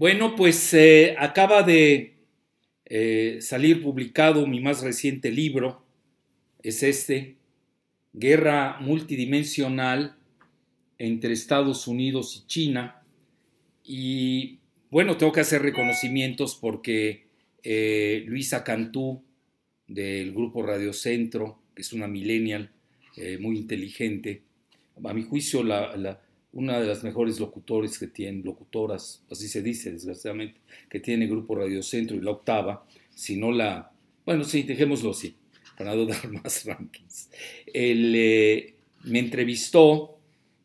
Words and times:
Bueno, 0.00 0.34
pues 0.34 0.72
eh, 0.72 1.14
acaba 1.18 1.62
de 1.62 2.14
eh, 2.86 3.36
salir 3.42 3.82
publicado 3.82 4.46
mi 4.46 4.58
más 4.58 4.80
reciente 4.80 5.30
libro, 5.30 5.84
es 6.62 6.82
este, 6.82 7.36
Guerra 8.14 8.78
Multidimensional 8.80 10.16
entre 10.96 11.34
Estados 11.34 11.86
Unidos 11.86 12.34
y 12.34 12.46
China. 12.46 13.02
Y 13.84 14.60
bueno, 14.90 15.18
tengo 15.18 15.32
que 15.32 15.40
hacer 15.40 15.60
reconocimientos 15.60 16.54
porque 16.58 17.26
eh, 17.62 18.24
Luisa 18.26 18.64
Cantú, 18.64 19.22
del 19.86 20.32
grupo 20.32 20.62
Radio 20.62 20.94
Centro, 20.94 21.60
que 21.74 21.82
es 21.82 21.92
una 21.92 22.08
millennial 22.08 22.72
muy 23.38 23.58
inteligente, 23.58 24.40
a 25.04 25.12
mi 25.12 25.24
juicio 25.24 25.62
la 25.62 26.22
una 26.52 26.80
de 26.80 26.86
las 26.86 27.04
mejores 27.04 27.38
locutores 27.38 27.98
que 27.98 28.08
tiene, 28.08 28.42
locutoras, 28.42 29.22
así 29.30 29.48
se 29.48 29.62
dice 29.62 29.92
desgraciadamente, 29.92 30.60
que 30.88 31.00
tiene 31.00 31.26
Grupo 31.26 31.54
Radio 31.54 31.82
Centro 31.82 32.16
y 32.16 32.20
la 32.20 32.32
octava, 32.32 32.86
si 33.14 33.36
no 33.36 33.52
la, 33.52 33.92
bueno, 34.26 34.44
sí, 34.44 34.62
dejémoslo 34.62 35.10
así, 35.10 35.36
para 35.78 35.94
no 35.94 36.06
dar 36.06 36.28
más 36.30 36.64
rankings. 36.64 37.30
Él 37.72 38.12
eh, 38.16 38.74
me 39.04 39.20
entrevistó 39.20 40.18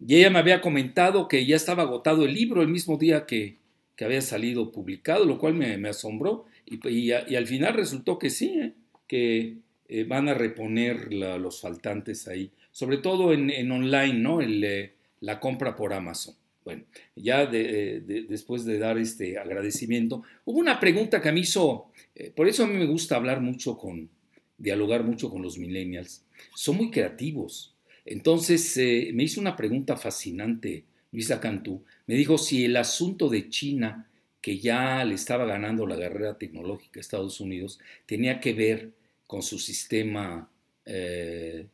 y 0.05 0.15
ella 0.15 0.29
me 0.29 0.39
había 0.39 0.61
comentado 0.61 1.27
que 1.27 1.45
ya 1.45 1.55
estaba 1.55 1.83
agotado 1.83 2.25
el 2.25 2.33
libro 2.33 2.61
el 2.61 2.67
mismo 2.67 2.97
día 2.97 3.25
que, 3.25 3.57
que 3.95 4.05
había 4.05 4.21
salido 4.21 4.71
publicado, 4.71 5.25
lo 5.25 5.37
cual 5.37 5.53
me, 5.53 5.87
asombró 5.87 6.45
y, 6.65 7.11
al 7.11 7.47
final 7.47 7.75
resultó 7.75 8.17
que 8.17 8.31
sí, 8.31 8.59
¿eh? 8.59 8.73
que 9.07 9.57
eh, 9.87 10.03
van 10.03 10.27
a 10.29 10.33
reponer 10.33 11.13
los 11.13 11.61
faltantes 11.61 12.27
ahí, 12.27 12.51
sobre 12.71 12.97
todo 12.97 13.33
en, 13.33 13.51
en 13.51 13.71
online, 13.71 14.15
¿no? 14.15 14.41
El, 14.41 14.94
la 15.21 15.39
compra 15.39 15.75
por 15.75 15.93
Amazon. 15.93 16.35
Bueno, 16.65 16.83
ya 17.15 17.45
después 17.45 18.65
de 18.65 18.79
dar 18.79 18.97
este 18.97 19.37
agradecimiento, 19.37 20.23
hubo 20.45 20.57
una 20.57 20.79
pregunta 20.79 21.21
que 21.21 21.31
me 21.31 21.41
hizo, 21.41 21.91
eh, 22.15 22.31
por 22.35 22.47
eso 22.47 22.63
a 22.63 22.67
mí 22.67 22.73
me 22.73 22.87
gusta 22.87 23.15
hablar 23.15 23.39
mucho 23.39 23.77
con, 23.77 24.09
dialogar 24.57 25.03
mucho 25.03 25.29
con 25.29 25.43
los 25.43 25.59
millennials. 25.59 26.25
Son 26.55 26.75
muy 26.77 26.89
creativos. 26.89 27.75
Entonces 28.03 28.75
eh, 28.77 29.11
me 29.13 29.23
hizo 29.23 29.39
una 29.39 29.55
pregunta 29.55 29.95
fascinante, 29.95 30.85
Luisa 31.11 31.39
Cantú. 31.39 31.83
Me 32.07 32.15
dijo 32.15 32.39
si 32.39 32.65
el 32.65 32.75
asunto 32.77 33.29
de 33.29 33.47
China, 33.47 34.09
que 34.41 34.57
ya 34.57 35.05
le 35.05 35.13
estaba 35.13 35.45
ganando 35.45 35.85
la 35.85 35.99
carrera 35.99 36.35
tecnológica 36.35 36.99
a 36.99 37.01
Estados 37.01 37.39
Unidos, 37.39 37.79
tenía 38.07 38.39
que 38.39 38.53
ver 38.53 38.91
con 39.27 39.43
su 39.43 39.59
sistema 39.59 40.49
eh, 40.83 41.67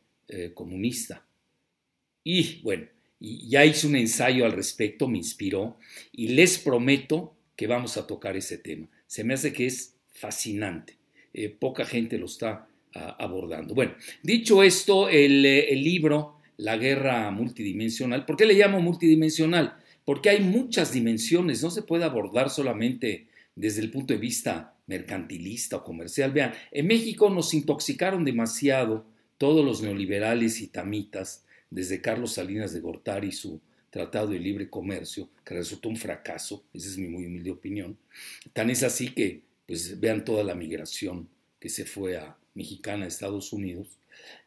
comunista. 0.52 1.24
Y 2.24 2.60
bueno, 2.62 2.86
ya 3.22 3.64
hice 3.64 3.86
un 3.86 3.96
ensayo 3.96 4.44
al 4.44 4.52
respecto, 4.52 5.08
me 5.08 5.18
inspiró 5.18 5.76
y 6.12 6.28
les 6.28 6.58
prometo 6.58 7.34
que 7.56 7.66
vamos 7.66 7.96
a 7.96 8.06
tocar 8.06 8.36
ese 8.36 8.58
tema. 8.58 8.88
Se 9.06 9.22
me 9.22 9.34
hace 9.34 9.52
que 9.52 9.66
es 9.66 9.94
fascinante. 10.10 10.96
Eh, 11.32 11.48
poca 11.48 11.84
gente 11.84 12.18
lo 12.18 12.26
está 12.26 12.66
ah, 12.94 13.16
abordando. 13.18 13.74
Bueno, 13.74 13.94
dicho 14.22 14.62
esto, 14.62 15.08
el, 15.08 15.46
eh, 15.46 15.72
el, 15.72 15.82
libro 15.82 16.38
La 16.56 16.76
guerra 16.76 17.30
multidimensional, 17.30 18.26
¿por 18.26 18.36
qué 18.36 18.44
le 18.44 18.54
llamo 18.54 18.80
multidimensional? 18.80 19.76
Porque 20.04 20.30
hay 20.30 20.40
muchas 20.40 20.92
dimensiones, 20.92 21.62
no 21.62 21.70
se 21.70 21.82
puede 21.82 22.04
abordar 22.04 22.50
solamente 22.50 23.28
desde 23.54 23.82
el 23.82 23.90
punto 23.90 24.12
de 24.14 24.20
vista 24.20 24.74
mercantilista 24.86 25.76
o 25.76 25.84
comercial. 25.84 26.32
Vean, 26.32 26.52
en 26.70 26.86
México 26.86 27.30
nos 27.30 27.54
intoxicaron 27.54 28.24
demasiado 28.24 29.06
todos 29.38 29.64
los 29.64 29.80
neoliberales 29.80 30.60
y 30.60 30.66
tamitas 30.66 31.44
desde 31.72 32.02
Carlos 32.02 32.34
Salinas 32.34 32.72
de 32.74 32.80
Gortari 32.80 33.32
su 33.32 33.60
Tratado 33.90 34.28
de 34.28 34.38
Libre 34.38 34.70
Comercio, 34.70 35.28
que 35.44 35.54
resultó 35.54 35.88
un 35.88 35.96
fracaso, 35.96 36.64
esa 36.72 36.88
es 36.88 36.98
mi 36.98 37.08
muy 37.08 37.26
humilde 37.26 37.50
opinión. 37.50 37.98
Tan 38.52 38.70
es 38.70 38.82
así 38.82 39.14
que, 39.14 39.42
pues 39.66 39.98
vean 40.00 40.24
toda 40.24 40.44
la 40.44 40.54
migración 40.54 41.28
que 41.58 41.68
se 41.68 41.84
fue 41.84 42.16
a 42.16 42.36
mexicana 42.54 43.04
a 43.04 43.08
Estados 43.08 43.52
Unidos 43.52 43.98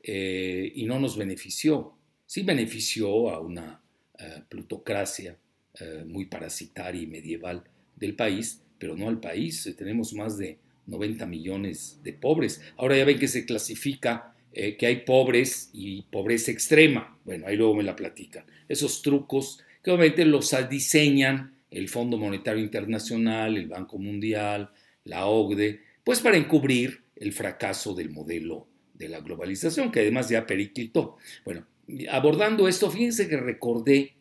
eh, 0.04 0.72
y 0.76 0.86
no 0.86 1.00
nos 1.00 1.18
benefició. 1.18 1.94
Sí 2.26 2.44
benefició 2.44 3.30
a 3.30 3.40
una 3.40 3.82
eh, 4.20 4.42
plutocracia 4.50 5.38
eh, 5.80 6.04
muy 6.08 6.26
parasitaria 6.26 7.02
y 7.02 7.08
medieval 7.08 7.64
del 7.96 8.16
país, 8.16 8.62
pero 8.78 8.96
no 8.96 9.10
al 9.10 9.20
país. 9.20 9.72
tenemos 9.78 10.14
más 10.14 10.38
de 10.38 10.60
90 10.86 11.26
millones 11.26 12.00
de 12.04 12.14
pobres. 12.14 12.62
Ahora 12.78 12.98
ya 12.98 13.06
ven 13.06 13.20
que 13.20 13.28
se 13.28 13.46
clasifica 13.46 14.35
eh, 14.58 14.78
que 14.78 14.86
hay 14.86 15.02
pobres 15.02 15.70
y 15.74 16.04
pobreza 16.04 16.50
extrema. 16.50 17.20
Bueno, 17.26 17.46
ahí 17.46 17.58
luego 17.58 17.76
me 17.76 17.84
la 17.84 17.94
platican. 17.94 18.46
Esos 18.70 19.02
trucos 19.02 19.60
que 19.84 19.92
obviamente 19.92 20.24
los 20.24 20.56
diseñan 20.70 21.58
el 21.70 21.90
Fondo 21.90 22.18
Monetario 22.18 22.64
Internacional, 22.64 23.58
el 23.58 23.68
Banco 23.68 23.98
Mundial, 23.98 24.72
la 25.04 25.26
OCDE, 25.26 25.82
pues 26.06 26.22
para 26.22 26.38
encubrir 26.38 27.04
el 27.18 27.34
fracaso 27.34 27.94
del 27.94 28.12
modelo 28.12 28.66
de 28.94 29.10
la 29.10 29.20
globalización, 29.20 29.92
que 29.92 30.00
además 30.00 30.30
ya 30.30 30.48
periclitó. 30.48 31.18
Bueno, 31.44 31.68
abordando 32.10 32.70
esto, 32.70 32.90
fíjense 32.90 33.28
que 33.28 33.36
recordé 33.36 34.14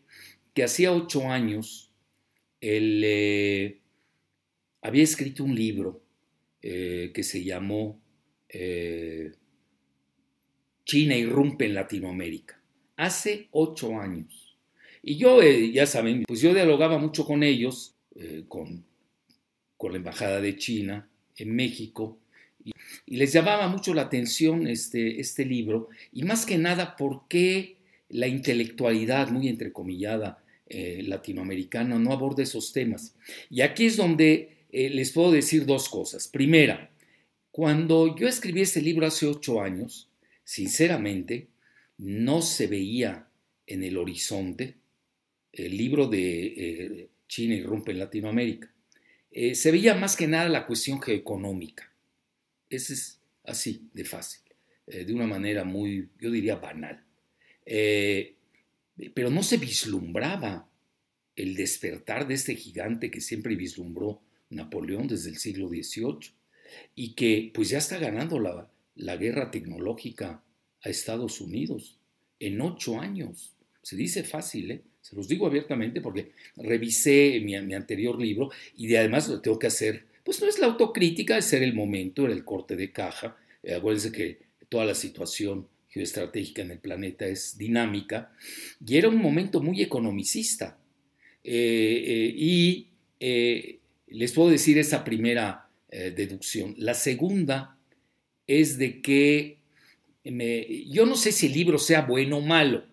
que 0.52 0.64
hacía 0.64 0.90
ocho 0.90 1.30
años 1.30 1.92
él 2.60 3.02
eh, 3.04 3.78
había 4.82 5.04
escrito 5.04 5.44
un 5.44 5.54
libro 5.54 6.02
eh, 6.60 7.12
que 7.14 7.22
se 7.22 7.44
llamó 7.44 8.00
China 10.84 11.16
irrumpe 11.16 11.66
en 11.66 11.74
Latinoamérica. 11.74 12.60
Hace 12.96 13.48
ocho 13.50 13.98
años. 13.98 14.56
Y 15.02 15.16
yo, 15.16 15.42
eh, 15.42 15.70
ya 15.72 15.86
saben, 15.86 16.24
pues 16.26 16.40
yo 16.40 16.54
dialogaba 16.54 16.98
mucho 16.98 17.26
con 17.26 17.42
ellos, 17.42 17.94
eh, 18.14 18.44
con, 18.48 18.84
con, 19.76 19.92
la 19.92 19.98
Embajada 19.98 20.40
de 20.40 20.56
China 20.56 21.08
en 21.36 21.54
México, 21.54 22.18
y, 22.64 22.72
les 23.06 23.32
llamaba 23.32 23.68
mucho 23.68 23.92
la 23.92 24.02
atención 24.02 24.66
este, 24.66 25.20
este 25.20 25.44
libro, 25.44 25.90
y 26.12 26.22
más 26.22 26.46
que 26.46 26.56
nada 26.56 26.96
porque 26.96 27.76
la 28.08 28.26
intelectualidad, 28.26 29.28
muy 29.28 29.48
entrecomillada, 29.48 30.42
eh, 30.66 31.02
latinoamericana, 31.06 31.98
no 31.98 32.12
aborda 32.12 32.42
esos 32.42 32.72
temas. 32.72 33.14
Y 33.50 33.60
aquí 33.60 33.86
es 33.86 33.98
donde 33.98 34.50
les 34.72 35.12
puedo 35.12 35.30
decir 35.30 35.66
dos 35.66 35.88
cosas. 35.88 36.26
Primera, 36.26 36.90
cuando 37.50 38.16
yo 38.16 38.26
escribí 38.26 38.62
este 38.62 38.80
libro 38.80 39.06
hace 39.06 39.26
ocho 39.26 39.60
años, 39.60 40.08
Sinceramente, 40.44 41.48
no 41.98 42.42
se 42.42 42.66
veía 42.66 43.28
en 43.66 43.82
el 43.82 43.96
horizonte 43.96 44.76
el 45.52 45.76
libro 45.76 46.08
de 46.08 46.46
eh, 46.46 47.08
China 47.28 47.54
irrumpe 47.54 47.92
en 47.92 48.00
Latinoamérica. 48.00 48.70
Eh, 49.30 49.54
se 49.54 49.70
veía 49.70 49.94
más 49.94 50.16
que 50.16 50.26
nada 50.26 50.48
la 50.48 50.66
cuestión 50.66 51.00
geoeconómica. 51.00 51.92
Ese 52.68 52.94
es 52.94 53.20
así, 53.44 53.88
de 53.92 54.04
fácil, 54.04 54.42
eh, 54.86 55.04
de 55.04 55.14
una 55.14 55.26
manera 55.26 55.64
muy, 55.64 56.08
yo 56.20 56.30
diría, 56.30 56.56
banal. 56.56 57.04
pero 59.14 59.30
no 59.30 59.42
se 59.42 59.56
vislumbraba 59.56 60.68
el 61.36 61.56
despertar 61.56 62.26
de 62.26 62.34
este 62.34 62.54
gigante 62.54 63.10
que 63.10 63.20
siempre 63.20 63.56
vislumbró 63.56 64.22
Napoleón 64.50 65.08
desde 65.08 65.30
el 65.30 65.38
siglo 65.38 65.68
XVIII 65.68 66.32
y 66.94 67.14
que 67.14 67.50
pues 67.54 67.70
ya 67.70 67.78
está 67.78 67.98
ganando 67.98 68.38
la, 68.38 68.70
la 68.96 69.16
guerra 69.16 69.50
tecnológica 69.50 70.42
a 70.82 70.88
Estados 70.88 71.40
Unidos 71.40 71.98
en 72.38 72.60
ocho 72.60 73.00
años. 73.00 73.54
Se 73.82 73.96
dice 73.96 74.24
fácil, 74.24 74.70
¿eh? 74.70 74.82
se 75.00 75.16
los 75.16 75.28
digo 75.28 75.46
abiertamente 75.46 76.00
porque 76.00 76.32
revisé 76.56 77.40
mi, 77.42 77.54
anterior 77.54 78.20
libro 78.20 78.50
y 78.76 78.94
además 78.94 79.28
lo 79.28 79.40
tengo 79.40 79.58
que 79.58 79.66
hacer, 79.66 80.06
pues 80.22 80.40
no 80.40 80.48
es 80.48 80.58
la 80.58 80.66
autocrítica, 80.66 81.36
es 81.36 81.44
ser 81.44 81.62
el 81.62 81.74
momento, 81.74 82.24
era 82.24 82.32
el 82.32 82.44
corte 82.44 82.76
de 82.76 82.90
caja. 82.90 83.36
Eh, 83.62 83.74
acuérdense 83.74 84.12
que 84.12 84.38
toda 84.68 84.86
la 84.86 84.94
situación 84.94 85.68
geoestratégica 85.88 86.62
en 86.62 86.70
el 86.70 86.78
planeta 86.78 87.26
es 87.26 87.58
dinámica 87.58 88.32
y 88.84 88.96
era 88.96 89.08
un 89.08 89.18
momento 89.18 89.60
muy 89.60 89.82
economicista. 89.82 90.78
Eh, 91.42 92.32
y 92.34 92.88
les 94.08 94.32
puedo 94.32 94.50
decir 94.50 94.78
esa 94.78 95.04
primera 95.04 95.68
deducción. 95.90 96.74
La 96.78 96.94
segunda 96.94 97.74
es 98.46 98.78
de 98.78 99.00
que 99.00 99.58
yo 100.24 101.04
no 101.06 101.16
sé 101.16 101.32
si 101.32 101.46
el 101.46 101.52
libro 101.52 101.78
sea 101.78 102.02
bueno 102.02 102.38
o 102.38 102.40
malo. 102.40 102.84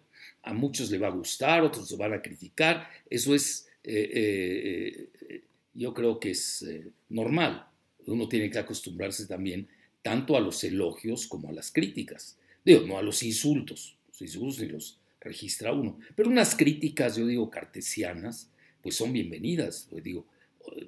A 0.43 0.53
muchos 0.53 0.89
le 0.89 0.97
va 0.97 1.07
a 1.07 1.11
gustar, 1.11 1.61
otros 1.61 1.89
lo 1.91 1.97
van 1.97 2.13
a 2.13 2.21
criticar. 2.21 2.89
Eso 3.09 3.33
es, 3.35 3.67
eh, 3.83 5.07
eh, 5.29 5.43
yo 5.73 5.93
creo 5.93 6.19
que 6.19 6.31
es 6.31 6.63
eh, 6.63 6.91
normal. 7.09 7.67
Uno 8.07 8.27
tiene 8.27 8.49
que 8.49 8.59
acostumbrarse 8.59 9.27
también 9.27 9.67
tanto 10.01 10.35
a 10.35 10.39
los 10.39 10.63
elogios 10.63 11.27
como 11.27 11.49
a 11.49 11.53
las 11.53 11.71
críticas. 11.71 12.37
Digo, 12.65 12.81
no 12.81 12.97
a 12.97 13.03
los 13.03 13.21
insultos. 13.23 13.95
Los 14.07 14.21
insultos 14.21 14.59
ni 14.59 14.67
los 14.69 14.99
registra 15.19 15.71
uno. 15.71 15.99
Pero 16.15 16.29
unas 16.29 16.55
críticas, 16.55 17.15
yo 17.15 17.27
digo, 17.27 17.49
cartesianas, 17.49 18.49
pues 18.81 18.95
son 18.95 19.13
bienvenidas. 19.13 19.87
Pues 19.89 20.03
digo, 20.03 20.25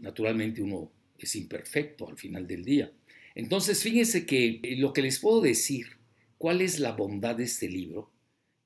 naturalmente 0.01 0.61
uno 0.61 0.91
es 1.17 1.35
imperfecto 1.35 2.09
al 2.09 2.17
final 2.17 2.47
del 2.47 2.65
día. 2.65 2.91
Entonces, 3.35 3.81
fíjense 3.81 4.25
que 4.25 4.59
eh, 4.63 4.75
lo 4.77 4.93
que 4.93 5.01
les 5.01 5.19
puedo 5.19 5.41
decir, 5.41 5.97
cuál 6.37 6.61
es 6.61 6.79
la 6.79 6.91
bondad 6.91 7.35
de 7.35 7.45
este 7.45 7.67
libro, 7.67 8.11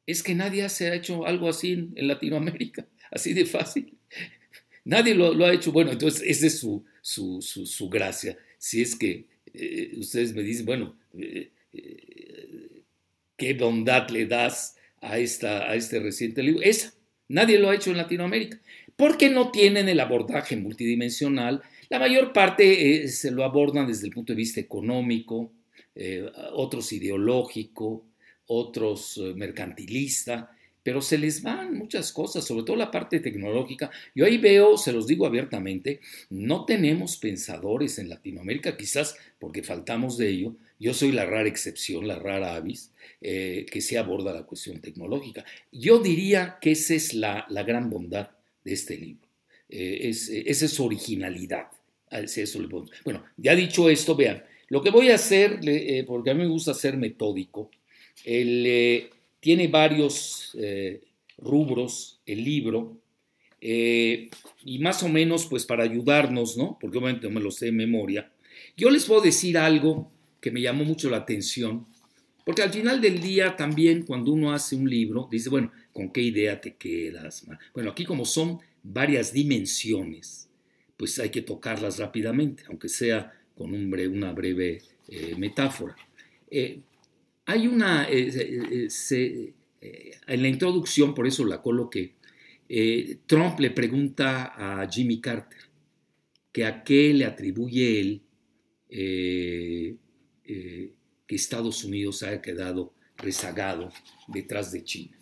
es 0.05 0.23
que 0.23 0.35
nadie 0.35 0.67
se 0.69 0.87
ha 0.87 0.95
hecho 0.95 1.25
algo 1.25 1.49
así 1.49 1.73
en, 1.73 2.07
Latinoamérica, 2.07 2.87
así 3.11 3.33
de 3.33 3.45
fácil. 3.45 3.93
Nadie 4.83 5.15
lo, 5.15 5.45
ha 5.45 5.53
hecho. 5.53 5.71
Bueno, 5.71 5.91
entonces 5.91 6.23
esa 6.25 6.47
es 6.47 6.59
su, 6.59 6.85
su, 7.01 7.41
su, 7.41 7.89
gracia. 7.89 8.37
Si 8.57 8.81
es 8.81 8.95
que 8.95 9.25
eh, 9.53 9.91
ustedes 9.97 10.33
me 10.33 10.43
dicen, 10.43 10.65
bueno, 10.65 10.97
eh, 11.17 11.51
¿qué 13.35 13.53
bondad 13.53 14.09
le 14.09 14.25
das 14.25 14.77
a, 15.01 15.19
esta, 15.19 15.69
a 15.69 15.75
este 15.75 15.99
reciente 15.99 16.41
libro? 16.41 16.61
Esa. 16.61 16.93
Nadie 17.29 17.59
lo 17.59 17.69
ha 17.69 17.75
hecho 17.75 17.91
en 17.91 17.97
Latinoamérica. 17.97 18.59
Porque 18.95 19.29
no 19.29 19.51
tienen 19.51 19.89
el 19.89 19.99
abordaje 19.99 20.55
multidimensional. 20.55 21.61
La 21.89 21.99
mayor 21.99 22.33
parte 22.33 23.07
se 23.07 23.31
lo 23.31 23.43
abordan 23.43 23.87
desde 23.87 24.07
el 24.07 24.13
punto 24.13 24.33
de 24.33 24.37
vista 24.37 24.59
económico, 24.59 25.51
otros 26.53 26.91
ideológico, 26.93 28.05
otros 28.47 29.21
mercantilista 29.35 30.51
pero 30.87 31.01
se 31.01 31.17
les 31.17 31.43
van 31.43 31.77
muchas 31.77 32.13
cosas, 32.13 32.45
sobre 32.45 32.63
todo 32.63 32.77
la 32.77 32.89
parte 32.89 33.19
tecnológica. 33.19 33.91
Yo 34.15 34.23
ahí 34.23 34.37
veo, 34.37 34.77
se 34.77 34.93
los 34.93 35.05
digo 35.05 35.25
abiertamente, 35.25 35.99
no 36.29 36.63
tenemos 36.63 37.17
pensadores 37.17 37.99
en 37.99 38.07
Latinoamérica, 38.07 38.77
quizás 38.77 39.17
porque 39.37 39.63
faltamos 39.63 40.17
de 40.17 40.29
ello. 40.29 40.55
Yo 40.79 40.93
soy 40.93 41.11
la 41.11 41.25
rara 41.25 41.49
excepción, 41.49 42.07
la 42.07 42.17
rara 42.19 42.55
avis, 42.55 42.93
eh, 43.19 43.65
que 43.69 43.81
se 43.81 43.97
aborda 43.97 44.31
la 44.31 44.43
cuestión 44.43 44.79
tecnológica. 44.79 45.43
Yo 45.73 45.99
diría 45.99 46.57
que 46.61 46.71
esa 46.71 46.93
es 46.93 47.13
la, 47.13 47.45
gran 47.49 47.89
bondad 47.89 48.29
de 48.63 48.71
este 48.71 48.95
libro, 48.95 49.27
eh, 49.67 50.09
esa 50.09 50.65
es 50.65 50.71
su 50.71 50.85
originalidad. 50.85 51.67
Eso 52.09 52.59
bueno, 53.03 53.23
ya 53.35 53.55
dicho 53.55 53.89
esto, 53.89 54.15
vean, 54.15 54.43
lo 54.69 54.81
que 54.81 54.89
voy 54.89 55.09
a 55.09 55.15
hacer, 55.15 55.59
eh, 55.63 56.03
porque 56.07 56.29
a 56.29 56.33
mí 56.33 56.43
me 56.43 56.49
gusta 56.49 56.73
ser 56.73 56.97
metódico, 56.97 57.69
el 58.23 59.09
tiene 59.39 59.67
varios 59.67 60.55
eh, 60.59 61.01
rubros 61.37 62.19
el 62.25 62.43
libro 62.43 62.97
eh, 63.61 64.29
y 64.63 64.79
más 64.79 65.03
o 65.03 65.09
menos 65.09 65.45
pues 65.45 65.65
para 65.65 65.83
ayudarnos, 65.83 66.57
¿no? 66.57 66.77
Porque 66.79 66.97
obviamente 66.97 67.27
no 67.27 67.35
me 67.35 67.41
lo 67.41 67.51
sé 67.51 67.67
de 67.67 67.71
memoria. 67.71 68.31
Yo 68.75 68.89
les 68.89 69.05
puedo 69.05 69.21
decir 69.21 69.57
algo 69.57 70.11
que 70.41 70.51
me 70.51 70.61
llamó 70.61 70.83
mucho 70.83 71.09
la 71.09 71.17
atención, 71.17 71.87
porque 72.45 72.61
al 72.61 72.71
final 72.71 73.01
del 73.01 73.19
día 73.19 73.55
también 73.55 74.03
cuando 74.03 74.31
uno 74.31 74.53
hace 74.53 74.75
un 74.75 74.89
libro, 74.89 75.27
dice, 75.31 75.49
bueno, 75.49 75.71
¿con 75.91 76.11
qué 76.11 76.21
idea 76.21 76.59
te 76.61 76.75
quedas? 76.75 77.45
Bueno, 77.73 77.91
aquí 77.91 78.05
como 78.05 78.25
son 78.25 78.59
varias 78.83 79.33
dimensiones, 79.33 80.46
pues 80.97 81.19
hay 81.19 81.29
que 81.29 81.43
tocarlas 81.43 81.99
rápidamente, 81.99 82.63
aunque 82.67 82.89
sea 82.89 83.31
con 83.55 83.73
un 83.73 83.93
una 83.93 84.33
breve 84.33 84.81
eh, 85.07 85.35
metáfora. 85.37 85.95
Hay 87.47 87.65
una, 87.65 88.07
eh, 88.09 88.29
eh, 88.29 89.53
eh, 89.79 90.11
en 90.27 90.41
la 90.41 90.47
introducción, 90.49 91.15
por 91.15 91.25
eso 91.25 91.45
la 91.45 91.61
coloqué, 91.61 92.15
Trump 93.25 93.57
le 93.61 93.71
pregunta 93.71 94.51
a 94.53 94.85
Jimmy 94.89 95.21
Carter 95.21 95.61
que 96.51 96.65
a 96.65 96.83
qué 96.83 97.13
le 97.13 97.23
atribuye 97.23 98.01
él 98.01 98.21
que 98.89 101.35
Estados 101.35 101.85
Unidos 101.85 102.23
haya 102.23 102.41
quedado 102.41 102.93
rezagado 103.15 103.93
detrás 104.27 104.73
de 104.73 104.83
China. 104.83 105.17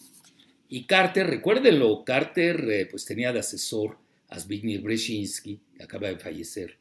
Y 0.67 0.85
Carter, 0.85 1.27
recuérdenlo, 1.27 2.03
Carter 2.03 2.87
pues 2.89 3.05
tenía 3.05 3.31
de 3.31 3.39
asesor 3.39 3.99
a 4.29 4.39
Zbigniew 4.39 4.81
Brzezinski, 4.81 5.59
que 5.75 5.83
acaba 5.83 6.07
de 6.07 6.17
fallecer 6.17 6.77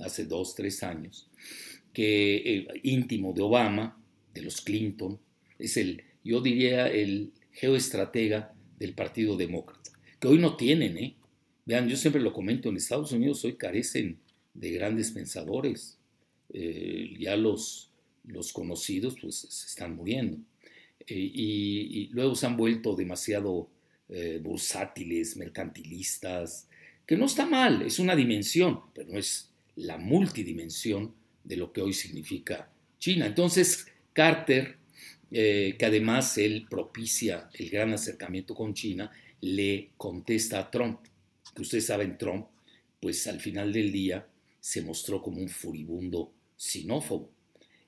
hace 0.00 0.24
dos, 0.24 0.54
tres 0.54 0.82
años, 0.82 1.28
que 1.92 2.66
íntimo 2.82 3.32
de 3.32 3.42
Obama, 3.42 4.00
de 4.34 4.42
los 4.42 4.60
Clinton, 4.60 5.18
es 5.58 5.76
el, 5.76 6.02
yo 6.22 6.40
diría, 6.40 6.88
el 6.88 7.32
geoestratega 7.52 8.54
del 8.78 8.94
Partido 8.94 9.36
Demócrata, 9.36 9.92
que 10.20 10.28
hoy 10.28 10.38
no 10.38 10.56
tienen, 10.56 10.98
¿eh? 10.98 11.16
Vean, 11.64 11.88
yo 11.88 11.96
siempre 11.96 12.22
lo 12.22 12.32
comento, 12.32 12.68
en 12.68 12.76
Estados 12.76 13.12
Unidos 13.12 13.44
hoy 13.44 13.56
carecen 13.56 14.18
de 14.54 14.70
grandes 14.70 15.10
pensadores, 15.10 15.98
eh, 16.52 17.16
ya 17.18 17.36
los, 17.36 17.90
los 18.24 18.52
conocidos 18.52 19.16
pues 19.20 19.36
se 19.36 19.66
están 19.66 19.96
muriendo, 19.96 20.38
eh, 21.06 21.14
y, 21.16 22.08
luego 22.12 22.34
se 22.34 22.46
han 22.46 22.56
vuelto 22.56 22.94
demasiado 22.94 23.68
eh, 24.08 24.40
bursátiles, 24.42 25.36
mercantilistas, 25.36 26.68
que 27.06 27.16
no 27.16 27.26
está 27.26 27.46
mal, 27.46 27.82
es 27.82 27.98
una 27.98 28.16
dimensión, 28.16 28.80
pero 28.94 29.10
no 29.10 29.18
es 29.18 29.50
la 29.76 29.96
multidimensión 29.96 31.14
de 31.44 31.56
lo 31.56 31.72
que 31.72 31.80
hoy 31.80 31.92
significa 31.92 32.70
China. 32.98 33.26
Entonces, 33.26 33.86
Carter, 34.12 34.76
eh, 35.30 35.76
que 35.78 35.86
además 35.86 36.36
él 36.38 36.66
propicia 36.68 37.48
el 37.54 37.70
gran 37.70 37.92
acercamiento 37.92 38.54
con 38.54 38.74
China, 38.74 39.10
le 39.40 39.90
contesta 39.96 40.58
a 40.58 40.70
Trump, 40.70 41.00
que 41.54 41.62
ustedes 41.62 41.86
saben, 41.86 42.18
Trump, 42.18 42.46
pues 43.00 43.26
al 43.26 43.40
final 43.40 43.72
del 43.72 43.92
día 43.92 44.26
se 44.60 44.82
mostró 44.82 45.22
como 45.22 45.40
un 45.40 45.48
furibundo 45.48 46.32
sinófobo. 46.56 47.30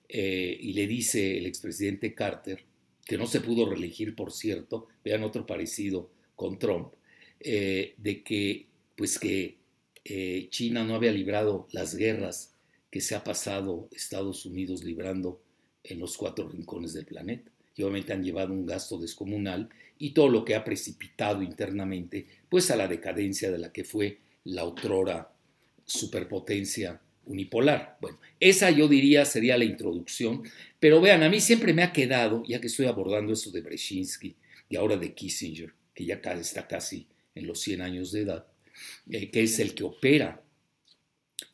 Eh, 0.09 0.57
y 0.61 0.73
le 0.73 0.87
dice 0.87 1.39
el 1.39 1.47
expresidente 1.47 2.15
Carter, 2.15 2.65
que 3.05 3.19
no 3.19 3.27
se 3.27 3.41
pudo 3.41 3.69
reelegir, 3.69 4.15
por 4.15 4.33
cierto, 4.33 4.87
vean 5.05 5.23
otro 5.23 5.47
parecido 5.47 6.11
con 6.37 6.59
Trump, 6.59 6.93
eh, 7.41 7.95
de 7.97 8.23
que, 8.23 8.67
pues 8.99 9.19
que 9.21 9.57
China 10.51 10.85
no 10.85 10.97
había 10.97 11.13
librado 11.13 11.69
las 11.71 11.95
guerras 11.95 12.53
que 12.91 13.01
se 13.01 13.15
ha 13.15 13.23
pasado 13.23 13.89
Estados 13.93 14.45
Unidos 14.45 14.83
librando 14.83 15.41
en 15.85 16.01
los 16.01 16.17
cuatro 16.17 16.49
rincones 16.49 16.95
del 16.95 17.07
planeta. 17.07 17.49
Y 17.77 17.83
obviamente 17.83 18.13
han 18.13 18.25
llevado 18.25 18.53
un 18.53 18.67
gasto 18.67 18.99
descomunal 18.99 19.69
y 19.99 20.11
todo 20.11 20.29
lo 20.29 20.45
que 20.45 20.57
ha 20.57 20.65
precipitado 20.65 21.43
internamente, 21.43 22.27
pues 22.49 22.73
a 22.73 22.77
la 22.77 22.89
decadencia 22.89 23.53
de 23.53 23.59
la 23.59 23.73
que 23.73 23.85
fue 23.85 24.19
la 24.43 24.65
otrora 24.65 25.31
superpotencia 25.85 27.01
unipolar. 27.27 27.99
Bueno, 28.01 28.19
esa 28.41 28.71
yo 28.73 28.89
diría 28.89 29.25
sería 29.25 29.57
la 29.57 29.65
introducción, 29.65 30.43
pero 30.81 31.01
vean, 31.01 31.23
a 31.23 31.29
mí 31.29 31.41
siempre 31.41 31.73
me 31.73 31.85
ha 31.85 31.93
quedado, 31.93 32.43
ya 32.49 32.61
que 32.61 32.67
estoy 32.67 32.87
abordando 32.87 33.33
esto 33.33 33.53
de 33.53 33.61
Brzezinski 33.61 34.35
y 34.69 34.75
ahora 34.75 34.97
de 34.97 35.15
Kissinger, 35.15 35.73
que 35.95 36.05
ya 36.05 36.15
está 36.15 36.67
casi 36.67 37.07
en 37.37 37.47
los 37.47 37.61
100 37.61 37.83
años 37.83 38.11
de 38.11 38.23
edad, 38.23 38.47
eh, 39.11 39.31
que 39.31 39.43
es 39.43 39.59
el 39.59 39.75
que 39.75 39.85
opera 39.85 40.43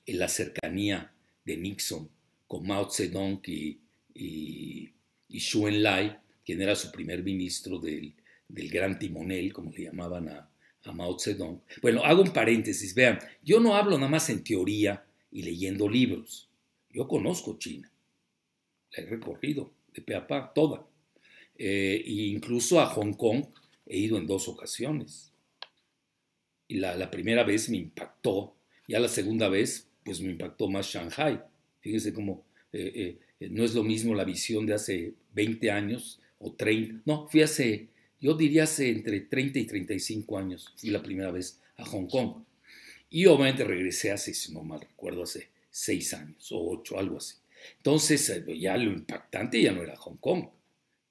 en 0.07 0.19
la 0.19 0.29
cercanía 0.29 1.13
de 1.45 1.57
Nixon 1.57 2.09
con 2.47 2.67
Mao 2.67 2.91
Zedong 2.91 3.41
y 3.47 3.79
y, 4.15 4.91
y 5.29 5.41
Xu 5.41 5.67
Enlai, 5.67 6.17
quien 6.45 6.63
era 6.63 6.77
su 6.77 6.91
primer 6.91 7.23
ministro 7.23 7.79
del, 7.79 8.15
gran 8.49 8.99
timonel, 8.99 9.53
como 9.53 9.73
le 9.73 9.85
llamaban 9.85 10.29
a, 10.29 10.51
Mao 10.93 11.19
Zedong. 11.19 11.63
Bueno, 11.81 12.05
hago 12.05 12.21
un 12.21 12.33
paréntesis, 12.33 12.95
vean, 12.95 13.19
yo 13.43 13.59
no 13.59 13.75
hablo 13.75 13.97
nada 13.97 14.11
más 14.11 14.29
en 14.29 14.45
teoría 14.45 15.03
y 15.33 15.43
leyendo 15.43 15.89
libros. 15.89 16.51
Yo 16.91 17.09
conozco 17.09 17.59
China, 17.59 17.91
la 18.93 19.03
he 19.03 19.07
recorrido 19.07 19.73
de 19.95 20.03
pe 20.03 20.15
a 20.15 20.27
pa, 20.27 20.53
toda. 20.53 20.87
Eh, 21.57 22.03
e 22.05 22.13
incluso 22.27 22.81
a 22.81 22.87
Hong 22.87 23.15
Kong 23.15 23.47
he 23.87 23.97
ido 23.97 24.19
en 24.19 24.27
dos 24.27 24.47
ocasiones. 24.47 25.33
Y 26.69 26.77
la, 26.77 27.11
primera 27.11 27.45
vez 27.45 27.69
me 27.69 27.77
impactó, 27.77 28.55
ya 28.89 28.99
la 28.99 29.09
segunda 29.09 29.49
vez, 29.49 29.89
pues 30.03 30.21
me 30.21 30.31
impactó 30.31 30.69
más 30.69 30.87
Shanghai. 30.87 31.43
Fíjense 31.81 32.13
cómo 32.13 32.45
eh, 32.73 33.19
eh, 33.41 33.49
no 33.51 33.65
es 33.65 33.75
lo 33.75 33.83
mismo 33.83 34.15
la 34.15 34.25
visión 34.25 34.67
de 34.67 34.75
hace 34.75 35.15
20 35.35 35.71
años 35.71 36.21
o 36.39 36.53
30, 36.53 37.03
no, 37.05 37.29
fui 37.29 37.43
hace, 37.43 37.89
yo 38.21 38.35
diría 38.35 38.65
hace 38.65 38.91
entre 38.91 39.21
30 39.21 39.59
y 39.59 39.65
35 39.65 40.39
años, 40.39 40.73
fui 40.77 40.91
la 40.91 41.03
primera 41.03 41.31
vez 41.31 41.61
a 41.77 41.85
Hong 41.85 42.07
Kong. 42.07 42.45
Y 43.11 43.27
obviamente 43.27 43.65
regresé 43.65 44.11
hace, 44.11 44.35
si 44.35 44.53
no 44.53 44.63
mal 44.63 44.81
recuerdo, 44.81 45.23
hace 45.23 45.49
6 45.71 46.15
años 46.15 46.53
o 46.53 46.71
8, 46.79 46.99
algo 46.99 47.19
así. 47.19 47.37
Entonces 47.77 48.29
eh, 48.31 48.59
ya 48.59 48.77
lo 48.77 48.91
impactante 48.91 49.63
ya 49.63 49.73
no 49.73 49.83
era 49.83 49.97
Hong 49.97 50.17
Kong, 50.17 50.47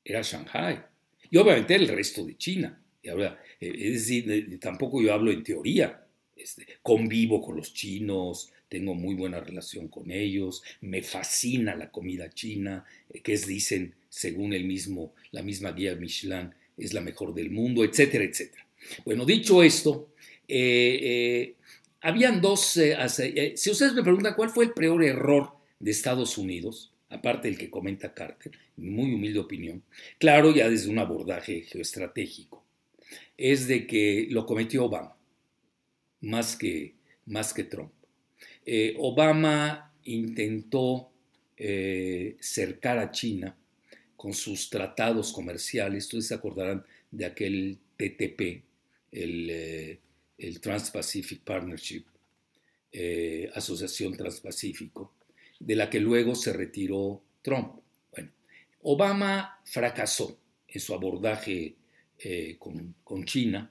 era 0.04 0.22
Shanghai. 0.22 0.84
Y 1.30 1.38
obviamente 1.38 1.76
el 1.76 1.88
resto 1.88 2.26
de 2.26 2.38
China. 2.38 2.80
Y 3.04 3.10
ahora, 3.10 3.40
eh, 3.60 3.74
es 3.76 3.94
decir, 3.94 4.60
tampoco 4.60 5.02
yo 5.02 5.14
hablo 5.14 5.32
en 5.32 5.44
teoría, 5.44 6.06
este, 6.36 6.66
convivo 6.82 7.42
con 7.42 7.58
los 7.58 7.74
chinos, 7.74 8.52
tengo 8.70 8.96
muy 8.96 9.14
buena 9.14 9.42
relación 9.42 9.90
con 9.90 10.10
ellos, 10.10 10.64
me 10.82 11.04
fascina 11.04 11.76
la 11.76 11.92
comida 11.92 12.30
china, 12.30 12.86
eh, 13.14 13.22
que 13.22 13.34
es, 13.34 13.46
dicen, 13.46 13.94
según 14.08 14.54
el 14.54 14.64
mismo, 14.64 15.14
la 15.32 15.44
misma 15.44 15.74
guía 15.74 15.96
Michelin, 15.96 16.54
es 16.78 16.94
la 16.94 17.02
mejor 17.02 17.34
del 17.34 17.52
mundo, 17.52 17.84
etcétera, 17.84 18.24
etcétera. 18.24 18.66
Bueno, 19.06 19.26
dicho 19.26 19.62
esto, 19.62 20.10
eh, 20.48 21.56
habían 22.02 22.42
dos, 22.42 22.80
si 23.56 23.70
ustedes 23.70 23.94
me 23.94 24.02
preguntan 24.02 24.34
cuál 24.36 24.50
fue 24.50 24.66
el 24.66 24.74
peor 24.74 25.04
error 25.04 25.52
de 25.80 25.92
Estados 25.92 26.38
Unidos, 26.38 26.94
aparte 27.10 27.48
del 27.48 27.58
que 27.58 27.70
comenta 27.70 28.14
Carter, 28.14 28.54
muy 28.78 29.14
humilde 29.14 29.40
opinión, 29.40 29.84
claro, 30.18 30.54
ya 30.54 30.70
desde 30.70 30.90
un 30.90 31.00
abordaje 31.00 31.62
geoestratégico, 31.62 32.63
es 33.38 33.68
de 33.68 33.88
que 33.88 34.28
lo 34.30 34.46
cometió 34.46 34.86
Obama, 34.86 35.18
más 36.22 36.56
que, 36.56 36.96
más 37.26 37.54
que 37.54 37.64
Trump. 37.64 37.92
Eh, 38.66 38.96
Obama 39.00 39.94
intentó 40.04 41.12
eh, 41.58 42.38
cercar 42.40 42.98
a 42.98 43.12
China 43.12 43.58
con 44.16 44.34
sus 44.34 44.70
tratados 44.70 45.34
comerciales. 45.34 46.06
Ustedes 46.06 46.28
se 46.28 46.36
acordarán 46.36 46.86
de 47.12 47.26
aquel 47.26 47.80
TTP, 47.98 48.64
el, 49.12 49.50
eh, 49.50 50.00
el 50.38 50.60
Trans-Pacific 50.62 51.42
Partnership, 51.42 52.06
Asociación 53.56 54.16
Transpacífico, 54.16 55.14
de 55.60 55.76
la 55.76 55.90
que 55.90 56.00
luego 56.00 56.36
se 56.36 56.54
retiró 56.54 57.24
Trump. 57.42 57.80
Bueno, 58.12 58.30
Obama 58.82 59.60
fracasó 59.66 60.40
en 60.68 60.80
su 60.80 60.94
abordaje 60.94 61.76
eh, 62.24 62.56
con, 62.58 62.96
con, 63.04 63.26
China, 63.26 63.70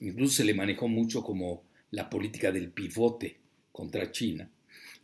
incluso 0.00 0.36
se 0.36 0.44
le 0.44 0.54
manejó 0.54 0.88
mucho 0.88 1.22
como 1.22 1.64
la 1.90 2.08
política 2.08 2.50
del 2.50 2.70
pivote 2.70 3.38
contra 3.70 4.10
China, 4.10 4.48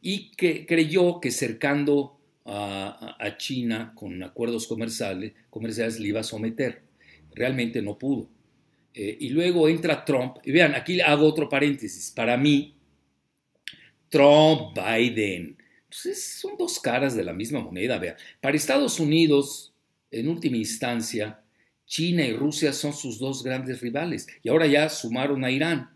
y 0.01 0.31
que 0.31 0.65
creyó 0.65 1.21
que 1.21 1.31
cercando 1.31 2.19
a, 2.47 3.37
China 3.37 3.93
con 3.95 4.23
acuerdos 4.23 4.67
comerciales, 4.67 5.33
comerciales 5.51 6.01
le 6.01 6.09
iba 6.09 6.21
a 6.21 6.25
someter. 6.25 6.83
Realmente 7.35 7.83
no 7.83 7.99
pudo. 7.99 8.29
Eh, 8.95 9.19
y 9.21 9.29
luego 9.29 9.69
entra 9.69 10.05
Trump, 10.05 10.39
y 10.45 10.51
vean, 10.51 10.75
aquí 10.75 11.01
hago 11.01 11.27
otro 11.27 11.49
paréntesis, 11.49 12.11
para 12.11 12.37
mí, 12.37 12.75
Trump, 14.09 14.75
Biden, 14.75 15.59
pues 15.89 16.41
son 16.41 16.57
dos 16.57 16.81
caras 16.81 17.15
de 17.15 17.23
la 17.23 17.35
misma 17.35 17.61
moneda, 17.61 17.99
vean. 17.99 18.17
Para 18.41 18.57
Estados 18.57 18.99
Unidos, 18.99 19.75
en 20.11 20.29
última 20.29 20.57
instancia, 20.57 21.43
China 21.89 22.25
y 22.25 22.33
Rusia 22.33 22.73
son 22.73 22.93
sus 22.93 23.19
dos 23.19 23.43
grandes 23.43 23.81
rivales, 23.81 24.29
y 24.45 24.49
ahora 24.49 24.69
ya 24.69 24.89
sumaron 24.89 25.45
a 25.45 25.51
Irán. 25.51 25.91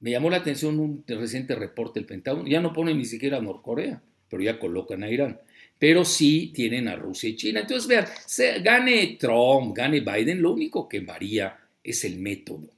Me 0.00 0.10
llamó 0.10 0.28
la 0.28 0.36
atención 0.36 0.78
un 0.78 1.02
reciente 1.06 1.54
reporte 1.54 1.98
del 1.98 2.06
Pentágono, 2.06 2.46
ya 2.46 2.60
no 2.60 2.74
pone 2.74 2.92
ni 2.92 3.06
siquiera 3.06 3.38
a 3.38 3.40
Norcorea 3.40 4.02
pero 4.34 4.42
ya 4.42 4.58
colocan 4.58 5.04
a 5.04 5.10
Irán. 5.10 5.40
Pero 5.78 6.04
sí 6.04 6.52
tienen 6.52 6.88
a 6.88 6.96
Rusia 6.96 7.28
y 7.28 7.36
China. 7.36 7.60
Entonces, 7.60 7.86
vean, 7.86 8.64
gane 8.64 9.16
Trump, 9.16 9.76
gane 9.76 10.00
Biden, 10.00 10.42
lo 10.42 10.52
único 10.52 10.88
que 10.88 10.98
varía 10.98 11.56
es 11.84 12.04
el 12.04 12.18
método. 12.18 12.68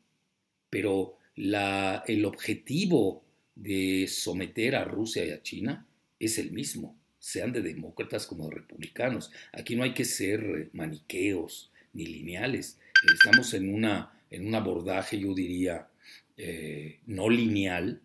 Pero 0.69 1.17
la, 1.37 2.05
el 2.07 2.27
objetivo 2.27 3.25
de 3.55 4.07
someter 4.07 4.77
a 4.77 4.85
Rusia 4.85 5.25
y 5.25 5.31
a 5.31 5.43
China 5.43 5.87
es 6.19 6.39
el 6.39 6.53
mismo, 6.53 6.95
sean 7.19 7.53
de 7.53 7.63
demócratas 7.63 8.27
como 8.27 8.51
de 8.51 8.57
republicanos. 8.57 9.31
Aquí 9.53 9.77
no 9.77 9.85
hay 9.85 9.95
que 9.95 10.05
ser 10.05 10.69
maniqueos 10.75 11.73
ni 11.97 12.07
lineales. 12.07 12.79
Estamos 13.15 13.55
en, 13.55 13.73
una, 13.73 14.13
en 14.31 14.47
un 14.47 14.55
abordaje, 14.55 15.19
yo 15.19 15.35
diría, 15.35 15.89
eh, 16.37 17.01
no 17.07 17.29
lineal, 17.29 18.03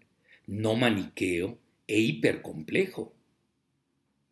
no 0.48 0.76
maniqueo 0.76 1.60
e 1.88 2.00
hipercomplejo 2.00 3.14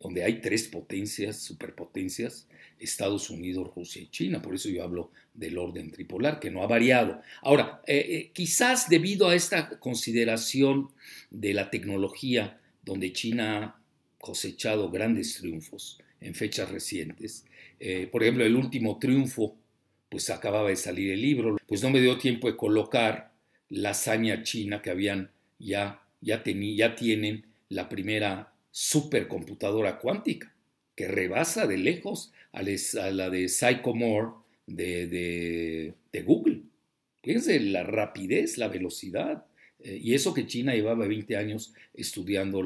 donde 0.00 0.24
hay 0.24 0.40
tres 0.40 0.66
potencias, 0.66 1.42
superpotencias, 1.42 2.48
Estados 2.78 3.28
Unidos, 3.28 3.70
Rusia 3.76 4.00
y 4.00 4.08
China. 4.08 4.40
Por 4.40 4.54
eso 4.54 4.70
yo 4.70 4.82
hablo 4.82 5.12
del 5.34 5.58
orden 5.58 5.90
tripolar, 5.90 6.40
que 6.40 6.50
no 6.50 6.62
ha 6.62 6.66
variado. 6.66 7.20
Ahora, 7.42 7.82
eh, 7.86 7.98
eh, 8.08 8.30
quizás 8.32 8.88
debido 8.88 9.28
a 9.28 9.34
esta 9.34 9.78
consideración 9.78 10.88
de 11.30 11.52
la 11.52 11.70
tecnología, 11.70 12.58
donde 12.82 13.12
China 13.12 13.62
ha 13.62 13.80
cosechado 14.18 14.90
grandes 14.90 15.34
triunfos 15.34 16.00
en 16.20 16.34
fechas 16.34 16.70
recientes, 16.70 17.44
eh, 17.78 18.08
por 18.10 18.22
ejemplo, 18.22 18.44
el 18.44 18.56
último 18.56 18.98
triunfo, 18.98 19.56
pues 20.08 20.28
acababa 20.30 20.68
de 20.68 20.76
salir 20.76 21.12
el 21.12 21.22
libro, 21.22 21.56
pues 21.66 21.82
no 21.82 21.90
me 21.90 22.00
dio 22.00 22.18
tiempo 22.18 22.48
de 22.48 22.56
colocar 22.56 23.32
la 23.68 23.90
hazaña 23.90 24.42
china 24.42 24.82
que 24.82 24.90
habían 24.90 25.30
ya, 25.58 26.02
ya, 26.20 26.42
ya 26.44 26.94
tienen 26.94 27.46
la 27.68 27.88
primera 27.88 28.52
supercomputadora 28.70 29.98
cuántica, 29.98 30.52
que 30.94 31.08
rebasa 31.08 31.66
de 31.66 31.78
lejos 31.78 32.32
a, 32.52 32.62
la 32.62 33.30
de 33.30 33.48
Sycomore 33.48 34.32
de, 34.66 35.94
de, 36.12 36.22
Google. 36.22 36.62
Fíjense 37.22 37.58
la 37.60 37.82
rapidez, 37.84 38.58
la 38.58 38.68
velocidad. 38.68 39.44
Eh, 39.80 39.98
y 40.02 40.14
eso 40.14 40.34
que 40.34 40.46
China 40.46 40.74
llevaba 40.74 41.06
20 41.06 41.36
años 41.36 41.72
estudiando 41.94 42.62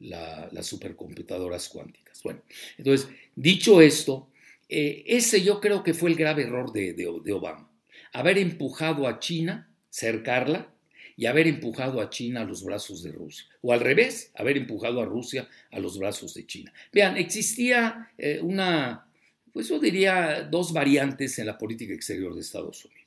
las 0.00 0.66
supercomputadoras 0.66 1.68
cuánticas. 1.68 2.22
Bueno, 2.22 2.42
entonces, 2.76 3.08
dicho 3.34 3.80
esto, 3.80 4.28
eh, 4.68 5.04
ese 5.06 5.42
yo 5.42 5.60
creo 5.60 5.82
que 5.82 5.94
fue 5.94 6.10
el 6.10 6.16
grave 6.16 6.42
error 6.42 6.72
de, 6.72 7.32
Obama. 7.32 7.70
Haber 8.12 8.38
empujado 8.38 9.06
a 9.06 9.18
China, 9.18 9.70
cercarla, 9.90 10.72
y 11.18 11.24
haber 11.24 11.46
empujado 11.46 12.02
a 12.02 12.10
China 12.10 12.42
a 12.42 12.44
los 12.44 12.62
brazos 12.62 13.02
de 13.02 13.10
Rusia. 13.10 13.46
O 13.62 13.72
al 13.72 13.80
revés, 13.80 14.32
haber 14.34 14.58
empujado 14.58 15.00
a 15.00 15.06
Rusia 15.06 15.48
a 15.70 15.78
los 15.78 15.98
brazos 15.98 16.34
de 16.34 16.46
China. 16.46 16.72
Vean, 16.92 17.16
existía 17.16 18.10
eh, 18.18 18.38
una, 18.42 19.08
pues 19.50 19.68
yo 19.68 19.78
diría, 19.78 20.42
dos 20.50 20.74
variantes 20.74 21.38
en 21.38 21.46
la 21.46 21.56
política 21.56 21.94
exterior 21.94 22.34
de 22.34 22.42
Estados 22.42 22.84
Unidos. 22.84 23.02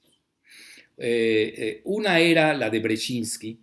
Eh, 0.97 1.81
una 1.83 2.19
era 2.19 2.53
la 2.55 2.69
de 2.69 2.79
Brzezinski, 2.79 3.59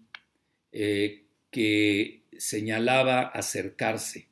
que 0.71 2.23
señalaba 2.39 3.23
acercarse 3.23 4.29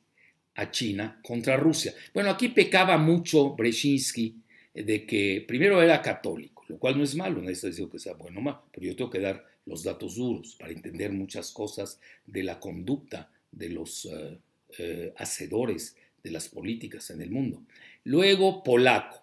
a 0.55 0.71
China 0.71 1.19
contra 1.23 1.57
Rusia. 1.57 1.93
Bueno, 2.13 2.29
aquí 2.29 2.49
pecaba 2.49 2.97
mucho 2.97 3.55
Brzezinski 3.55 4.35
de 4.73 5.05
que 5.05 5.43
primero 5.47 5.81
era 5.81 6.01
católico, 6.01 6.63
lo 6.67 6.77
cual 6.77 6.97
no 6.97 7.03
es 7.03 7.15
malo, 7.15 7.41
no 7.41 7.49
es 7.49 7.61
decir 7.61 7.87
que 7.89 7.99
sea 7.99 8.13
bueno 8.13 8.39
o 8.39 8.43
malo, 8.43 8.63
pero 8.71 8.87
yo 8.87 8.95
tengo 8.95 9.09
que 9.09 9.19
dar 9.19 9.45
los 9.65 9.83
datos 9.83 10.15
duros 10.15 10.55
para 10.59 10.71
entender 10.71 11.11
muchas 11.11 11.51
cosas 11.51 11.99
de 12.25 12.43
la 12.43 12.59
conducta 12.59 13.31
de 13.51 13.69
los 13.69 14.05
eh, 14.05 14.37
eh, 14.77 15.13
hacedores 15.17 15.95
de 16.23 16.31
las 16.31 16.49
políticas 16.49 17.09
en 17.09 17.21
el 17.21 17.31
mundo. 17.31 17.63
Luego 18.03 18.63
polaco, 18.63 19.21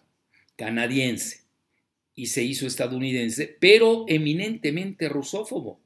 canadiense, 0.56 1.42
y 2.14 2.26
se 2.26 2.42
hizo 2.42 2.66
estadounidense, 2.66 3.56
pero 3.58 4.04
eminentemente 4.08 5.08
rusófobo. 5.08 5.80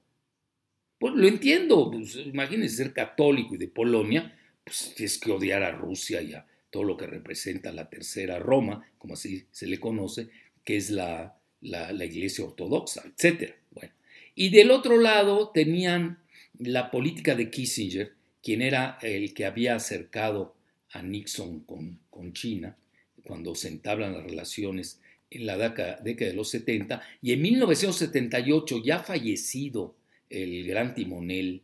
Pues 0.99 1.15
lo 1.15 1.29
entiendo, 1.29 1.91
pues, 1.91 2.17
imagínense 2.17 2.77
ser 2.77 2.93
católico 2.93 3.55
y 3.55 3.59
de 3.59 3.69
Polonia, 3.69 4.35
pues 4.65 4.93
tienes 4.97 5.19
que 5.19 5.31
odiar 5.31 5.63
a 5.63 5.73
Rusia 5.73 6.23
y 6.23 6.33
a 6.33 6.47
todo 6.71 6.85
lo 6.85 6.97
que 6.97 7.07
representa 7.07 7.73
la 7.73 7.89
tercera 7.89 8.39
Roma, 8.39 8.87
como 8.99 9.15
así 9.15 9.47
se 9.51 9.67
le 9.67 9.79
conoce, 9.79 10.29
que 10.65 10.77
es 10.77 10.91
la, 10.91 11.39
la, 11.61 12.05
iglesia 12.05 12.45
ortodoxa, 12.45 13.05
etc. 13.07 13.55
Bueno, 13.71 13.93
y 14.35 14.51
del 14.51 14.71
otro 14.71 14.99
lado 14.99 15.51
tenían 15.51 16.19
la 16.59 16.91
política 16.91 17.35
de 17.35 17.51
Kissinger, 17.51 18.15
quien 18.43 18.63
era 18.63 18.99
el 19.03 19.35
que 19.35 19.45
había 19.45 19.75
acercado 19.75 20.57
a 20.91 21.03
Nixon 21.03 21.61
con, 21.61 21.99
con 22.11 22.33
China, 22.33 22.77
cuando 23.23 23.55
se 23.55 23.69
entablan 23.69 24.15
las 24.15 24.25
relaciones 24.25 25.01
en 25.31 25.47
la 25.47 25.57
década, 25.59 25.97
de 26.03 26.33
los 26.33 26.51
70, 26.51 27.03
y 27.21 27.33
en 27.33 27.43
1978, 27.43 28.83
ya 28.85 29.01
fallecido 29.01 29.96
el 30.31 30.67
gran 30.67 30.95
timonel 30.95 31.63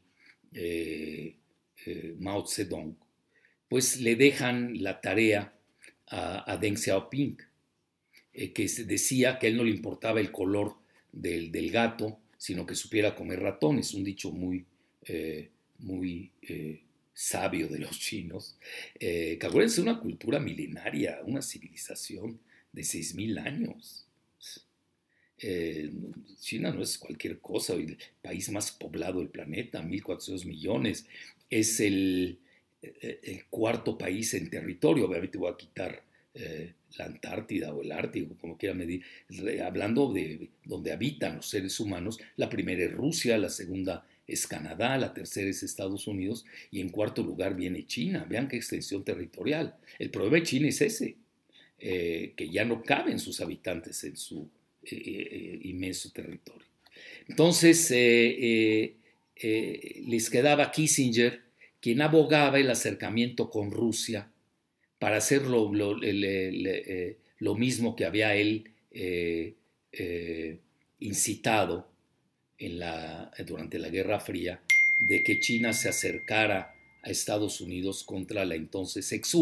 eh, 0.55 1.37
eh, 1.87 2.15
Mao 2.19 2.47
Zedong, 2.47 2.97
pues 3.69 4.01
le 4.01 4.17
dejan 4.17 4.83
la 4.83 5.01
tarea 5.01 5.55
a, 6.07 6.59
Deng 6.61 6.77
Xiaoping, 6.77 7.39
eh, 8.35 8.53
que 8.53 8.69
decía 8.85 9.39
que 9.39 9.47
a 9.47 9.51
él 9.51 9.57
no 9.57 9.65
le 9.65 9.71
importaba 9.71 10.21
el 10.21 10.31
color 10.31 10.77
del, 11.11 11.51
del 11.51 11.71
gato, 11.71 12.21
sino 12.37 12.67
que 12.67 12.75
supiera 12.75 13.15
comer 13.15 13.41
ratones, 13.41 13.95
un 13.95 14.05
dicho 14.05 14.31
muy, 14.31 14.67
muy 15.79 16.31
sabio 17.15 17.69
de 17.69 17.79
los 17.79 17.99
chinos, 17.99 18.59
que 18.99 19.39
acuérdense, 19.41 19.81
una 19.81 20.01
cultura 20.01 20.39
milenaria, 20.39 21.21
una 21.25 21.41
civilización 21.41 22.41
de 22.73 22.83
6.000 22.83 23.39
años. 23.47 24.07
China 26.41 26.73
no 26.73 26.83
es 26.83 26.99
cualquier 26.99 27.41
cosa, 27.41 27.75
el 27.75 27.99
país 28.21 28.51
más 28.51 28.71
poblado 28.73 29.19
del 29.19 29.29
planeta, 29.29 29.83
1.400 29.83 30.45
millones, 30.45 31.07
es 31.51 31.81
el, 31.81 32.39
el, 32.81 33.45
cuarto 33.51 33.99
país 33.99 34.35
en 34.35 34.49
territorio, 34.49 35.07
obviamente 35.07 35.39
voy 35.39 35.51
a 35.51 35.57
quitar 35.57 36.03
la 36.97 37.05
Antártida 37.05 37.75
o 37.75 37.83
el 37.83 37.93
Ártico, 37.93 38.37
como 38.41 38.57
quiera 38.57 38.75
medir, 38.75 39.03
hablando 39.65 40.13
de 40.13 40.49
donde 40.65 40.93
habitan 40.93 41.37
los 41.37 41.49
seres 41.49 41.79
humanos, 41.81 42.19
la 42.37 42.49
primera 42.49 42.85
es 42.85 42.93
Rusia, 42.93 43.37
la 43.37 43.51
segunda 43.51 44.07
es 44.27 44.47
Canadá, 44.47 44.97
la 44.99 45.13
tercera 45.13 45.51
es 45.51 45.63
Estados 45.63 46.07
Unidos 46.07 46.45
y 46.71 46.81
en 46.81 46.91
cuarto 46.91 47.23
lugar 47.23 47.55
viene 47.55 47.87
China. 47.87 48.27
Vean 48.29 48.49
qué 48.49 48.57
extensión 48.57 49.05
territorial. 49.05 49.77
El 49.99 50.11
problema 50.11 50.37
de 50.37 50.43
China 50.45 50.69
es 50.69 50.81
ese, 50.81 51.17
eh, 51.79 52.33
que 52.37 52.49
ya 52.49 52.65
no 52.65 52.83
caben 52.83 53.19
sus 53.19 53.41
habitantes 53.41 54.03
en 54.05 54.17
su 54.17 54.49
eh, 54.85 54.97
eh, 54.97 55.59
inmenso 55.63 56.11
territorio. 56.11 56.67
Entonces, 57.29 57.91
les 57.91 58.95
quedaba 60.31 60.71
Kissinger, 60.71 61.43
quien 61.81 62.01
abogaba 62.01 62.61
el 62.61 62.71
acercamiento 62.71 63.51
con 63.51 63.73
Rusia 63.73 64.33
para 65.03 65.17
hacer 65.17 65.43
lo, 65.43 65.73
eh, 66.05 67.17
mismo 67.57 67.97
que 67.97 68.05
había 68.05 68.37
él 68.37 68.71
eh, 68.93 69.55
eh, 69.91 70.59
incitado 71.01 71.89
durante 73.45 73.81
la 73.81 73.89
Guerra 73.89 74.21
Fría, 74.21 74.63
de 75.09 75.25
que 75.25 75.41
China 75.41 75.73
se 75.73 75.89
acercara 75.89 76.77
a 77.03 77.11
Estados 77.11 77.61
Unidos 77.61 78.05
contra 78.05 78.45
la 78.45 78.55
entonces 78.55 79.11
ex 79.11 79.35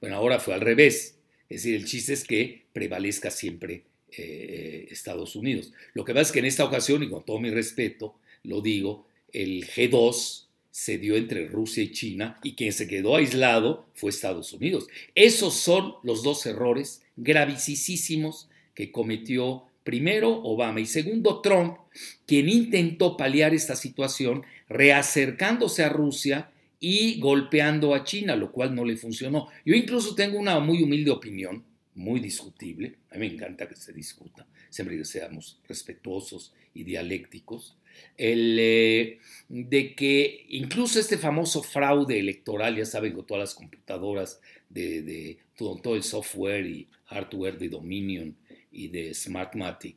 Bueno, 0.00 0.16
ahora 0.16 0.40
fue 0.40 0.54
al 0.54 0.62
revés. 0.62 1.18
Es 1.50 1.64
decir, 1.64 1.74
el 1.74 1.84
chiste 1.84 2.14
es 2.14 2.24
que 2.24 2.62
prevalezca 2.72 3.30
siempre 3.30 3.82
Estados 4.10 5.36
Unidos. 5.36 5.72
Lo 5.94 6.04
que 6.04 6.12
pasa 6.12 6.22
es 6.22 6.32
que 6.32 6.38
en 6.40 6.46
esta 6.46 6.64
ocasión, 6.64 7.02
y 7.02 7.08
con 7.08 7.24
todo 7.24 7.38
mi 7.38 7.50
respeto, 7.50 8.16
lo 8.42 8.60
digo, 8.60 9.06
el 9.32 9.66
G2 9.66 10.46
se 10.70 10.98
dio 10.98 11.16
entre 11.16 11.48
Rusia 11.48 11.82
y 11.82 11.92
China 11.92 12.38
y 12.42 12.54
quien 12.54 12.72
se 12.72 12.86
quedó 12.86 13.16
aislado 13.16 13.86
fue 13.94 14.10
Estados 14.10 14.52
Unidos. 14.52 14.86
Esos 15.14 15.54
son 15.54 15.94
los 16.02 16.22
dos 16.22 16.46
errores 16.46 17.02
gravísimos 17.16 18.48
que 18.74 18.92
cometió 18.92 19.64
primero 19.82 20.30
Obama 20.42 20.80
y 20.80 20.86
segundo 20.86 21.40
Trump, 21.40 21.78
quien 22.26 22.48
intentó 22.48 23.16
paliar 23.16 23.54
esta 23.54 23.74
situación 23.74 24.44
reacercándose 24.68 25.82
a 25.82 25.88
Rusia 25.88 26.50
y 26.78 27.18
golpeando 27.18 27.94
a 27.94 28.04
China, 28.04 28.36
lo 28.36 28.52
cual 28.52 28.74
no 28.74 28.84
le 28.84 28.96
funcionó. 28.96 29.48
Yo 29.64 29.74
incluso 29.74 30.14
tengo 30.14 30.38
una 30.38 30.60
muy 30.60 30.82
humilde 30.82 31.10
opinión, 31.10 31.64
muy 31.98 32.20
discutible, 32.20 32.94
a 33.10 33.14
mí 33.14 33.28
me 33.28 33.34
encanta 33.34 33.68
que 33.68 33.74
se 33.74 33.92
discuta, 33.92 34.46
siempre 34.70 34.96
que 34.96 35.04
seamos 35.04 35.60
respetuosos 35.66 36.54
y 36.72 36.84
dialécticos, 36.84 37.76
el, 38.16 38.56
eh, 38.60 39.18
de 39.48 39.94
que 39.96 40.46
incluso 40.50 41.00
este 41.00 41.18
famoso 41.18 41.60
fraude 41.60 42.20
electoral, 42.20 42.76
ya 42.76 42.84
saben, 42.84 43.12
con 43.14 43.26
todas 43.26 43.40
las 43.40 43.54
computadoras, 43.54 44.40
de, 44.70 45.38
todo, 45.56 45.96
el 45.96 46.04
software 46.04 46.66
y 46.66 46.86
hardware 47.06 47.58
de 47.58 47.68
Dominion 47.68 48.36
y 48.70 48.88
de 48.88 49.12
Smartmatic, 49.12 49.96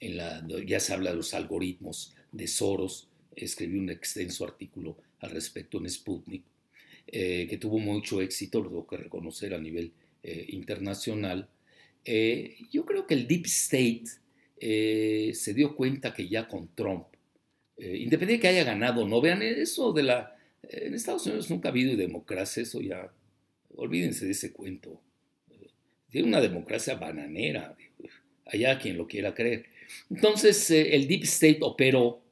en 0.00 0.16
la, 0.16 0.44
ya 0.66 0.80
se 0.80 0.94
habla 0.94 1.10
de 1.10 1.16
los 1.16 1.32
algoritmos 1.32 2.12
de 2.32 2.48
Soros, 2.48 3.08
escribí 3.36 3.78
un 3.78 3.90
extenso 3.90 4.44
artículo 4.44 4.96
al 5.20 5.30
respecto 5.30 5.78
en 5.78 5.88
Sputnik, 5.88 6.42
eh, 7.06 7.46
que 7.48 7.56
tuvo 7.56 7.78
mucho 7.78 8.20
éxito, 8.20 8.60
lo 8.60 8.68
tengo 8.68 8.86
que 8.86 8.96
reconocer 8.96 9.54
a 9.54 9.58
nivel 9.58 9.92
eh, 10.22 10.46
internacional. 10.48 11.48
yo 12.04 12.84
creo 12.86 13.06
que 13.06 13.14
el 13.14 13.26
Deep 13.26 13.46
State 13.46 14.04
se 15.34 15.54
dio 15.54 15.76
cuenta 15.76 16.12
que 16.12 16.28
ya 16.28 16.48
con 16.48 16.74
Trump 16.74 17.06
eh, 17.80 17.96
independiente 17.96 18.34
de 18.34 18.40
que 18.40 18.48
haya 18.48 18.64
ganado 18.64 19.08
no, 19.08 19.20
vean 19.20 19.42
eso 19.42 19.92
de 19.92 20.02
la... 20.02 20.36
En 20.62 20.94
Estados 20.94 21.24
Unidos 21.26 21.48
nunca 21.48 21.68
ha 21.68 21.72
habido 21.72 21.96
democracia, 21.96 22.62
eso 22.62 22.80
ya... 22.80 23.10
Olvídense 23.74 24.26
de 24.26 24.32
ese 24.32 24.52
cuento. 24.52 25.00
Tiene 26.10 26.28
una 26.28 26.40
democracia 26.40 26.96
bananera, 26.96 27.76
allá 28.44 28.78
quien 28.78 28.98
lo 28.98 29.06
quiera 29.06 29.32
creer. 29.32 29.66
Entonces, 30.10 30.70
eh, 30.70 30.94
el 30.94 31.08
Deep 31.08 31.22
State 31.22 31.60
operó 31.62 32.22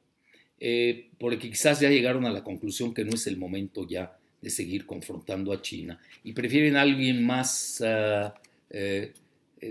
eh, 0.59 1.09
porque 1.17 1.39
quizás 1.39 1.79
ya 1.79 1.89
llegaron 1.89 2.25
a 2.25 2.31
la 2.31 2.43
conclusión 2.43 2.93
que 2.93 3.05
no 3.05 3.15
es 3.15 3.25
el 3.25 3.37
momento 3.37 3.87
ya 3.87 4.18
de 4.41 4.49
seguir 4.49 4.85
confrontando 4.85 5.51
a 5.51 5.61
China 5.61 5.99
y 6.23 6.33
prefieren 6.33 6.75
a 6.75 6.81
alguien 6.81 7.25
más, 7.25 7.81
ah, 7.85 8.33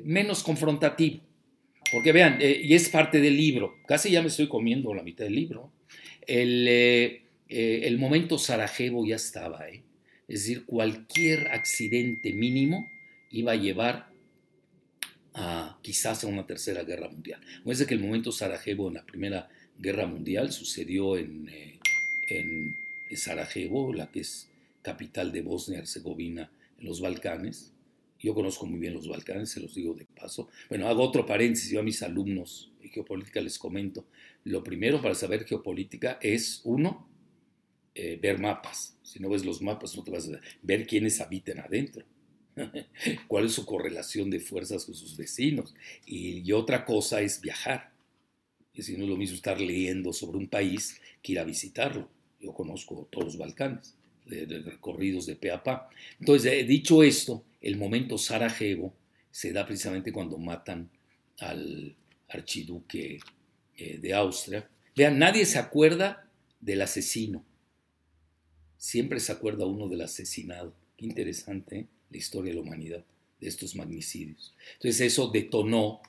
menos 0.04 0.42
confrontativo. 0.42 1.22
Porque 1.90 2.12
vean, 2.12 2.38
eh, 2.40 2.60
y 2.62 2.74
es 2.74 2.88
parte 2.88 3.20
del 3.20 3.36
libro, 3.36 3.76
casi 3.86 4.10
ya 4.10 4.20
me 4.20 4.28
estoy 4.28 4.48
comiendo 4.48 4.92
la 4.94 5.02
mitad 5.02 5.24
del 5.24 5.34
libro. 5.34 5.72
El, 6.26 6.66
eh, 6.68 7.22
eh, 7.48 7.80
el 7.84 7.98
momento 7.98 8.38
Sarajevo 8.38 9.06
ya 9.06 9.16
estaba, 9.16 9.66
es 9.68 9.82
decir, 10.28 10.66
cualquier 10.66 11.48
accidente 11.48 12.32
mínimo 12.32 12.90
iba 13.30 13.52
a 13.52 13.56
llevar 13.56 14.10
a 15.34 15.78
quizás 15.82 16.24
a 16.24 16.26
una 16.26 16.46
tercera 16.46 16.82
guerra 16.82 17.08
mundial. 17.08 17.40
es 17.64 17.78
de 17.78 17.86
que 17.86 17.94
el 17.94 18.00
momento 18.00 18.32
Sarajevo 18.32 18.88
en 18.88 18.94
la 18.94 19.06
primera 19.06 19.48
guerra 19.78 20.06
mundial 20.06 20.52
sucedió 20.52 21.16
en, 21.16 21.48
en 22.28 22.76
Sarajevo, 23.16 23.94
la 23.94 24.10
que 24.10 24.20
es 24.20 24.48
capital 24.82 25.32
de 25.32 25.42
Bosnia 25.42 25.78
y 25.78 25.80
Herzegovina 25.80 26.50
en 26.78 26.86
los 26.86 27.00
Balcanes, 27.00 27.72
yo 28.20 28.34
conozco 28.34 28.66
muy 28.66 28.80
bien 28.80 28.94
los 28.94 29.06
Balcanes, 29.06 29.50
se 29.50 29.60
los 29.60 29.74
digo 29.74 29.94
de 29.94 30.04
paso. 30.04 30.48
Bueno, 30.68 30.88
hago 30.88 31.02
otro 31.02 31.24
paréntesis. 31.24 31.70
Yo 31.70 31.80
a 31.80 31.84
mis 31.84 32.02
alumnos 32.02 32.72
de 32.82 32.88
geopolítica 32.88 33.40
les 33.40 33.58
comento. 33.58 34.06
Lo 34.44 34.64
primero 34.64 35.00
para 35.00 35.14
saber 35.14 35.44
geopolítica 35.44 36.18
es, 36.20 36.60
uno, 36.64 37.08
eh, 37.94 38.18
ver 38.20 38.40
mapas. 38.40 38.96
Si 39.02 39.20
no 39.20 39.28
ves 39.28 39.44
los 39.44 39.62
mapas, 39.62 39.96
no 39.96 40.02
te 40.02 40.10
vas 40.10 40.28
a 40.28 40.40
ver 40.62 40.86
quiénes 40.86 41.20
habitan 41.20 41.60
adentro. 41.60 42.04
¿Cuál 43.28 43.46
es 43.46 43.52
su 43.52 43.64
correlación 43.64 44.30
de 44.30 44.40
fuerzas 44.40 44.84
con 44.84 44.94
sus 44.94 45.16
vecinos? 45.16 45.74
Y, 46.04 46.50
otra 46.52 46.84
cosa 46.84 47.20
es 47.20 47.40
viajar. 47.40 47.92
Y 48.72 48.82
si 48.82 48.96
no 48.96 49.04
es 49.04 49.10
lo 49.10 49.16
mismo 49.16 49.36
estar 49.36 49.60
leyendo 49.60 50.12
sobre 50.12 50.38
un 50.38 50.48
país 50.48 51.00
que 51.22 51.32
ir 51.32 51.38
a 51.38 51.44
visitarlo. 51.44 52.08
Yo 52.40 52.52
conozco 52.52 53.08
todos 53.10 53.26
los 53.26 53.38
Balcanes, 53.38 53.96
de, 54.28 54.46
recorridos 54.60 55.26
de 55.26 55.36
pe 55.36 55.50
a 55.50 55.62
pa. 55.62 55.88
Entonces, 56.20 56.52
he 56.52 56.64
dicho 56.64 57.02
esto, 57.02 57.44
el 57.60 57.76
momento 57.76 58.18
Sarajevo 58.18 58.94
se 59.30 59.52
da 59.52 59.66
precisamente 59.66 60.12
cuando 60.12 60.38
matan 60.38 60.90
al 61.38 61.94
archiduque 62.28 63.18
eh, 63.76 63.98
de 63.98 64.14
Austria. 64.14 64.68
Vean, 64.94 65.18
nadie 65.18 65.46
se 65.46 65.58
acuerda 65.58 66.28
del 66.60 66.82
asesino. 66.82 67.44
Siempre 68.76 69.20
se 69.20 69.32
acuerda 69.32 69.66
uno 69.66 69.88
del 69.88 70.02
asesinado. 70.02 70.74
Qué 70.96 71.06
interesante 71.06 71.78
¿eh? 71.78 71.86
la 72.10 72.16
historia 72.16 72.50
de 72.50 72.56
la 72.56 72.62
humanidad, 72.62 73.04
de 73.40 73.48
estos 73.48 73.74
magnicidios. 73.76 74.54
Entonces 74.74 75.00
eso 75.00 75.28
detonó 75.28 76.00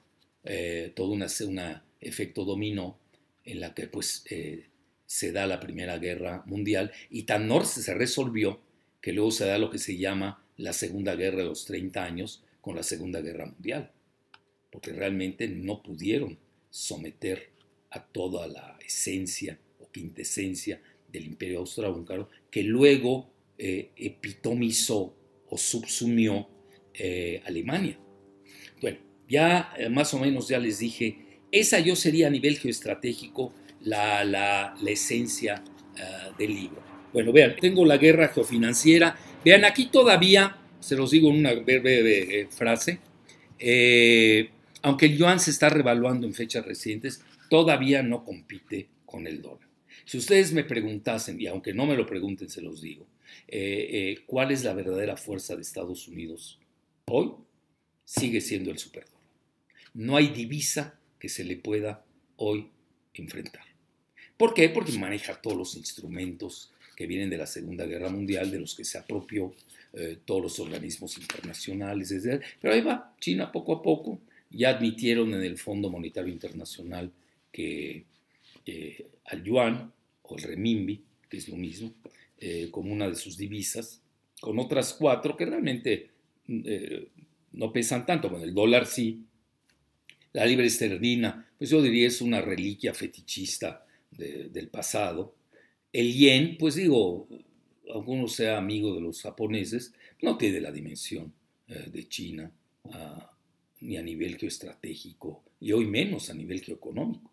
eh, 0.44 0.92
todo 0.96 1.12
un 1.12 1.24
efecto 2.02 2.46
dominó 2.46 2.98
en 3.44 3.60
la 3.60 3.74
que 3.74 3.88
pues 3.88 4.24
se 5.10 5.32
da 5.32 5.48
la 5.48 5.60
Primera 5.60 5.98
Guerra 5.98 6.44
Mundial 6.46 6.92
y 7.10 7.24
tan 7.24 7.48
norte 7.48 7.82
se 7.82 7.96
resolvió 7.96 8.62
que 9.02 9.12
luego 9.12 9.32
se 9.32 9.48
da 9.48 9.58
lo 9.58 9.72
que 9.72 9.80
se 9.80 9.98
llama 9.98 10.46
la 10.56 10.72
Segunda 10.72 11.16
Guerra 11.16 11.40
de 11.40 11.46
los 11.46 11.66
30 11.66 12.04
años 12.04 12.44
con 12.62 12.76
la 12.76 12.84
Segunda 12.84 13.20
Guerra 13.20 13.48
Mundial, 13.48 13.92
porque 14.72 14.94
realmente 14.94 15.48
no 15.48 15.82
pudieron 15.82 16.38
someter 16.70 17.50
a 17.90 18.06
toda 18.06 18.48
la 18.48 18.78
esencia 18.86 19.58
o 19.80 19.90
quintesencia 19.90 20.80
del 21.12 21.26
imperio 21.26 21.58
austrohúngaro, 21.60 22.30
que 22.52 22.62
luego 22.62 23.32
eh, 23.58 23.90
epitomizó 23.96 25.18
o 25.50 25.58
subsumió 25.58 26.48
eh, 26.94 27.42
Alemania. 27.48 27.98
Bueno, 28.80 29.00
ya 29.28 29.74
eh, 29.76 29.90
más 29.90 30.14
o 30.14 30.20
menos 30.20 30.50
ya 30.50 30.60
les 30.60 30.78
dije, 30.78 31.42
esa 31.52 31.80
yo 31.80 31.96
sería 31.96 32.28
a 32.28 32.30
nivel 32.30 32.60
geoestratégico 32.60 33.56
la, 33.82 34.24
la, 34.24 34.76
esencia 34.86 35.64
del 36.38 36.54
libro. 36.54 36.82
Bueno, 37.12 37.32
vean, 37.34 37.56
tengo 37.60 37.86
la 37.86 37.98
guerra 37.98 38.30
geofinanciera, 38.30 39.16
Vean, 39.44 39.64
aquí 39.64 39.86
todavía, 39.86 40.58
se 40.82 40.96
los 40.96 41.12
digo 41.12 41.30
en 41.30 41.38
una 41.38 41.54
breve, 41.54 42.42
eh, 42.42 42.48
frase, 42.48 43.00
eh, 43.58 44.50
aunque 44.82 45.06
el 45.06 45.18
yuan 45.18 45.40
se 45.40 45.52
está 45.52 45.70
revaluando 45.70 46.28
en 46.28 46.34
fechas 46.34 46.66
recientes, 46.66 47.24
todavía 47.50 48.04
no 48.04 48.26
compite 48.26 48.90
con 49.06 49.28
el 49.28 49.42
dólar. 49.42 49.68
Si 50.04 50.18
ustedes 50.18 50.52
me 50.52 50.64
preguntasen, 50.64 51.40
y 51.40 51.48
aunque 51.48 51.74
no 51.74 51.86
me 51.86 51.96
lo 51.96 52.06
pregunten, 52.06 52.50
se 52.50 52.62
los 52.62 52.82
digo, 52.82 53.06
eh, 53.48 54.24
¿cuál 54.26 54.52
es 54.52 54.64
la 54.64 54.74
verdadera 54.74 55.16
fuerza 55.16 55.56
de 55.56 55.62
Estados 55.62 56.08
Unidos 56.08 56.60
hoy? 57.06 57.32
Sigue 58.04 58.42
siendo 58.42 58.72
el 58.72 58.78
superdólar. 58.78 59.20
No 59.94 60.18
hay 60.18 60.30
divisa 60.30 61.00
que 61.18 61.30
se 61.30 61.44
le 61.44 61.58
pueda 61.58 62.04
hoy 62.38 62.70
enfrentar. 63.14 63.69
¿Por 64.40 64.54
qué? 64.54 64.70
Porque 64.70 64.94
maneja 64.94 65.42
todos 65.42 65.58
los 65.58 65.76
instrumentos 65.76 66.72
que 66.96 67.06
vienen 67.06 67.30
de 67.30 67.38
la 67.38 67.46
Segunda 67.46 67.86
Guerra 67.86 68.10
Mundial, 68.10 68.50
de 68.50 68.62
los 68.62 68.74
que 68.74 68.86
se 68.86 68.98
apropió 68.98 69.54
eh, 69.92 70.20
todos 70.24 70.42
los 70.42 70.60
organismos 70.62 71.18
internacionales, 71.18 72.10
etc. 72.10 72.42
Pero 72.62 72.74
ahí 72.74 72.80
va, 72.80 73.14
China 73.20 73.52
poco 73.52 73.74
a 73.74 73.84
poco, 73.84 74.22
ya 74.50 74.70
admitieron 74.70 75.34
en 75.34 75.44
el 75.44 75.58
Fondo 75.58 75.90
Monetario 75.90 76.32
Internacional 76.32 77.12
que 77.52 78.06
eh, 78.66 79.08
al 79.26 79.44
yuan 79.44 79.92
o 80.22 80.38
el 80.38 80.44
renminbi, 80.44 81.04
que 81.28 81.36
es 81.36 81.50
lo 81.50 81.58
mismo, 81.58 81.94
eh, 82.38 82.70
como 82.72 82.94
una 82.94 83.10
de 83.10 83.16
sus 83.16 83.36
divisas, 83.36 84.02
con 84.40 84.58
otras 84.58 84.94
cuatro 84.94 85.36
que 85.36 85.48
realmente 85.48 86.12
no 87.52 87.74
pesan 87.74 88.06
tanto, 88.06 88.30
bueno, 88.30 88.46
el 88.46 88.54
dólar 88.54 88.86
sí, 88.86 89.26
la 90.32 90.46
libre 90.46 90.68
esterlina, 90.68 91.46
pues 91.58 91.72
yo 91.72 91.82
diría 91.82 92.08
es 92.08 92.22
una 92.22 92.40
reliquia 92.40 92.94
fetichista 92.94 93.86
del 94.20 94.68
pasado, 94.68 95.34
el 95.92 96.14
yen, 96.14 96.58
pues 96.58 96.76
digo, 96.76 97.28
aunque 97.92 98.28
sea 98.28 98.58
amigo 98.58 98.94
de 98.94 99.02
los 99.02 99.22
japoneses, 99.22 99.94
no 100.22 100.38
tiene 100.38 100.62
la 100.62 100.72
dimensión 100.72 101.34
eh, 101.68 101.90
de 101.92 102.08
China, 102.08 102.52
ni 103.82 103.98
a 103.98 104.02
nivel 104.02 104.38
geoestratégico, 104.38 105.44
y 105.60 105.72
hoy 105.72 105.86
menos 105.86 106.30
a 106.30 106.34
nivel 106.34 106.62
geoeconómico. 106.62 107.32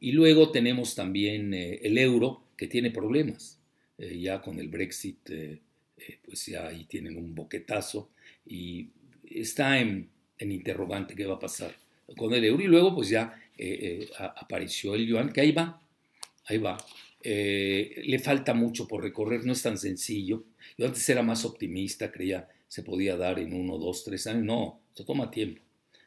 Y 0.00 0.12
luego 0.12 0.50
tenemos 0.50 0.94
también 0.94 1.54
eh, 1.54 1.80
el 1.82 1.98
euro, 1.98 2.44
que 2.56 2.66
tiene 2.66 2.90
problemas. 2.90 3.58
Eh, 3.98 4.18
ya 4.18 4.40
con 4.40 4.58
el 4.58 4.68
Brexit, 4.68 5.30
pues 6.24 6.46
ya 6.46 6.66
ahí 6.66 6.84
tienen 6.84 7.16
un 7.16 7.34
boquetazo 7.34 8.10
y 8.44 8.88
está 9.30 9.78
en, 9.80 10.08
en, 10.38 10.50
interrogante 10.50 11.14
qué 11.14 11.26
va 11.26 11.34
a 11.34 11.38
pasar 11.38 11.76
con 12.16 12.32
el 12.32 12.44
euro. 12.44 12.62
Y 12.62 12.66
luego, 12.66 12.94
pues 12.94 13.08
ya 13.08 13.38
apareció 14.16 14.94
el 14.94 15.06
yuan, 15.06 15.32
que 15.32 15.42
ahí 15.42 15.52
va, 15.52 15.80
ahí 16.46 16.58
va. 16.58 16.76
Eh, 17.22 18.02
le 18.04 18.18
falta 18.18 18.54
mucho 18.54 18.88
por 18.88 19.02
recorrer, 19.02 19.44
no 19.44 19.52
es 19.52 19.62
tan 19.62 19.78
sencillo. 19.78 20.44
Yo 20.76 20.86
antes 20.86 21.08
era 21.08 21.22
más 21.22 21.44
optimista, 21.44 22.10
creía 22.10 22.48
se 22.68 22.82
podía 22.82 23.16
dar 23.16 23.38
en 23.38 23.52
uno, 23.52 23.76
dos, 23.78 24.02
tres 24.02 24.26
años. 24.26 24.44
No, 24.44 24.80
se 24.94 25.04
toma 25.04 25.30
tiempo. 25.30 25.60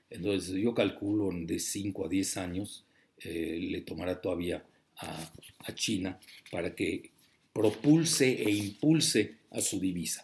Entonces 0.10 0.56
yo 0.56 0.74
calculo 0.74 1.30
de 1.32 1.60
5 1.60 2.06
a 2.06 2.10
10 2.10 2.38
años 2.38 2.86
le 3.24 3.82
tomará 3.82 4.20
todavía 4.20 4.64
a, 4.98 5.32
a, 5.60 5.76
China 5.76 6.20
para 6.52 6.76
que 6.76 7.12
propulse 7.54 8.44
e 8.44 8.52
impulse 8.52 9.36
a 9.52 9.62
su 9.62 9.80
divisa. 9.80 10.24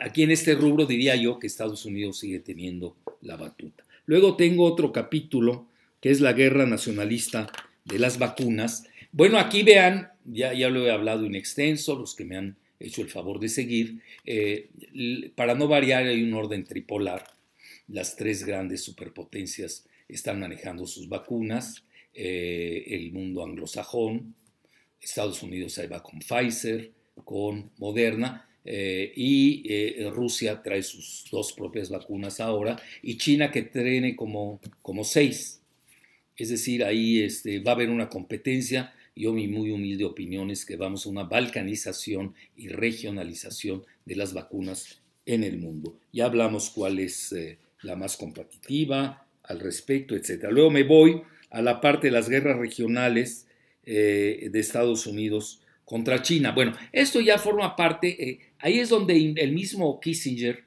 aquí 0.00 0.22
en 0.22 0.30
este 0.30 0.54
rubro 0.54 0.84
diría 0.84 1.16
yo 1.16 1.38
que 1.38 1.46
Estados 1.46 1.84
Unidos 1.86 2.18
sigue 2.18 2.40
teniendo 2.40 2.96
la 3.22 3.36
batuta. 3.36 3.84
Luego 4.06 4.36
tengo 4.36 4.64
otro 4.64 4.92
capítulo 4.92 5.68
que 6.00 6.10
es 6.10 6.20
la 6.20 6.32
guerra 6.32 6.66
nacionalista 6.66 7.50
de 7.84 7.98
las 7.98 8.18
vacunas. 8.18 8.84
Bueno, 9.14 9.38
aquí 9.38 9.62
vean, 9.62 10.10
ya, 10.24 10.54
ya 10.54 10.70
lo 10.70 10.86
he 10.86 10.90
hablado 10.90 11.26
en 11.26 11.34
extenso, 11.34 11.96
los 11.96 12.14
que 12.14 12.24
me 12.24 12.38
han 12.38 12.56
hecho 12.80 13.02
el 13.02 13.10
favor 13.10 13.38
de 13.40 13.50
seguir, 13.50 14.00
eh, 14.24 14.70
para 15.34 15.54
no 15.54 15.68
variar 15.68 16.06
hay 16.06 16.22
un 16.22 16.32
orden 16.32 16.64
tripolar. 16.64 17.26
Las 17.88 18.16
tres 18.16 18.42
grandes 18.44 18.82
superpotencias 18.82 19.86
están 20.08 20.40
manejando 20.40 20.86
sus 20.86 21.10
vacunas, 21.10 21.84
eh, 22.14 22.84
el 22.86 23.12
mundo 23.12 23.44
anglosajón, 23.44 24.34
Estados 24.98 25.42
Unidos 25.42 25.76
ahí 25.76 25.88
va 25.88 26.02
con 26.02 26.18
Pfizer, 26.20 26.90
con 27.22 27.70
Moderna, 27.76 28.48
eh, 28.64 29.12
y 29.14 30.02
Rusia 30.08 30.62
trae 30.62 30.82
sus 30.82 31.26
dos 31.30 31.52
propias 31.52 31.90
vacunas 31.90 32.40
ahora, 32.40 32.80
y 33.02 33.18
China 33.18 33.50
que 33.50 33.60
tiene 33.60 34.16
como, 34.16 34.58
como 34.80 35.04
seis. 35.04 35.60
Es 36.34 36.48
decir, 36.48 36.82
ahí 36.82 37.20
este, 37.20 37.58
va 37.60 37.72
a 37.72 37.74
haber 37.74 37.90
una 37.90 38.08
competencia. 38.08 38.94
Yo 39.14 39.32
mi 39.32 39.46
muy 39.46 39.70
humilde 39.70 40.04
opinión 40.04 40.50
es 40.50 40.64
que 40.64 40.76
vamos 40.76 41.04
a 41.04 41.10
una 41.10 41.24
balcanización 41.24 42.34
y 42.56 42.68
regionalización 42.68 43.84
de 44.06 44.16
las 44.16 44.32
vacunas 44.32 45.02
en 45.26 45.44
el 45.44 45.58
mundo. 45.58 45.98
Ya 46.12 46.26
hablamos 46.26 46.70
cuál 46.70 46.98
es 46.98 47.32
eh, 47.32 47.58
la 47.82 47.94
más 47.94 48.16
competitiva 48.16 49.26
al 49.42 49.60
respecto, 49.60 50.16
etc. 50.16 50.46
Luego 50.50 50.70
me 50.70 50.84
voy 50.84 51.22
a 51.50 51.60
la 51.60 51.80
parte 51.80 52.06
de 52.06 52.12
las 52.12 52.28
guerras 52.28 52.58
regionales 52.58 53.46
eh, 53.84 54.48
de 54.50 54.60
Estados 54.60 55.06
Unidos 55.06 55.60
contra 55.84 56.22
China. 56.22 56.52
Bueno, 56.52 56.72
esto 56.92 57.20
ya 57.20 57.38
forma 57.38 57.76
parte, 57.76 58.30
eh, 58.30 58.40
ahí 58.58 58.78
es 58.78 58.88
donde 58.88 59.34
el 59.36 59.52
mismo 59.52 60.00
Kissinger 60.00 60.64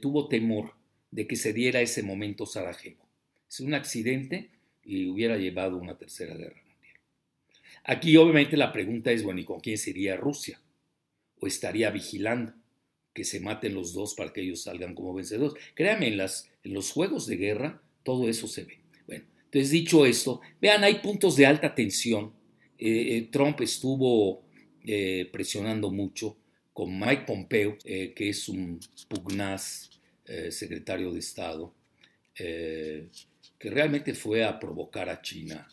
tuvo 0.00 0.28
temor 0.28 0.72
de 1.10 1.26
que 1.26 1.36
se 1.36 1.52
diera 1.52 1.82
ese 1.82 2.02
momento 2.02 2.46
Sarajevo. 2.46 3.06
Es 3.46 3.60
un 3.60 3.74
accidente 3.74 4.48
y 4.82 5.06
hubiera 5.08 5.36
llevado 5.36 5.76
una 5.76 5.98
tercera 5.98 6.34
guerra. 6.34 6.62
Aquí 7.84 8.16
obviamente 8.16 8.56
la 8.56 8.72
pregunta 8.72 9.10
es, 9.12 9.22
bueno, 9.22 9.40
¿y 9.40 9.44
con 9.44 9.60
quién 9.60 9.78
sería 9.78 10.16
Rusia? 10.16 10.60
¿O 11.40 11.46
estaría 11.46 11.90
vigilando 11.90 12.54
que 13.14 13.24
se 13.24 13.40
maten 13.40 13.74
los 13.74 13.92
dos 13.94 14.14
para 14.14 14.32
que 14.32 14.42
ellos 14.42 14.62
salgan 14.62 14.94
como 14.94 15.14
vencedores? 15.14 15.62
Créanme, 15.74 16.08
en, 16.08 16.20
en 16.20 16.74
los 16.74 16.90
juegos 16.90 17.26
de 17.26 17.36
guerra 17.36 17.82
todo 18.08 18.28
eso 18.28 18.48
se 18.48 18.64
ve. 18.64 18.78
Bueno, 19.06 19.24
entonces 19.44 19.70
dicho 19.70 20.06
esto, 20.06 20.40
vean, 20.60 20.82
hay 20.82 20.94
puntos 20.96 21.36
de 21.36 21.44
alta 21.44 21.74
tensión. 21.74 22.32
Eh, 22.78 23.16
eh, 23.16 23.28
Trump 23.30 23.60
estuvo 23.60 24.44
eh, 24.84 25.28
presionando 25.30 25.90
mucho 25.90 26.38
con 26.72 26.98
Mike 26.98 27.24
Pompeo, 27.26 27.76
que 27.84 28.14
es 28.16 28.48
un 28.48 28.78
pugnaz 29.08 29.90
secretario 30.50 31.12
de 31.12 31.18
Estado, 31.18 31.74
que 32.34 33.10
realmente 33.70 34.14
fue 34.14 34.44
a 34.44 34.60
provocar 34.60 35.08
a 35.08 35.20
China 35.20 35.68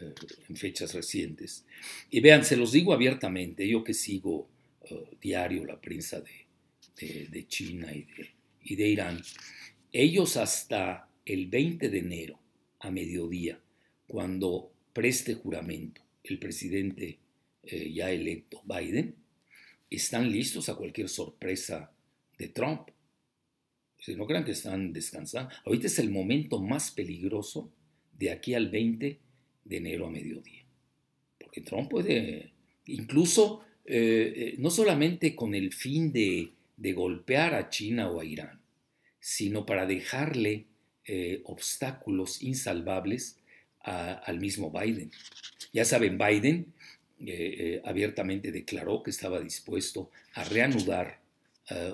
eh, 0.00 0.14
en 0.48 0.56
fechas 0.56 0.94
recientes. 0.94 1.64
Y 2.10 2.20
vean, 2.20 2.44
se 2.44 2.56
los 2.56 2.72
digo 2.72 2.92
abiertamente, 2.92 3.66
yo 3.68 3.84
que 3.84 3.94
sigo 3.94 4.48
eh, 4.90 5.16
diario 5.20 5.64
la 5.64 5.80
prensa 5.80 6.20
de, 6.20 7.28
de, 7.28 7.48
China 7.48 7.92
y 7.92 8.02
de, 8.02 8.30
y 8.64 8.76
de, 8.76 8.88
Irán, 8.88 9.22
ellos 9.92 10.36
hasta 10.36 11.08
el 11.24 11.46
20 11.46 11.88
de 11.88 11.98
enero 11.98 12.38
a 12.80 12.90
mediodía, 12.90 13.60
cuando 14.06 14.72
preste 14.92 15.34
juramento 15.34 16.02
el 16.22 16.38
presidente 16.38 17.18
eh, 17.62 17.92
ya 17.92 18.10
electo 18.10 18.62
Biden, 18.64 19.14
están 19.90 20.30
listos 20.30 20.68
a 20.68 20.74
cualquier 20.74 21.08
sorpresa 21.08 21.92
de 22.38 22.48
Trump. 22.48 22.90
Si 23.98 24.14
no 24.14 24.26
crean 24.26 24.44
que 24.44 24.52
están 24.52 24.92
descansando. 24.92 25.52
Ahorita 25.64 25.86
es 25.86 25.98
el 25.98 26.10
momento 26.10 26.60
más 26.60 26.90
peligroso 26.90 27.72
de 28.12 28.30
aquí 28.30 28.54
al 28.54 28.70
20 28.70 29.20
de 29.68 29.76
enero 29.76 30.06
a 30.06 30.10
mediodía. 30.10 30.62
Porque 31.38 31.60
Trump 31.60 31.90
puede, 31.90 32.52
incluso, 32.86 33.64
eh, 33.84 34.32
eh, 34.36 34.54
no 34.58 34.70
solamente 34.70 35.34
con 35.34 35.54
el 35.54 35.72
fin 35.72 36.12
de, 36.12 36.52
golpear 36.94 37.54
a 37.54 37.68
China 37.68 38.10
o 38.10 38.20
a 38.20 38.24
Irán, 38.24 38.60
sino 39.18 39.66
para 39.66 39.86
dejarle 39.86 40.66
eh, 41.04 41.40
obstáculos 41.44 42.42
insalvables 42.42 43.38
al 43.80 44.40
mismo 44.40 44.72
Biden. 44.72 45.12
Ya 45.72 45.84
saben, 45.84 46.18
Biden 46.18 46.72
abiertamente 47.84 48.50
declaró 48.50 49.00
que 49.04 49.10
estaba 49.10 49.40
dispuesto 49.40 50.10
a 50.34 50.42
reanudar 50.42 51.20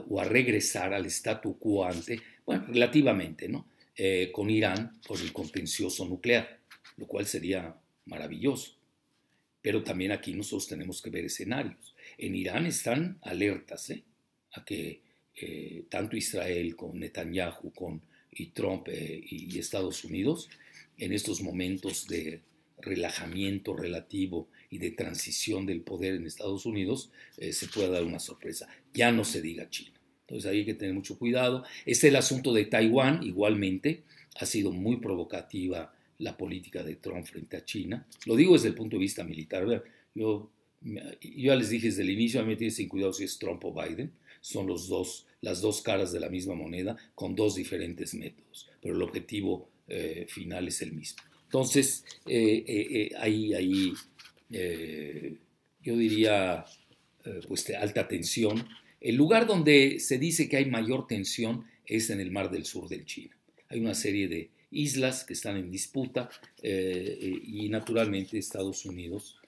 o 0.08 0.18
a 0.18 0.24
regresar 0.24 0.94
al 0.94 1.04
statu 1.04 1.58
quo 1.58 1.84
ante, 1.84 2.18
bueno, 2.46 2.64
relativamente, 2.68 3.46
¿no? 3.46 3.66
Con 4.32 4.48
Irán 4.48 4.98
por 5.06 5.20
el 5.20 5.34
contencioso 5.34 6.06
nuclear, 6.06 6.61
lo 6.96 7.06
cual 7.06 7.26
sería 7.26 7.76
maravilloso. 8.06 8.76
Pero 9.60 9.82
también 9.82 10.12
aquí 10.12 10.32
nosotros 10.34 10.68
tenemos 10.68 11.00
que 11.00 11.10
ver 11.10 11.24
escenarios. 11.24 11.94
En 12.18 12.34
Irán 12.34 12.66
están 12.66 13.18
alertas 13.22 13.90
¿eh? 13.90 14.02
a 14.52 14.64
que 14.64 15.00
tanto 15.88 16.16
Israel 16.16 16.76
con 16.76 16.98
Netanyahu 16.98 17.72
con, 17.72 18.02
Trump 18.54 18.88
y 18.88 19.58
Estados 19.58 20.04
Unidos 20.04 20.48
en 20.96 21.12
estos 21.12 21.42
momentos 21.42 22.06
de 22.06 22.40
relajamiento 22.82 23.74
relativo 23.74 24.48
y 24.70 24.78
de 24.78 24.90
transición 24.90 25.66
del 25.66 25.80
poder 25.80 26.14
en 26.14 26.26
Estados 26.26 26.66
Unidos, 26.66 27.10
eh, 27.38 27.52
se 27.52 27.68
pueda 27.68 27.88
dar 27.88 28.04
una 28.04 28.18
sorpresa. 28.18 28.68
Ya 28.92 29.12
no 29.12 29.24
se 29.24 29.40
diga 29.40 29.70
China. 29.70 29.98
Entonces 30.22 30.50
ahí 30.50 30.58
hay 30.58 30.64
que 30.64 30.74
tener 30.74 30.94
mucho 30.94 31.18
cuidado. 31.18 31.64
Es 31.86 32.02
el 32.04 32.16
asunto 32.16 32.52
de 32.52 32.64
Taiwán, 32.64 33.22
igualmente, 33.22 34.02
ha 34.36 34.46
sido 34.46 34.72
muy 34.72 34.96
provocativa 34.96 35.94
la 36.22 36.36
política 36.36 36.82
de 36.82 36.96
Trump 36.96 37.24
frente 37.26 37.56
a 37.56 37.64
China. 37.64 38.06
Lo 38.26 38.36
digo 38.36 38.54
desde 38.54 38.68
el 38.68 38.74
punto 38.74 38.96
de 38.96 39.00
vista 39.00 39.24
militar. 39.24 39.82
Yo, 40.14 40.50
ya 41.20 41.54
les 41.56 41.68
dije 41.68 41.88
desde 41.88 42.02
el 42.02 42.10
inicio, 42.10 42.40
a 42.40 42.42
mí 42.44 42.50
me 42.50 42.56
tiene 42.56 42.70
sin 42.70 42.88
cuidado 42.88 43.12
si 43.12 43.24
es 43.24 43.38
Trump 43.38 43.64
o 43.64 43.74
Biden. 43.74 44.12
Son 44.40 44.66
los 44.66 44.88
dos, 44.88 45.26
las 45.40 45.60
dos 45.60 45.82
caras 45.82 46.12
de 46.12 46.20
la 46.20 46.28
misma 46.28 46.54
moneda 46.54 46.96
con 47.14 47.34
dos 47.34 47.54
diferentes 47.54 48.14
métodos, 48.14 48.68
pero 48.80 48.94
el 48.96 49.02
objetivo 49.02 49.68
eh, 49.86 50.26
final 50.28 50.68
es 50.68 50.82
el 50.82 50.92
mismo. 50.92 51.22
Entonces, 51.52 52.02
eh, 52.26 52.64
eh, 52.66 52.86
eh, 52.90 53.10
ahí, 53.18 53.52
ahí 53.52 53.92
yo 55.82 55.96
diría, 55.98 56.64
pues, 57.46 57.68
alta 57.70 58.08
tensión. 58.08 58.66
El 59.00 59.16
lugar 59.16 59.46
donde 59.46 60.00
se 60.00 60.16
dice 60.16 60.48
que 60.48 60.56
hay 60.56 60.64
mayor 60.64 61.06
tensión 61.06 61.66
es 61.84 62.08
en 62.08 62.20
el 62.20 62.30
mar 62.30 62.50
del 62.50 62.64
sur 62.64 62.88
del 62.88 63.04
China. 63.04 63.36
Hay 63.68 63.80
una 63.80 63.94
serie 63.94 64.28
de 64.28 64.50
islas 64.72 65.24
que 65.24 65.34
están 65.34 65.56
en 65.56 65.70
disputa 65.70 66.28
y 66.62 67.68
naturalmente 67.68 68.38
Estados 68.38 68.84
Unidos 68.84 69.38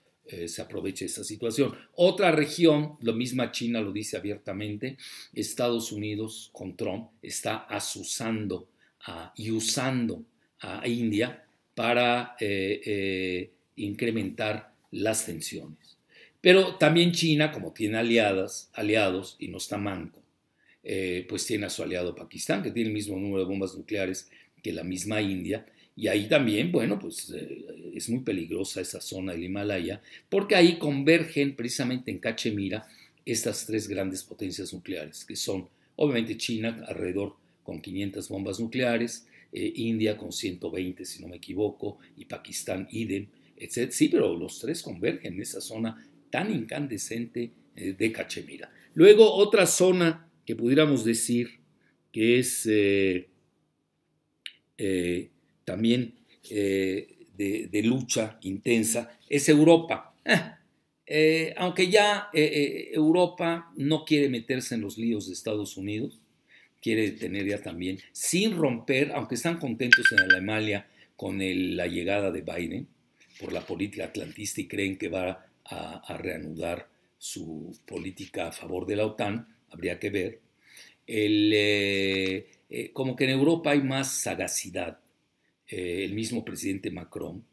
se 0.46 0.62
aprovecha 0.62 1.00
de 1.00 1.06
esta 1.06 1.24
situación. 1.24 1.74
Otra 1.96 2.32
región, 2.32 2.96
lo 3.02 3.12
misma 3.12 3.52
China 3.52 3.80
lo 3.80 3.92
dice 3.92 4.16
abiertamente, 4.16 4.96
Estados 5.34 5.92
Unidos 5.92 6.50
con 6.52 6.76
Trump 6.76 7.10
está 7.22 7.56
asusando 7.64 8.68
y 9.37 9.50
usando 9.50 10.24
a 10.60 10.87
India 10.88 11.44
para 11.74 12.37
eh, 12.40 12.80
eh, 12.84 13.50
incrementar 13.76 14.72
las 14.92 15.26
tensiones. 15.26 15.98
Pero 16.40 16.76
también 16.76 17.12
China, 17.12 17.50
como 17.52 17.72
tiene 17.72 17.98
aliadas, 17.98 18.70
aliados 18.74 19.37
y 19.38 19.48
no 19.48 19.58
está 19.58 19.76
manco, 19.76 20.22
eh, 20.82 21.26
pues 21.28 21.46
tiene 21.46 21.66
a 21.66 21.70
su 21.70 21.82
aliado 21.82 22.14
Pakistán, 22.14 22.62
que 22.62 22.70
tiene 22.70 22.88
el 22.88 22.94
mismo 22.94 23.16
número 23.16 23.40
de 23.40 23.48
bombas 23.48 23.74
nucleares 23.74 24.30
que 24.64 24.72
la 24.72 24.83
misma 24.83 25.22
India. 25.22 25.64
Y 25.94 26.09
ahí 26.09 26.27
también, 26.27 26.72
bueno, 26.72 26.98
pues 26.98 27.33
es 27.94 28.09
muy 28.09 28.20
peligrosa 28.24 28.81
esa 28.81 29.00
zona 29.00 29.33
del 29.33 29.44
Himalaya, 29.44 30.03
porque 30.29 30.57
ahí 30.57 30.79
convergen 30.79 31.55
precisamente 31.55 32.11
en 32.11 32.18
Cachemira 32.18 32.88
estas 33.24 33.66
tres 33.66 33.87
grandes 33.87 34.24
potencias 34.24 34.72
nucleares, 34.72 35.24
que 35.24 35.37
son 35.37 35.68
obviamente 35.96 36.37
China 36.37 36.85
alrededor 36.88 37.37
con 37.62 37.81
500 37.81 38.29
bombas 38.29 38.59
nucleares, 38.59 39.27
eh, 39.53 39.72
India 39.77 40.16
con 40.16 40.33
120, 40.33 41.05
si 41.05 41.22
no 41.22 41.29
me 41.29 41.37
equivoco, 41.37 41.98
y 42.16 42.24
Pakistán, 42.24 42.88
idem, 42.90 43.27
etc. 43.57 43.90
Sí, 43.92 44.09
pero 44.09 44.37
los 44.37 44.59
tres 44.59 44.83
convergen 44.83 45.35
en 45.35 45.42
esa 45.42 45.61
zona 45.61 46.05
tan 46.31 46.53
incandescente 46.53 47.53
eh, 47.77 47.94
de 47.96 48.12
Cachemira. 48.12 48.72
Luego, 48.94 49.33
otra 49.33 49.66
zona 49.66 50.29
que 50.44 50.57
pudiéramos 50.57 51.05
decir 51.05 51.61
que 52.11 52.38
es 52.38 52.66
eh, 52.66 53.29
también 55.64 56.14
de, 56.50 57.82
lucha 57.84 58.38
intensa 58.42 59.18
es 59.28 59.48
Europa. 59.48 60.14
aunque 61.56 61.88
ya 61.88 62.28
Europa 62.32 63.72
no 63.76 64.04
quiere 64.04 64.28
meterse 64.28 64.74
en 64.74 64.80
los 64.80 64.98
líos 64.98 65.26
de 65.26 65.32
Estados 65.32 65.76
Unidos, 65.76 66.18
quiere 66.84 67.12
tener 67.12 67.46
ya 67.46 67.62
también, 67.62 67.98
sin 68.12 68.56
romper, 68.56 69.12
aunque 69.12 69.37
están 69.37 69.58
contentos 69.58 70.04
en 70.12 70.20
Alemania 70.20 70.87
con 71.16 71.38
la 71.38 71.87
llegada 71.87 72.30
de 72.30 72.42
Biden 72.42 72.87
por 73.40 73.52
la 73.54 73.62
política 73.62 74.04
atlantista 74.04 74.60
y 74.60 74.68
creen 74.68 74.98
que 74.98 75.08
va 75.08 75.46
a, 75.64 76.18
reanudar 76.18 76.88
su 77.16 77.74
política 77.87 78.48
a 78.48 78.52
favor 78.52 78.87
de 78.87 78.96
la 78.96 79.06
OTAN, 79.06 79.48
habría 79.70 79.98
que 79.98 80.10
ver. 80.10 80.40
Eh, 81.06 82.46
eh, 82.74 82.90
como 82.92 83.14
que 83.14 83.24
en 83.24 83.30
Europa 83.30 83.70
hay 83.70 83.82
más 83.82 84.20
sagacidad. 84.20 84.98
Eh, 85.68 86.04
el 86.04 86.14
mismo 86.14 86.44
presidente 86.44 86.90
Macron 86.90 87.44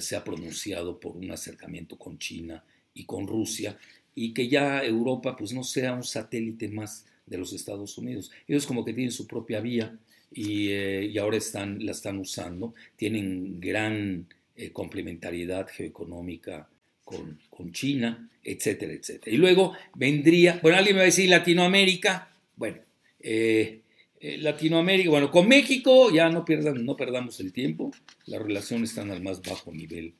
se 0.00 0.16
ha 0.16 0.24
pronunciado 0.24 0.98
por 0.98 1.16
un 1.16 1.30
acercamiento 1.30 1.98
con 1.98 2.18
China 2.18 2.64
y 2.94 3.04
con 3.04 3.26
Rusia 3.26 3.76
y 4.14 4.32
que 4.32 4.48
ya 4.48 4.82
Europa 4.82 5.36
pues 5.36 5.52
no 5.52 5.62
sea 5.62 5.92
un 5.92 6.02
satélite 6.02 6.68
más 6.68 7.04
de 7.26 7.38
los 7.38 7.52
Estados 7.52 7.98
Unidos. 7.98 8.30
Ellos 8.46 8.66
como 8.66 8.84
que 8.84 8.94
tienen 8.94 9.12
su 9.12 9.26
propia 9.26 9.60
vía 9.60 9.96
y, 10.32 10.68
eh, 10.70 11.14
ahora 11.20 11.36
están, 11.36 11.84
la 11.84 11.92
están 11.92 12.18
usando, 12.18 12.74
tienen 12.96 13.60
gran 13.60 14.26
eh, 14.56 14.70
complementariedad 14.72 15.68
geoeconómica 15.68 16.68
con, 17.04 17.38
con, 17.48 17.72
China, 17.72 18.28
etcétera, 18.42 18.92
etcétera. 18.92 19.34
Y 19.34 19.38
luego 19.38 19.74
vendría, 19.94 20.58
bueno, 20.62 20.78
alguien 20.78 20.96
me 20.96 21.00
va 21.00 21.04
a 21.04 21.06
decir 21.06 21.28
Latinoamérica, 21.28 22.30
bueno, 22.56 22.78
eh, 23.20 23.82
Latinoamérica, 24.20 25.10
bueno, 25.10 25.30
con 25.30 25.46
México 25.46 26.10
ya 26.10 26.28
no, 26.28 26.44
pierdan, 26.44 26.84
no 26.84 26.96
perdamos 26.96 27.38
el 27.40 27.52
tiempo, 27.52 27.92
las 28.26 28.42
relaciones 28.42 28.90
están 28.90 29.10
al 29.10 29.22
más 29.22 29.42
bajo 29.42 29.72
nivel 29.72 30.14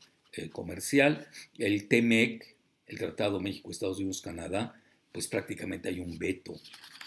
comercial, 0.52 1.26
el 1.56 1.88
TEMEC, 1.88 2.56
el 2.86 2.98
Tratado 2.98 3.40
México-Estados 3.40 3.98
Unidos-Canadá, 3.98 4.80
pues 5.12 5.26
prácticamente 5.26 5.88
hay 5.88 6.00
un 6.00 6.18
veto 6.18 6.54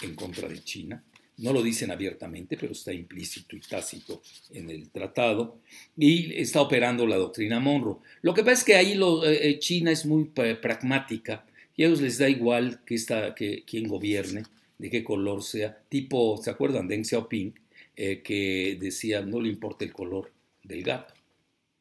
en 0.02 0.16
contra 0.16 0.48
de 0.48 0.64
China. 0.64 1.04
No 1.38 1.54
lo 1.54 1.64
dicen 1.64 1.92
abiertamente, 1.92 2.58
pero 2.58 2.74
está 2.74 2.94
implícito 2.94 3.56
y 3.56 3.62
tácito 3.62 4.22
en 4.52 4.70
el 4.70 4.90
tratado. 4.90 5.60
Y 5.98 6.34
está 6.40 6.62
operando 6.62 7.08
la 7.08 7.16
doctrina 7.16 7.60
Monroe. 7.60 7.98
Lo 8.22 8.34
que 8.34 8.44
pasa 8.44 8.54
es 8.54 8.64
que 8.64 8.76
ahí 8.76 8.92
eh, 8.94 9.40
eh, 9.42 9.60
China 9.60 9.92
es 9.92 10.06
muy 10.06 10.26
pragmática 10.26 11.46
y 11.76 11.84
a 11.84 11.88
ellos 11.88 12.02
les 12.02 12.18
da 12.18 12.30
igual 12.30 12.82
que, 12.86 12.96
esta, 12.96 13.34
que 13.34 13.64
quien 13.64 13.88
gobierne, 13.88 14.44
de 14.82 14.90
qué 14.90 15.04
color 15.04 15.44
sea. 15.44 15.78
Tipo, 15.88 16.38
¿se 16.42 16.50
acuerdan? 16.50 16.88
Deng 16.88 17.06
Xiaoping, 17.06 17.54
eh, 17.96 18.22
que 18.24 18.78
decía 18.82 19.22
no 19.22 19.40
le 19.40 19.50
importa 19.50 19.86
el 19.86 19.94
color 19.94 20.32
del 20.64 20.82
gato. 20.84 21.14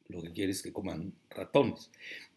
Lo 0.09 0.23
que 0.23 0.33
quiere 0.33 0.53
es 0.53 0.61
que 0.63 0.73
coman 0.73 1.13
ratones. 1.31 1.91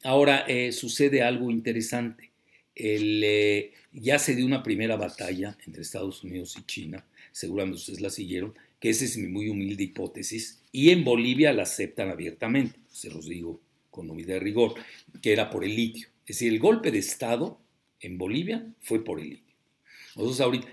Ahora 0.04 0.46
sucede 0.72 1.22
algo 1.22 1.50
interesante. 1.50 2.32
El, 2.76 3.72
ya 3.92 4.20
se 4.20 4.36
dio 4.36 4.46
una 4.46 4.64
primera 4.64 4.96
batalla 4.96 5.58
entre 5.66 5.82
Estados 5.82 6.24
Unidos 6.24 6.56
y 6.58 6.66
China, 6.66 7.06
seguramente 7.32 7.78
ustedes 7.78 8.02
la 8.02 8.10
siguieron, 8.10 8.54
que 8.80 8.90
esa 8.90 9.06
es 9.06 9.18
mi 9.18 9.28
muy 9.28 9.50
humilde 9.50 9.84
hipótesis, 9.84 10.62
y 10.72 10.90
en 10.90 11.04
Bolivia 11.04 11.54
la 11.54 11.64
aceptan 11.64 12.10
abiertamente, 12.10 12.80
se 12.90 13.10
los 13.10 13.28
digo 13.28 13.62
con 13.90 14.10
humildad 14.10 14.36
y 14.36 14.40
rigor, 14.40 14.74
que 15.22 15.32
era 15.32 15.50
por 15.50 15.64
el 15.64 15.76
litio. 15.76 16.08
Es 16.26 16.38
decir, 16.38 16.52
el 16.52 16.60
golpe 16.60 16.92
de 16.92 17.00
Estado 17.00 17.60
en 18.00 18.18
Bolivia 18.18 18.66
fue 18.82 19.04
por 19.04 19.20
el 19.20 19.30
litio. 19.30 19.53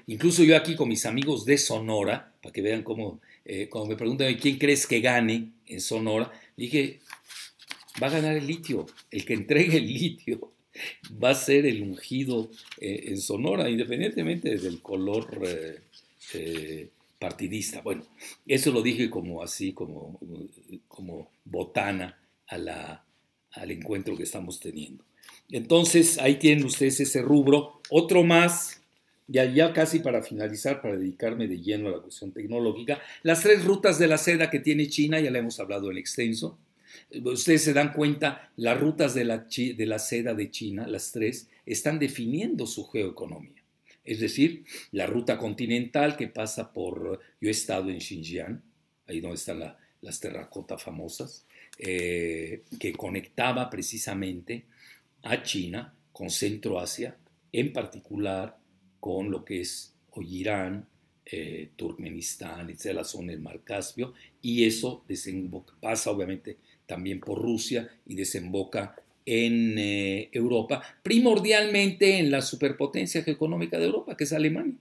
Incluso 0.07 0.45
yo 0.45 0.57
aquí 0.57 0.77
con 0.77 0.89
mis 0.89 1.07
amigos 1.07 1.45
de 1.45 1.59
Sonora, 1.59 2.35
para 2.43 2.53
que 2.53 2.63
vean 2.63 2.83
cómo, 2.83 3.21
eh, 3.45 3.69
cuando 3.69 3.91
me 3.91 3.97
preguntan 3.97 4.35
quién 4.35 4.59
crees 4.59 4.87
que 4.87 5.01
gane 5.01 5.53
en 5.67 5.81
Sonora, 5.81 6.31
dije, 6.57 7.01
va 8.03 8.09
a 8.09 8.11
ganar 8.11 8.37
el 8.37 8.47
litio, 8.47 8.87
el 9.11 9.25
que 9.25 9.35
entregue 9.35 9.79
el 9.79 9.87
litio 9.87 10.53
va 11.23 11.31
a 11.31 11.35
ser 11.35 11.67
el 11.67 11.83
ungido 11.83 12.51
eh, 12.81 13.05
en 13.09 13.21
Sonora, 13.21 13.69
independientemente 13.69 14.57
del 14.57 14.81
color 14.81 15.41
eh, 16.35 16.89
partidista. 17.19 17.81
Bueno, 17.83 18.05
eso 18.47 18.73
lo 18.73 18.83
dije 18.83 19.11
como 19.11 19.43
así, 19.43 19.73
como, 19.73 20.19
como 20.89 21.31
botana 21.45 22.19
a 22.47 22.59
la, 22.59 23.05
al 23.53 23.71
encuentro 23.71 24.17
que 24.17 24.23
estamos 24.25 24.61
teniendo. 24.61 25.05
Entonces, 25.51 26.19
ahí 26.19 26.37
tienen 26.37 26.65
ustedes 26.65 27.01
ese 27.01 27.23
rubro. 27.23 27.81
Otro 27.91 28.23
más, 28.23 28.80
ya, 29.31 29.45
ya 29.45 29.73
casi 29.73 30.01
para 30.01 30.23
finalizar, 30.23 30.83
para 30.83 30.97
dedicarme 30.97 31.49
de 31.49 31.61
lleno 31.61 31.89
a 31.89 31.93
la 31.93 31.99
cuestión 32.01 32.33
tecnológica, 32.33 33.01
las 33.23 33.43
tres 33.43 33.65
rutas 33.65 33.99
de 33.99 34.09
la 34.09 34.19
seda 34.19 34.51
que 34.51 34.61
tiene 34.61 34.89
China, 34.89 35.21
ya 35.21 35.31
le 35.31 35.39
hemos 35.39 35.59
hablado 35.61 35.91
en 35.91 35.97
extenso 35.97 36.59
Ustedes 37.25 37.65
se 37.65 37.73
dan 37.73 37.93
cuenta, 37.93 38.51
las 38.57 38.81
rutas 38.81 39.15
de 39.15 39.25
la, 39.25 39.39
de 39.39 39.87
la 39.87 39.99
seda 39.99 40.35
de 40.35 40.51
China, 40.51 40.87
las 40.87 41.13
tres, 41.13 41.49
están 41.67 41.99
definiendo 41.99 42.67
su 42.67 42.87
geoeconomía. 42.87 43.63
Es 44.05 44.21
decir, 44.21 44.65
la 44.93 45.07
ruta 45.07 45.37
continental 45.37 46.17
que 46.17 46.29
pasa 46.29 46.73
por, 46.73 47.21
yo 47.41 47.49
he 47.49 47.51
estado 47.51 47.91
en 47.91 48.01
Xinjiang, 48.01 48.63
ahí 49.07 49.21
donde 49.21 49.37
están 49.37 49.77
las 50.01 50.21
terracotas 50.21 50.83
famosas, 50.83 51.47
eh, 51.79 52.63
que 52.79 52.93
conectaba 52.93 53.69
precisamente 53.71 54.65
a 55.23 55.43
China 55.43 55.95
con 56.13 56.31
Centro 56.31 56.79
Asia, 56.79 57.17
en 57.53 57.73
particular 57.73 58.57
con 59.01 59.31
lo 59.31 59.45
que 59.45 59.63
es 59.63 59.95
hoy 60.13 60.39
Irán, 60.39 60.87
eh, 61.27 61.71
Turkmenistán, 61.77 62.71
etc., 62.71 62.93
la 62.95 63.05
zona 63.05 63.33
del 63.33 63.41
Mar 63.41 63.63
Caspio, 63.65 64.15
y 64.43 64.65
eso 64.65 65.05
pasa 65.81 66.11
obviamente 66.11 66.59
también 66.87 67.21
por 67.21 67.41
Rusia 67.41 67.89
y 68.07 68.15
desemboca 68.15 68.97
en 69.25 69.79
eh, 69.79 70.29
Europa, 70.33 70.83
primordialmente 71.05 72.19
en 72.19 72.33
la 72.33 72.43
superpotencia 72.43 73.23
económica 73.25 73.79
de 73.79 73.87
Europa, 73.87 74.17
que 74.17 74.25
es 74.25 74.33
Alemania. 74.33 74.75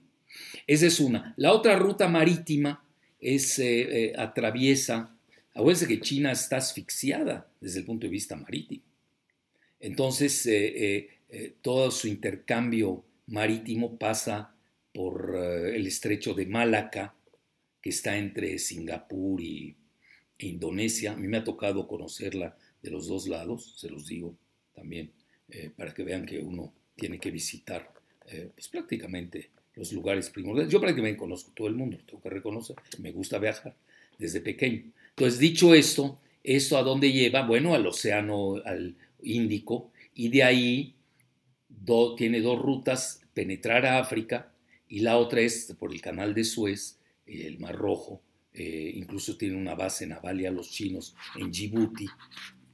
Esa 0.66 0.86
es 0.86 0.98
una. 0.98 1.34
La 1.36 1.52
otra 1.52 1.76
ruta 1.76 2.08
marítima 2.08 2.84
es, 3.20 3.60
eh, 3.60 4.06
eh, 4.06 4.12
atraviesa, 4.16 5.14
acuérdense 5.54 5.86
que 5.86 6.00
China 6.00 6.32
está 6.32 6.56
asfixiada 6.56 7.48
desde 7.60 7.80
el 7.80 7.84
punto 7.84 8.06
de 8.06 8.10
vista 8.10 8.34
marítimo. 8.34 8.82
Entonces, 9.78 10.46
todo 11.62 11.90
su 11.90 12.06
intercambio 12.06 13.02
marítimo 13.30 13.96
pasa 13.96 14.54
por 14.92 15.36
el 15.36 15.86
estrecho 15.86 16.34
de 16.34 16.46
Malaca, 16.46 17.14
que 17.80 17.90
está 17.90 18.18
entre 18.18 18.58
Singapur 18.58 19.40
y 19.40 19.76
Indonesia. 20.38 21.12
A 21.12 21.16
mí 21.16 21.28
me 21.28 21.38
ha 21.38 21.44
tocado 21.44 21.86
conocerla 21.86 22.56
de 22.82 22.90
los 22.90 23.06
dos 23.06 23.28
lados, 23.28 23.74
se 23.76 23.88
los 23.88 24.06
digo 24.06 24.36
también, 24.74 25.12
eh, 25.48 25.70
para 25.74 25.94
que 25.94 26.02
vean 26.02 26.26
que 26.26 26.40
uno 26.40 26.72
tiene 26.96 27.18
que 27.18 27.30
visitar 27.30 27.92
eh, 28.26 28.50
pues 28.54 28.68
prácticamente 28.68 29.50
los 29.74 29.92
lugares 29.92 30.28
primordiales. 30.30 30.72
Yo 30.72 30.80
prácticamente 30.80 31.18
conozco 31.18 31.52
todo 31.54 31.68
el 31.68 31.74
mundo, 31.74 31.98
tengo 32.04 32.20
que 32.20 32.30
reconocer, 32.30 32.76
me 32.98 33.12
gusta 33.12 33.38
viajar 33.38 33.74
desde 34.18 34.40
pequeño. 34.40 34.84
Entonces, 35.10 35.38
dicho 35.38 35.74
esto, 35.74 36.18
¿esto 36.42 36.76
a 36.76 36.82
dónde 36.82 37.12
lleva? 37.12 37.46
Bueno, 37.46 37.74
al 37.74 37.86
océano, 37.86 38.56
al 38.64 38.96
Índico, 39.22 39.90
y 40.14 40.28
de 40.28 40.42
ahí 40.42 40.94
tiene 42.16 42.40
dos 42.40 42.58
rutas, 42.58 43.19
penetrar 43.40 43.86
a 43.86 43.98
África, 43.98 44.52
y 44.86 45.00
la 45.00 45.16
otra 45.16 45.40
es 45.40 45.74
por 45.78 45.94
el 45.94 46.02
canal 46.02 46.34
de 46.34 46.44
Suez, 46.44 46.98
el 47.26 47.58
Mar 47.58 47.74
Rojo, 47.74 48.20
eh, 48.52 48.92
incluso 48.96 49.38
tiene 49.38 49.56
una 49.56 49.74
base 49.74 50.06
naval 50.06 50.44
a 50.44 50.50
los 50.50 50.70
chinos 50.70 51.16
en 51.40 51.50
Djibouti, 51.50 52.06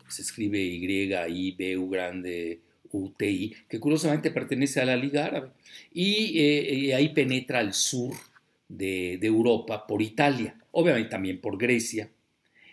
se 0.09 0.23
escribe 0.23 0.59
Y, 0.59 1.15
I, 1.15 1.53
B, 1.53 1.79
U 1.79 1.89
grande, 1.89 2.63
U, 2.91 3.11
T, 3.11 3.31
I, 3.31 3.55
que 3.69 3.79
curiosamente 3.79 4.33
pertenece 4.33 4.81
a 4.81 4.87
la 4.87 4.97
Liga 4.97 5.27
Árabe. 5.27 5.51
Y 5.93 6.41
eh, 6.41 6.95
ahí 6.97 7.11
penetra 7.11 7.61
al 7.61 7.73
sur 7.73 8.15
de, 8.69 9.21
Europa 9.23 9.87
por 9.87 10.03
Italia, 10.03 10.59
obviamente 10.73 11.11
también 11.11 11.41
por 11.41 11.59
Grecia. 11.59 12.11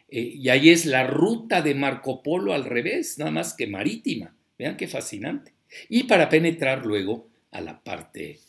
Eh, 0.10 0.20
y 0.20 0.50
ahí 0.50 0.72
es 0.72 0.88
la 0.88 1.06
ruta 1.06 1.62
de 1.62 1.76
Marco 1.76 2.24
Polo 2.24 2.54
al 2.54 2.66
revés, 2.66 3.20
nada 3.20 3.30
más 3.30 3.54
que 3.54 3.68
marítima. 3.68 4.36
Vean 4.58 4.78
qué 4.78 4.88
fascinante. 4.88 5.54
Y 5.90 6.06
para 6.06 6.30
penetrar 6.30 6.88
luego 6.88 7.32
a 7.54 7.62
la 7.62 7.82
parte, 7.82 8.40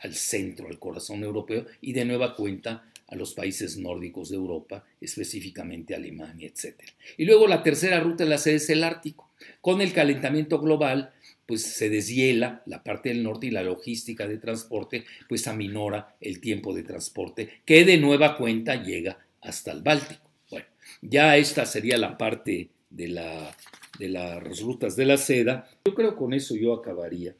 al 0.00 0.14
centro, 0.14 0.68
al 0.68 0.78
corazón 0.78 1.22
europeo, 1.22 1.66
y 1.80 1.92
de 1.92 2.04
nueva 2.04 2.34
cuenta 2.34 2.90
a 3.08 3.14
los 3.14 3.34
países 3.34 3.76
nórdicos 3.76 4.30
de 4.30 4.36
Europa, 4.36 4.84
específicamente 5.00 5.94
Alemania, 5.94 6.48
etc. 6.48 6.80
Y 7.16 7.24
luego 7.24 7.46
la 7.46 7.62
tercera 7.62 8.00
ruta 8.00 8.24
de 8.24 8.30
la 8.30 8.38
sede 8.38 8.56
es 8.56 8.70
el 8.70 8.82
Ártico. 8.82 9.30
Con 9.60 9.80
el 9.80 9.92
calentamiento 9.92 10.58
global, 10.60 11.12
pues 11.46 11.62
se 11.62 11.88
deshiela 11.88 12.62
la 12.66 12.82
parte 12.82 13.10
del 13.10 13.22
norte 13.22 13.46
y 13.46 13.50
la 13.50 13.62
logística 13.62 14.26
de 14.26 14.38
transporte, 14.38 15.04
pues 15.28 15.46
aminora 15.46 16.16
el 16.20 16.40
tiempo 16.40 16.74
de 16.74 16.82
transporte, 16.82 17.60
que 17.64 17.84
de 17.84 17.98
nueva 17.98 18.36
cuenta 18.36 18.82
llega 18.82 19.18
hasta 19.40 19.70
el 19.70 19.82
Báltico. 19.82 20.28
Bueno, 20.50 20.66
ya 21.02 21.36
esta 21.36 21.64
sería 21.64 21.98
la 21.98 22.18
parte 22.18 22.70
de, 22.90 23.08
la, 23.08 23.56
de 23.98 24.08
las 24.08 24.60
rutas 24.60 24.96
de 24.96 25.04
la 25.04 25.16
seda. 25.16 25.68
Yo 25.84 25.94
creo 25.94 26.10
que 26.10 26.16
con 26.16 26.34
eso 26.34 26.56
yo 26.56 26.74
acabaría. 26.74 27.36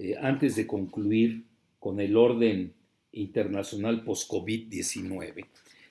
Eh, 0.00 0.16
antes 0.18 0.56
de 0.56 0.66
concluir 0.66 1.44
con 1.78 2.00
el 2.00 2.16
orden 2.16 2.72
internacional 3.12 4.02
post-COVID-19. 4.02 5.46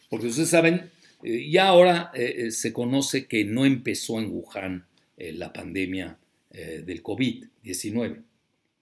Porque 0.10 0.28
ustedes 0.28 0.50
saben, 0.50 0.89
eh, 1.24 1.50
ya 1.50 1.67
ahora 1.67 2.12
eh, 2.13 2.36
eh, 2.38 2.52
se 2.52 2.74
conoce 2.74 3.28
que 3.28 3.45
no 3.45 3.65
empezó 3.65 4.19
en 4.19 4.32
Wuhan 4.32 4.86
la 5.17 5.52
pandemia 5.52 6.17
del 6.50 7.04
COVID-19. 7.04 8.24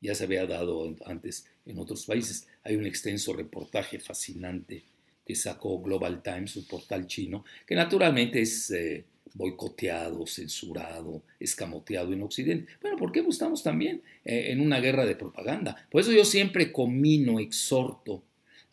Ya 0.02 0.14
se 0.14 0.26
había 0.26 0.46
dado 0.46 0.96
antes 1.08 1.48
en 1.66 1.80
otros 1.80 2.06
países. 2.06 2.48
Hay 2.64 2.76
un 2.76 2.86
extenso 2.86 3.34
reportaje 3.34 3.98
fascinante 3.98 4.84
que 5.26 5.34
sacó 5.34 5.82
Global 5.82 6.22
Times, 6.22 6.56
un 6.58 6.66
portal 6.66 7.08
chino, 7.08 7.44
que 7.66 7.74
naturalmente 7.74 8.40
es 8.40 8.70
eh, 8.70 9.04
boicoteado, 9.34 10.26
censurado, 10.26 11.24
escamoteado 11.40 12.14
en 12.14 12.24
Occidente. 12.24 12.72
Bueno, 12.82 12.98
¿por 12.98 13.12
qué 13.12 13.20
estamos 13.20 13.64
también 13.64 14.02
eh, 14.26 14.52
en 14.52 14.62
una 14.62 14.80
guerra 14.80 15.06
de 15.06 15.16
propaganda? 15.16 15.88
Por 15.90 16.02
eso 16.02 16.12
yo 16.12 16.26
siempre 16.26 16.72
comino, 16.72 17.40
exhorto 17.40 18.24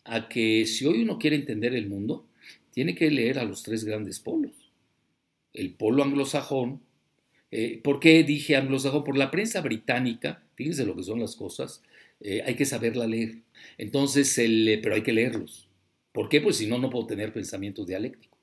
a 0.03 0.27
que 0.29 0.65
si 0.65 0.85
hoy 0.85 1.03
uno 1.03 1.17
quiere 1.17 1.35
entender 1.35 1.73
el 1.73 1.87
mundo, 1.87 2.25
tiene 2.71 2.95
que 2.95 3.09
leer 3.09 3.39
a 3.39 3.45
los 3.45 3.63
tres 3.63 3.83
grandes 3.83 4.19
polos. 4.19 4.53
El 5.53 5.73
polo 5.73 6.03
anglosajón, 6.03 6.81
eh, 7.51 7.79
¿por 7.83 7.99
qué 7.99 8.23
dije 8.23 8.55
anglosajón? 8.55 9.03
Por 9.03 9.17
la 9.17 9.31
prensa 9.31 9.61
británica, 9.61 10.43
fíjense 10.55 10.85
lo 10.85 10.95
que 10.95 11.03
son 11.03 11.19
las 11.19 11.35
cosas, 11.35 11.81
hay 12.21 12.55
que 12.55 12.65
saberla 12.65 13.05
leer. 13.05 13.39
Entonces, 13.77 14.33
pero 14.81 14.95
hay 14.95 15.03
que 15.03 15.13
leerlos. 15.13 15.67
¿Por 16.11 16.29
qué? 16.29 16.39
Pues 16.39 16.55
si 16.57 16.65
no, 16.65 16.77
no 16.77 16.89
puedo 16.89 17.05
tener 17.05 17.33
pensamiento 17.33 17.85
dialéctico. 17.85 18.34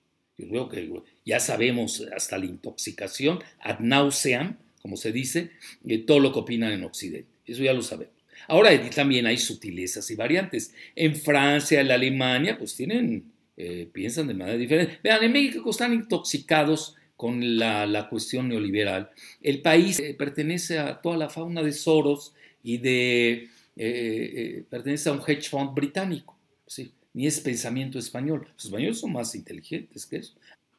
Creo 0.48 1.04
ya 1.24 1.40
sabemos 1.40 2.04
hasta 2.14 2.38
la 2.38 2.46
intoxicación, 2.46 3.40
ad 3.60 3.80
nauseam, 3.80 4.56
como 4.80 4.96
se 4.96 5.12
dice, 5.12 5.50
de 5.82 5.98
todo 5.98 6.20
lo 6.20 6.32
que 6.32 6.40
opinan 6.40 6.72
en 6.72 6.84
Occidente. 6.84 7.28
Eso 7.46 7.62
ya 7.62 7.72
lo 7.72 7.82
sabemos. 7.82 8.14
Ahora 8.48 8.70
también 8.90 9.26
hay 9.26 9.38
sutilezas 9.38 10.10
y 10.10 10.16
variantes. 10.16 10.74
En 10.96 11.14
Francia, 11.14 11.80
en 11.80 11.90
Alemania, 11.90 12.58
pues 12.58 12.74
tienen, 12.74 13.24
eh, 13.56 13.88
piensan 13.92 14.26
de 14.26 14.34
manera 14.34 14.58
diferente. 14.58 14.98
Vean, 15.02 15.22
en 15.22 15.32
México 15.32 15.70
están 15.70 15.92
intoxicados 15.92 16.96
con 17.16 17.58
la, 17.58 18.08
cuestión 18.10 18.48
neoliberal. 18.48 19.10
El 19.40 19.62
país 19.62 20.00
eh, 20.00 20.14
pertenece 20.18 20.78
a 20.78 21.00
toda 21.00 21.16
la 21.16 21.30
fauna 21.30 21.62
de 21.62 21.72
Soros 21.72 22.34
y 22.64 22.78
de, 22.78 23.48
eh, 23.76 24.64
pertenece 24.68 25.08
a 25.08 25.12
un 25.12 25.20
hedge 25.24 25.48
fund 25.48 25.72
británico. 25.72 26.36
¿sí? 26.66 26.90
Ni 27.14 27.26
es 27.26 27.40
pensamiento 27.40 27.98
español. 27.98 28.48
Los 28.54 28.66
españoles 28.66 28.98
son 28.98 29.12
más 29.12 29.34
inteligentes 29.34 30.06
que 30.06 30.16
eso. 30.16 30.34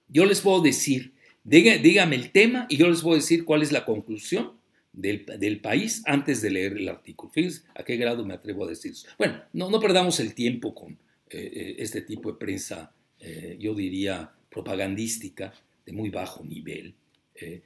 Yo 0.07 0.25
les 0.25 0.41
puedo 0.41 0.61
decir, 0.61 1.13
dígame 1.43 2.15
el 2.15 2.31
tema 2.31 2.65
y 2.69 2.77
yo 2.77 2.87
les 2.87 3.01
puedo 3.01 3.15
decir 3.15 3.45
cuál 3.45 3.61
es 3.61 3.71
la 3.71 3.85
conclusión 3.85 4.53
del, 4.93 5.59
país 5.59 6.03
antes 6.05 6.41
de 6.41 6.51
leer 6.51 6.77
el 6.77 6.87
artículo. 6.87 7.31
Fíjense 7.31 7.63
a 7.75 7.83
qué 7.83 7.97
grado 7.97 8.25
me 8.25 8.35
atrevo 8.35 8.65
a 8.65 8.69
decir 8.69 8.91
eso. 8.91 9.07
Bueno, 9.17 9.41
no, 9.53 9.69
no 9.69 9.79
perdamos 9.79 10.19
el 10.19 10.33
tiempo 10.33 10.73
con 10.73 10.93
eh, 10.93 10.97
eh, 11.29 11.75
este 11.79 12.01
tipo 12.01 12.31
de 12.31 12.37
prensa, 12.37 12.93
eh, 13.19 13.57
yo 13.59 13.73
diría, 13.73 14.31
propagandística 14.49 15.53
de 15.85 15.91
muy 15.91 16.09
bajo 16.09 16.43
nivel, 16.45 16.93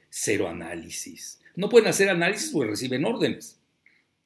cero 0.08 0.48
análisis. 0.48 1.40
No 1.54 1.68
pueden 1.68 1.88
hacer 1.88 2.08
análisis 2.08 2.50
porque 2.50 2.70
reciben 2.70 3.04
órdenes. 3.04 3.60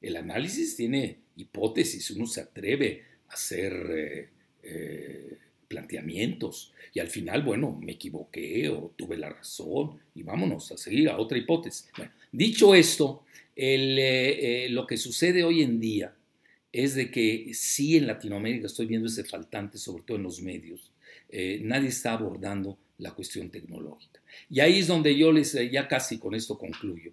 El 0.01 0.15
análisis 0.15 0.75
tiene 0.75 1.19
hipótesis, 1.35 2.09
uno 2.11 2.25
se 2.25 2.41
atreve 2.41 3.03
hacer 3.33 4.29
eh, 4.63 5.37
planteamientos 5.67 6.71
y 6.93 6.99
al 6.99 7.09
final, 7.09 7.41
bueno, 7.41 7.77
me 7.81 7.93
equivoqué 7.93 8.69
o 8.69 8.93
tuve 8.95 9.17
la 9.17 9.29
razón 9.29 9.99
y 10.13 10.23
vámonos 10.23 10.71
a 10.71 10.77
seguir 10.77 11.09
a 11.09 11.17
otra 11.17 11.37
hipótesis. 11.37 11.89
dicho 12.31 12.75
esto, 12.75 13.25
eh, 13.55 14.65
eh, 14.65 14.69
lo 14.69 14.85
que 14.85 14.97
sucede 14.97 15.43
hoy 15.43 15.63
en 15.63 15.79
día 15.79 16.15
es 16.71 16.95
de 16.95 17.09
que 17.11 17.51
sí 17.53 17.97
en 17.97 18.07
Latinoamérica 18.07 18.67
estoy 18.67 18.85
viendo 18.85 19.07
ese 19.07 19.23
faltante, 19.23 19.77
sobre 19.77 20.03
todo 20.03 20.17
en 20.17 20.23
los 20.23 20.41
medios, 20.41 20.91
nadie 21.61 21.89
está 21.89 22.13
abordando 22.13 22.77
la 22.99 23.11
cuestión 23.11 23.49
tecnológica. 23.49 24.21
Y 24.49 24.59
ahí 24.59 24.79
es 24.79 24.87
donde 24.87 25.15
yo 25.17 25.31
les, 25.31 25.53
ya 25.71 25.87
casi 25.87 26.19
con 26.19 26.35
esto 26.35 26.57
concluyo. 26.57 27.11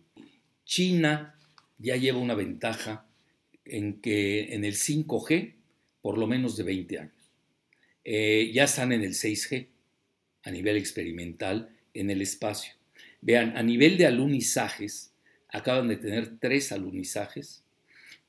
China 0.65 1.39
ya 1.79 1.97
lleva 1.97 2.19
una 2.19 2.35
ventaja 2.35 3.07
en 3.65 4.01
que 4.01 4.55
en 4.55 4.65
el 4.65 4.75
5G 4.75 5.55
por 6.03 6.19
lo 6.19 6.27
menos 6.27 6.57
de 6.57 6.63
20 6.65 6.99
años. 6.99 7.31
Eh, 8.05 8.51
ya 8.53 8.65
están 8.65 8.93
en 8.93 9.03
el 9.03 9.15
6G 9.15 9.67
a 10.43 10.51
nivel 10.51 10.77
experimental 10.77 11.77
en 11.95 12.11
el 12.11 12.23
espacio. 12.23 12.73
Vean, 13.21 13.57
a 13.57 13.63
nivel 13.63 13.99
de 13.99 14.07
alunizajes, 14.07 15.13
acaban 15.49 15.89
de 15.89 15.97
tener 15.97 16.39
tres 16.39 16.73
alunizajes, 16.73 17.63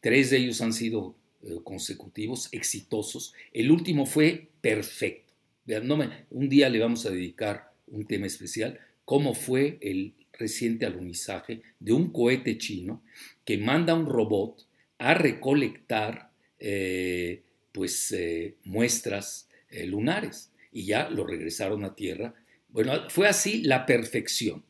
tres 0.01 0.29
de 0.29 0.37
ellos 0.37 0.61
han 0.61 0.73
sido 0.73 1.15
eh, 1.43 1.57
consecutivos, 1.63 2.49
exitosos, 2.51 3.33
el 3.53 3.71
último 3.71 4.05
fue 4.05 4.49
perfecto. 4.59 5.33
Vean, 5.65 5.89
un 6.29 6.49
día 6.49 6.69
le 6.69 6.79
vamos 6.79 7.05
a 7.05 7.11
dedicar 7.11 7.71
un 7.87 8.05
tema 8.05 8.27
especial, 8.27 8.79
cómo 9.05 9.33
fue 9.33 9.77
el 9.81 10.13
reciente 10.33 10.85
alunizaje 10.85 11.61
de 11.79 11.93
un 11.93 12.11
cohete 12.11 12.57
chino 12.57 13.03
que 13.45 13.57
manda 13.57 13.93
un 13.93 14.05
robot 14.05 14.67
a 14.97 15.13
recolectar 15.13 16.31
eh, 16.59 17.43
pues, 17.71 18.15
muestras 18.63 19.47
eh, 19.71 19.85
lunares 19.87 20.51
y 20.73 20.85
ya 20.85 21.09
lo 21.09 21.25
regresaron 21.25 21.85
a 21.85 21.95
Tierra. 21.95 22.33
Bueno, 22.69 23.09
fue 23.09 23.27
así 23.27 23.63
la 23.63 23.85
perfección, 23.85 24.63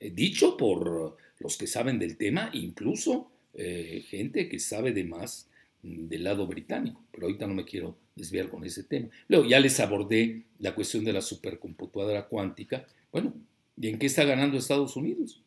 eh, 0.00 0.10
dicho 0.10 0.56
por 0.56 1.16
los 1.38 1.56
que 1.56 1.66
saben 1.66 1.98
del 1.98 2.16
tema, 2.16 2.50
incluso 2.54 3.30
eh, 3.54 4.04
gente 4.08 4.48
que 4.48 4.58
sabe 4.58 4.92
de 4.92 5.04
más 5.04 5.48
del 5.82 6.24
lado 6.24 6.46
británico, 6.46 7.04
pero 7.12 7.26
ahorita 7.26 7.46
no 7.46 7.54
me 7.54 7.64
quiero 7.64 7.96
desviar 8.16 8.48
con 8.48 8.64
ese 8.64 8.84
tema. 8.84 9.08
Luego 9.28 9.46
ya 9.46 9.60
les 9.60 9.78
abordé 9.80 10.44
la 10.58 10.74
cuestión 10.74 11.04
de 11.04 11.12
la 11.12 11.20
supercomputadora 11.20 12.26
cuántica. 12.26 12.86
Bueno, 13.12 13.34
¿y 13.76 13.88
en 13.88 13.98
qué 13.98 14.06
está 14.06 14.24
ganando 14.24 14.58
Estados 14.58 14.96
Unidos? 14.96 15.42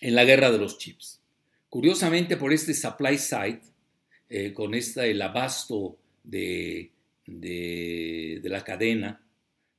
En 0.00 0.14
la 0.14 0.24
guerra 0.24 0.52
de 0.52 0.58
los 0.58 0.78
chips. 0.78 1.20
Curiosamente, 1.68 2.36
por 2.36 2.52
este 2.52 2.72
supply 2.72 3.18
side, 3.18 3.60
con 4.54 4.74
esta, 4.74 5.06
el 5.06 5.20
abasto 5.22 5.96
de 6.22 6.90
de, 7.38 8.40
la 8.44 8.64
cadena 8.64 9.20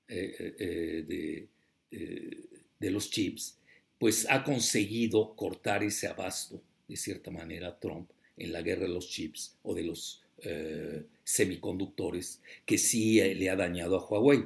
eh, 0.07 0.55
eh, 0.59 1.47
eh, 1.91 2.37
de, 2.79 2.91
los 2.91 3.09
chips, 3.09 3.57
pues 3.97 4.25
ha 4.29 4.43
conseguido 4.43 5.35
cortar 5.35 5.83
ese 5.83 6.07
abasto, 6.07 6.61
de 6.87 6.95
cierta 6.95 7.31
manera, 7.31 7.77
Trump 7.79 8.09
en 8.37 8.51
la 8.51 8.61
guerra 8.61 8.83
de 8.83 8.89
los 8.89 9.09
chips 9.09 9.57
o 9.63 9.75
de 9.75 9.83
los 9.83 10.23
semiconductores, 11.23 12.41
que 12.65 12.79
sí 12.79 13.21
le 13.21 13.47
ha 13.51 13.55
dañado 13.55 13.95
a 13.95 14.07
Huawei. 14.07 14.43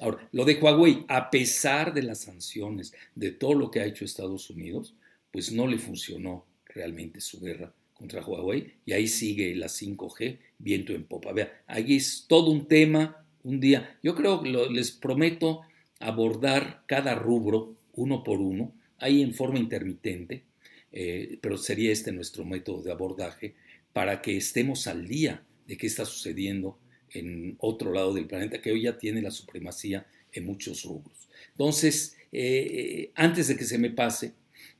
Ahora, 0.00 0.28
lo 0.32 0.44
de 0.44 0.54
Huawei, 0.54 1.04
a 1.06 1.30
pesar 1.30 1.94
de 1.94 2.02
las 2.02 2.22
sanciones, 2.22 2.92
de 3.14 3.30
todo 3.30 3.54
lo 3.54 3.70
que 3.70 3.78
ha 3.78 3.86
hecho 3.86 4.04
Estados 4.04 4.50
Unidos, 4.50 4.94
pues 5.30 5.52
no 5.52 5.68
le 5.68 5.78
funcionó 5.78 6.44
realmente 6.64 7.20
su 7.20 7.40
guerra 7.40 7.72
contra 7.96 8.24
Huawei 8.24 8.74
y 8.84 8.92
ahí 8.92 9.08
sigue 9.08 9.54
la 9.54 9.66
5G 9.66 10.38
viento 10.58 10.92
en 10.92 11.04
popa. 11.04 11.32
Vea, 11.32 11.62
ahí 11.66 11.96
es 11.96 12.26
todo 12.28 12.50
un 12.50 12.68
tema, 12.68 13.24
un 13.42 13.60
día. 13.60 13.98
Yo 14.02 14.14
creo 14.14 14.42
que 14.42 14.50
les 14.50 14.90
prometo 14.90 15.62
abordar 15.98 16.84
cada 16.86 17.14
rubro 17.14 17.74
uno 17.94 18.22
por 18.22 18.40
uno, 18.40 18.74
ahí 18.98 19.22
en 19.22 19.34
forma 19.34 19.58
intermitente, 19.58 20.44
eh, 20.92 21.38
pero 21.40 21.56
sería 21.56 21.92
este 21.92 22.12
nuestro 22.12 22.44
método 22.44 22.82
de 22.82 22.92
abordaje 22.92 23.54
para 23.92 24.20
que 24.20 24.36
estemos 24.36 24.86
al 24.86 25.08
día 25.08 25.42
de 25.66 25.76
qué 25.76 25.86
está 25.86 26.04
sucediendo 26.04 26.78
en 27.10 27.56
otro 27.58 27.92
lado 27.92 28.12
del 28.12 28.26
planeta 28.26 28.60
que 28.60 28.72
hoy 28.72 28.82
ya 28.82 28.98
tiene 28.98 29.22
la 29.22 29.30
supremacía 29.30 30.06
en 30.32 30.44
muchos 30.44 30.84
rubros. 30.84 31.28
Entonces, 31.52 32.16
eh, 32.30 32.66
eh, 32.70 33.10
antes 33.14 33.48
de 33.48 33.56
que 33.56 33.64
se 33.64 33.78
me 33.78 33.90
pase, 33.90 34.34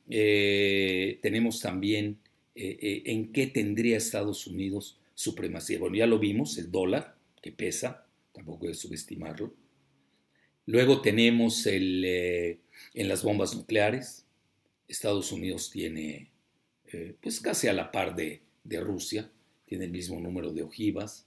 tenemos 0.08 1.60
también 1.60 2.18
eh, 2.56 2.78
eh, 2.80 3.02
en 3.04 3.32
qué 3.32 3.46
tendría 3.46 3.98
Estados 3.98 4.46
Unidos 4.46 4.98
supremacía. 5.14 5.78
Bueno, 5.78 5.96
ya 5.96 6.06
lo 6.06 6.18
vimos, 6.18 6.56
el 6.56 6.70
dólar, 6.70 7.14
que 7.42 7.52
pesa, 7.52 8.06
tampoco 8.32 8.68
es 8.68 8.78
subestimarlo. 8.78 9.52
Luego 10.64 11.02
tenemos 11.02 11.66
el, 11.66 12.02
eh, 12.06 12.58
en 12.94 13.08
las 13.08 13.22
bombas 13.22 13.54
nucleares, 13.54 14.24
Estados 14.88 15.32
Unidos 15.32 15.70
tiene 15.70 16.30
pues 17.20 17.40
casi 17.40 17.68
a 17.68 17.74
la 17.74 17.92
par 17.92 18.16
de, 18.16 18.40
de, 18.64 18.80
Rusia, 18.80 19.30
tiene 19.66 19.84
el 19.84 19.90
mismo 19.90 20.18
número 20.18 20.52
de 20.54 20.62
ojivas, 20.62 21.26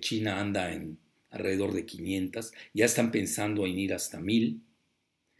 China 0.00 0.40
anda 0.40 0.72
en 0.72 0.98
alrededor 1.30 1.72
de 1.74 1.86
500, 1.86 2.52
ya 2.74 2.86
están 2.86 3.12
pensando 3.12 3.66
en 3.66 3.78
ir 3.78 3.94
hasta 3.94 4.18
1000. 4.18 4.60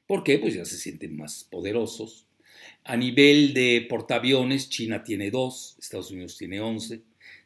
¿Por 0.07 0.23
qué? 0.23 0.39
Pues 0.39 0.55
ya 0.55 0.65
se 0.65 0.77
sienten 0.77 1.17
más 1.17 1.43
poderosos. 1.51 2.26
A 2.89 2.97
nivel 2.97 3.53
de 3.53 3.85
portaaviones, 3.89 4.71
China 4.71 5.03
tiene 5.03 5.33
dos, 5.33 5.77
Estados 5.81 6.13
Unidos 6.13 6.39
tiene 6.39 6.61
once. 6.61 7.01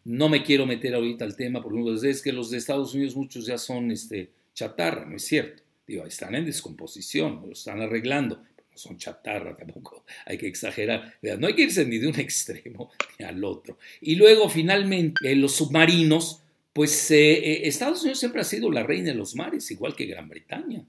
No 0.05 0.29
me 0.29 0.43
quiero 0.43 0.67
meter 0.67 0.95
ahorita 0.95 1.25
al 1.25 1.35
tema, 1.35 1.63
porque 1.63 2.11
es 2.11 2.21
que 2.21 2.31
los 2.31 2.51
de 2.51 2.59
Estados 2.59 2.93
Unidos 2.93 3.17
muchos 3.17 3.47
ya 3.47 3.57
son 3.57 3.91
este, 3.91 4.29
chatarra, 4.53 5.07
no 5.07 5.17
es 5.17 5.25
cierto. 5.25 5.63
Digo, 5.87 6.05
están 6.05 6.35
en 6.35 6.45
descomposición, 6.45 7.41
lo 7.47 7.53
están 7.53 7.81
arreglando, 7.81 8.37
no 8.37 8.77
son 8.77 8.99
chatarra 8.99 9.57
tampoco, 9.57 10.05
hay 10.27 10.37
que 10.37 10.47
exagerar. 10.47 11.15
No 11.39 11.47
hay 11.47 11.55
que 11.55 11.63
irse 11.63 11.87
ni 11.87 11.97
de 11.97 12.09
un 12.09 12.21
extremo 12.21 12.91
ni 13.19 13.25
al 13.25 13.43
otro. 13.43 13.79
Y 14.03 14.17
luego, 14.17 14.51
finalmente, 14.51 15.35
los 15.37 15.53
submarinos, 15.53 16.43
pues 16.75 17.11
eh, 17.13 17.33
eh, 17.33 17.61
Estados 17.65 18.03
Unidos 18.03 18.21
siempre 18.21 18.43
ha 18.43 18.45
sido 18.45 18.71
la 18.71 18.83
reina 18.83 19.13
de 19.13 19.17
los 19.17 19.35
mares, 19.35 19.71
igual 19.71 19.97
que 19.97 20.05
Gran 20.05 20.29
Bretaña. 20.29 20.85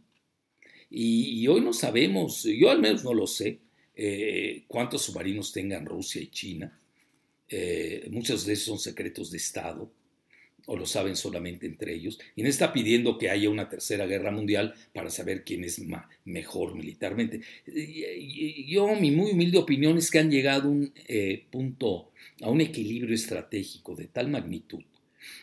y 0.89 1.47
hoy 1.47 1.61
no 1.61 1.71
sabemos, 1.71 2.43
yo 2.43 2.69
al 2.69 2.81
menos 2.81 3.05
no 3.05 3.13
lo 3.13 3.25
sé, 3.25 3.61
eh, 3.95 4.63
cuántos 4.67 5.03
submarinos 5.03 5.51
tengan 5.51 5.85
Rusia 5.85 6.21
y 6.21 6.27
China. 6.27 6.79
Eh, 7.49 8.07
muchos 8.11 8.45
de 8.45 8.53
esos 8.53 8.65
son 8.65 8.79
secretos 8.79 9.31
de 9.31 9.37
Estado. 9.37 9.91
o 10.67 10.77
lo 10.77 10.85
saben 10.85 11.15
solamente 11.15 11.65
entre 11.65 11.93
ellos, 11.93 12.19
y 12.35 12.43
no 12.43 12.49
está 12.49 12.71
pidiendo 12.71 13.17
que 13.17 13.29
haya 13.29 13.49
una 13.49 13.67
tercera 13.67 14.05
guerra 14.05 14.31
mundial 14.31 14.75
para 14.93 15.09
saber 15.09 15.43
quién 15.43 15.63
es 15.63 15.81
mejor 16.25 16.75
militarmente. 16.75 17.41
Yo, 18.67 18.95
mi 18.95 19.11
muy 19.11 19.31
humilde 19.31 19.57
opinión 19.57 19.97
es 19.97 20.11
que 20.11 20.19
han 20.19 20.29
llegado 20.29 20.69
a 20.69 20.71
un 20.71 20.93
eh, 21.07 21.45
punto, 21.49 22.11
a 22.41 22.49
un 22.49 22.61
equilibrio 22.61 23.15
estratégico 23.15 23.95
de 23.95 24.07
tal 24.07 24.29
magnitud, 24.29 24.83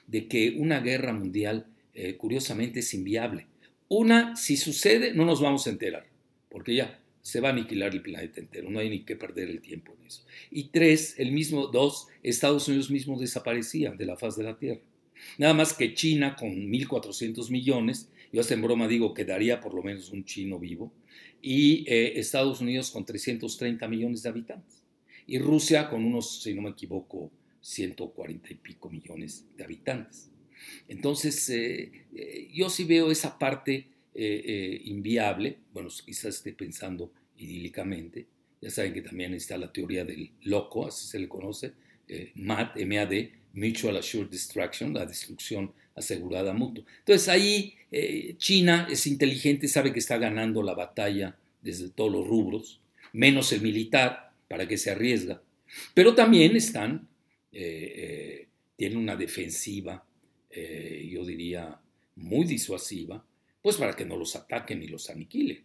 de 0.07 0.29
que 0.29 0.51
una 0.57 0.81
guerra 0.81 1.13
mundial, 1.13 1.67
eh, 1.95 2.15
curiosamente, 2.15 2.81
es 2.81 2.95
inviable. 2.95 3.47
Una, 3.89 4.37
si 4.37 4.57
sucede, 4.57 5.15
no 5.15 5.25
nos 5.25 5.41
vamos 5.41 5.67
a 5.67 5.71
enterar, 5.71 6.07
porque 6.49 6.75
ya 6.77 7.01
se 7.29 7.41
va 7.41 7.51
a 7.51 7.53
aniquilar 7.53 7.93
el 7.93 8.01
planeta 8.01 8.41
entero, 8.41 8.71
no 8.71 8.79
hay 8.79 8.89
ni 8.89 9.01
que 9.01 9.15
perder 9.15 9.51
el 9.51 9.61
tiempo 9.61 9.95
en 10.01 10.07
eso. 10.07 10.25
Y 10.51 10.71
tres, 10.71 11.15
el 11.19 11.31
mismo, 11.31 11.67
dos, 11.67 12.07
Estados 12.23 12.67
Unidos 12.69 12.91
mismo 12.91 13.21
desaparecía 13.21 13.93
de 13.93 14.07
la 14.07 14.17
faz 14.17 14.35
de 14.39 14.45
la 14.45 14.59
Tierra. 14.59 14.81
Nada 15.37 15.53
más 15.53 15.75
que 15.75 15.93
China 15.93 16.37
con 16.37 16.49
1.400 16.49 17.51
millones, 17.51 18.09
yo 18.33 18.41
hasta 18.41 18.55
en 18.55 18.63
broma 18.63 18.89
digo 18.89 19.13
que 19.13 19.27
daría 19.27 19.61
por 19.61 19.75
lo 19.75 19.83
menos 19.83 20.09
un 20.09 20.25
chino 20.25 20.59
vivo, 20.59 20.91
y 21.43 21.85
eh, 21.87 22.19
Estados 22.19 22.63
Unidos 22.63 22.91
con 22.91 23.05
330 23.05 23.87
millones 23.89 24.23
de 24.23 24.31
habitantes, 24.31 24.83
y 25.27 25.39
Rusia 25.39 25.91
con 25.91 26.07
unos, 26.07 26.43
si 26.43 26.55
no 26.55 26.63
me 26.63 26.71
equivoco, 26.71 27.31
140 27.61 28.51
y 28.51 28.55
pico 28.55 28.89
millones 28.89 29.45
de 29.55 29.65
habitantes. 29.65 30.31
Entonces, 30.89 31.51
eh, 31.51 32.07
eh, 32.15 32.49
yo 32.55 32.71
sí 32.71 32.85
veo 32.85 33.11
esa 33.11 33.39
parte 33.39 33.91
inviable, 34.19 35.59
bueno, 35.73 35.89
quizás 36.05 36.37
esté 36.37 36.53
pensando 36.53 37.13
idílicamente, 37.37 38.27
ya 38.61 38.71
saben 38.71 38.93
que 38.93 39.03
también 39.03 39.35
está 39.35 39.57
la 39.57 39.73
teoría 39.73 40.05
del 40.05 40.33
loco, 40.43 40.87
así 40.87 41.07
se 41.07 41.19
le 41.19 41.29
conoce, 41.29 41.73
MAD, 42.35 42.77
MAD, 42.85 43.13
Mutual 43.53 43.97
Assured 43.97 44.29
Destruction, 44.29 44.95
la 44.95 45.07
destrucción 45.07 45.73
asegurada 45.95 46.53
mutua. 46.53 46.85
Entonces 47.01 47.29
ahí 47.29 47.75
eh, 47.91 48.35
China 48.39 48.87
es 48.91 49.07
inteligente, 49.07 49.69
sabe 49.69 49.93
que 49.93 49.99
está 49.99 50.19
ganando 50.19 50.63
la 50.63 50.75
batalla 50.75 51.37
desde 51.63 51.91
todos 51.91 52.13
los 52.13 52.27
rubros, 52.27 52.81
menos 53.13 53.53
el 53.53 53.63
militar, 53.63 54.33
para 54.49 54.67
que 54.67 54.79
se 54.79 54.91
arriesga, 54.91 55.43
pero 55.93 56.15
también 56.15 56.57
están, 56.57 57.09
eh, 57.53 57.93
eh, 57.97 58.49
tienen 58.77 58.99
una 58.99 59.17
defensiva, 59.17 60.05
yo 60.51 61.25
diría, 61.25 61.79
muy 62.17 62.45
disuasiva, 62.45 63.25
pues 63.69 63.77
para 63.77 63.95
que 63.95 64.07
no 64.07 64.17
los 64.17 64.35
ataquen 64.35 64.83
y 64.83 64.89
los 64.89 65.11
aniquilen. 65.11 65.63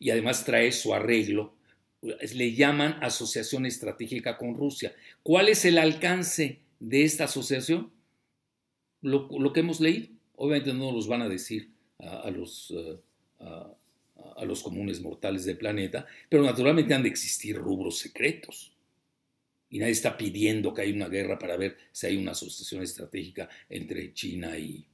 Y 0.00 0.10
además 0.10 0.44
trae 0.44 0.72
su 0.72 0.92
arreglo, 0.92 1.54
le 2.02 2.54
llaman 2.54 2.98
asociación 3.04 3.66
estratégica 3.66 4.36
con 4.36 4.56
Rusia. 4.56 4.96
¿Cuál 5.22 5.48
es 5.48 5.64
el 5.64 5.78
alcance 5.78 6.58
de 6.80 7.04
esta 7.04 7.24
asociación, 7.24 7.92
lo, 9.00 9.52
que 9.52 9.60
hemos 9.60 9.80
leído. 9.80 10.08
Obviamente 10.34 10.74
no 10.74 10.90
los 10.90 11.06
van 11.06 11.22
a 11.22 11.28
decir 11.28 11.70
a, 12.00 12.28
los, 12.32 12.74
eh, 12.76 12.98
a, 13.38 14.44
los 14.44 14.60
comunes 14.64 15.00
mortales 15.00 15.44
del 15.44 15.56
planeta, 15.56 16.04
pero 16.28 16.42
naturalmente 16.42 16.94
han 16.94 17.04
de 17.04 17.10
existir 17.10 17.56
rubros 17.56 17.98
secretos. 17.98 18.72
Y 19.70 19.78
nadie 19.78 19.92
está 19.92 20.16
pidiendo 20.16 20.74
que 20.74 20.82
haya 20.82 20.94
una 20.94 21.08
guerra 21.08 21.38
para 21.38 21.56
ver 21.56 21.76
si 21.92 22.08
hay 22.08 22.16
una 22.16 22.32
asociación 22.32 22.82
estratégica 22.82 23.48
entre 23.68 24.12
China 24.12 24.58
y, 24.58 24.84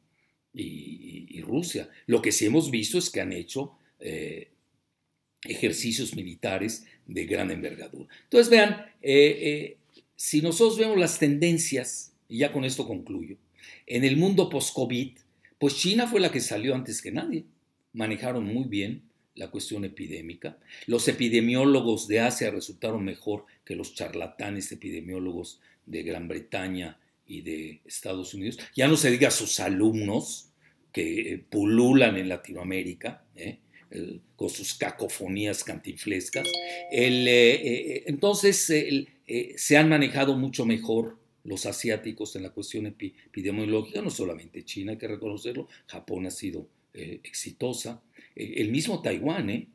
Rusia. 0.55 1.89
Lo 2.07 2.21
que 2.23 2.33
sí 2.33 2.47
hemos 2.47 2.71
visto 2.71 2.99
es 2.99 3.11
que 3.11 3.21
han 3.21 3.33
hecho 3.33 3.73
eh, 4.01 4.51
ejercicios 5.45 6.15
militares 6.15 6.85
de 7.07 7.27
gran 7.27 7.51
envergadura. 7.51 8.09
Entonces, 8.25 8.51
vean, 8.51 8.87
eh, 9.03 9.77
si 10.17 10.41
nosotros 10.41 10.79
vemos 10.79 10.99
las 10.99 11.19
tendencias, 11.19 12.13
y 12.29 12.39
ya 12.39 12.53
con 12.53 12.65
esto 12.65 12.87
concluyo, 12.87 13.37
en 13.87 14.05
el 14.05 14.17
mundo 14.17 14.49
post-COVID, 14.49 15.13
pues 15.59 15.77
China 15.77 16.07
fue 16.07 16.21
la 16.21 16.33
que 16.33 16.41
salió 16.41 16.75
antes 16.75 17.03
que 17.03 17.13
nadie. 17.13 17.45
Manejaron 17.93 18.45
muy 18.45 18.65
bien 18.65 19.03
la 19.35 19.51
cuestión 19.51 19.85
epidémica. 19.85 20.59
Los 20.87 21.09
epidemiólogos 21.09 22.09
de 22.09 22.21
Asia 22.21 22.51
resultaron 22.51 23.05
mejor 23.05 23.47
que 23.65 23.77
los 23.77 23.95
charlatanes 23.95 24.73
epidemiólogos 24.73 25.61
de 25.87 26.03
Gran 26.03 26.29
Bretaña 26.29 26.99
y 27.27 27.43
de 27.43 27.81
Estados 27.85 28.35
Unidos. 28.35 28.59
Ya 28.75 28.89
no 28.89 28.97
se 28.97 29.11
diga 29.11 29.31
sus 29.31 29.61
alumnos 29.61 30.53
que 30.93 31.35
eh, 31.35 31.39
pululan 31.39 32.17
en 32.17 32.29
Latinoamérica, 32.29 33.25
¿eh? 33.35 33.59
con 34.37 34.49
sus 34.49 34.75
cacofonías 34.75 35.65
cantinflescas. 35.65 36.49
Eh, 36.91 38.05
entonces, 38.07 38.73
se 39.57 39.77
han 39.77 39.89
manejado 39.91 40.35
mucho 40.37 40.65
mejor 40.65 41.19
los 41.45 41.67
asiáticos 41.67 42.35
en 42.37 42.45
la 42.45 42.51
cuestión 42.51 42.87
epidemiológica, 42.87 44.01
no 44.01 44.09
solamente 44.09 44.65
China, 44.65 44.93
hay 44.93 44.99
que 44.99 45.09
reconocerlo, 45.09 45.69
Japón 45.87 46.25
ha 46.27 46.31
sido 46.31 46.69
exitosa, 46.95 48.03
el 48.35 48.71
mismo 48.71 49.03
Taiwán, 49.03 49.51
hay 49.51 49.69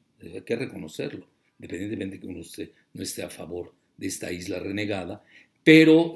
que 0.43 0.55
reconocerlo, 0.55 1.27
independientemente 1.59 2.15
de 2.15 2.21
que 2.21 2.27
uno 2.27 2.41
no 2.93 3.03
esté 3.03 3.21
a 3.21 3.29
favor 3.29 3.75
de 3.97 4.07
esta 4.07 4.31
isla 4.31 4.59
renegada, 4.59 5.23
pero 5.67 6.13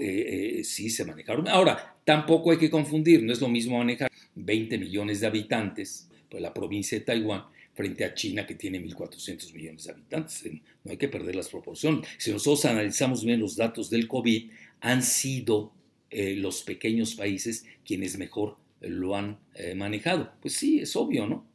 sí 0.63 0.89
se 0.89 1.03
manejaron. 1.03 1.45
Ahora, 1.49 1.97
tampoco 2.05 2.51
hay 2.51 2.57
que 2.57 2.69
confundir, 2.69 3.21
no 3.21 3.33
es 3.33 3.41
lo 3.41 3.49
mismo 3.49 3.77
manejar 3.77 4.09
20 4.35 4.77
millones 4.77 5.19
de 5.19 5.27
habitantes, 5.27 6.07
pues 6.29 6.41
la 6.41 6.53
provincia 6.53 6.97
de 6.97 7.03
Taiwán, 7.03 7.43
frente 7.73 8.05
a 8.05 8.13
China 8.13 8.45
que 8.45 8.55
tiene 8.55 8.79
1.400 8.81 9.53
millones 9.53 9.83
de 9.85 9.91
habitantes. 9.91 10.43
No 10.85 10.91
hay 10.91 10.97
que 10.97 11.07
perder 11.07 11.35
las 11.35 11.49
proporciones. 11.49 12.07
Si 12.17 12.31
nosotros 12.31 12.65
analizamos 12.65 13.25
bien 13.25 13.39
los 13.39 13.55
datos 13.55 13.89
del 13.89 14.07
COVID, 14.07 14.51
han 14.81 15.03
sido 15.03 15.73
eh, 16.09 16.35
los 16.35 16.63
pequeños 16.63 17.15
países 17.15 17.65
quienes 17.85 18.17
mejor 18.17 18.57
lo 18.81 19.15
han 19.15 19.39
eh, 19.55 19.75
manejado. 19.75 20.31
Pues 20.41 20.53
sí, 20.53 20.79
es 20.79 20.95
obvio, 20.95 21.27
¿no? 21.27 21.45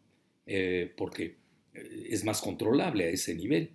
Eh, 0.47 0.93
porque 0.97 1.37
es 1.75 2.25
más 2.25 2.41
controlable 2.41 3.05
a 3.05 3.09
ese 3.09 3.35
nivel. 3.35 3.71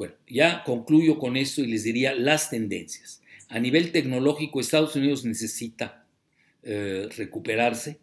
Bueno, 0.00 0.14
ya 0.26 0.64
concluyo 0.64 1.18
con 1.18 1.36
esto 1.36 1.60
y 1.60 1.66
les 1.66 1.84
diría 1.84 2.14
las 2.14 2.48
tendencias. 2.48 3.20
A 3.50 3.60
nivel 3.60 3.92
tecnológico, 3.92 4.58
Estados 4.58 4.96
Unidos 4.96 5.26
necesita 5.26 6.06
recuperarse, 6.62 7.98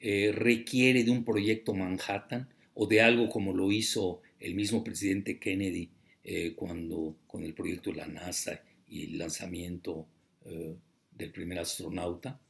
eh, 0.00 0.32
requiere 0.34 1.04
de 1.04 1.12
un 1.12 1.24
proyecto 1.24 1.74
Manhattan 1.74 2.48
o 2.74 2.88
de 2.88 3.02
algo 3.02 3.28
como 3.28 3.54
lo 3.54 3.70
hizo 3.70 4.20
el 4.40 4.56
mismo 4.56 4.82
presidente 4.82 5.38
Kennedy 5.38 5.90
eh, 6.24 6.54
cuando 6.56 7.14
con 7.28 7.44
el 7.44 7.54
proyecto 7.54 7.90
de 7.90 7.98
la 7.98 8.08
NASA 8.08 8.60
y 8.88 9.04
el 9.04 9.18
lanzamiento 9.18 10.08
eh, 10.44 10.74
del 11.12 11.30
primer 11.30 11.60
astronauta 11.60 12.40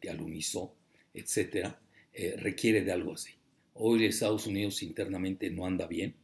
que 0.00 0.08
alunizó, 0.08 0.74
etcétera, 1.12 1.78
requiere 2.38 2.82
de 2.82 2.92
algo 2.92 3.12
así. 3.12 3.32
Hoy 3.74 4.06
Estados 4.06 4.46
Unidos 4.46 4.82
internamente 4.82 5.50
no 5.50 5.66
anda 5.66 5.86
bien, 5.86 6.14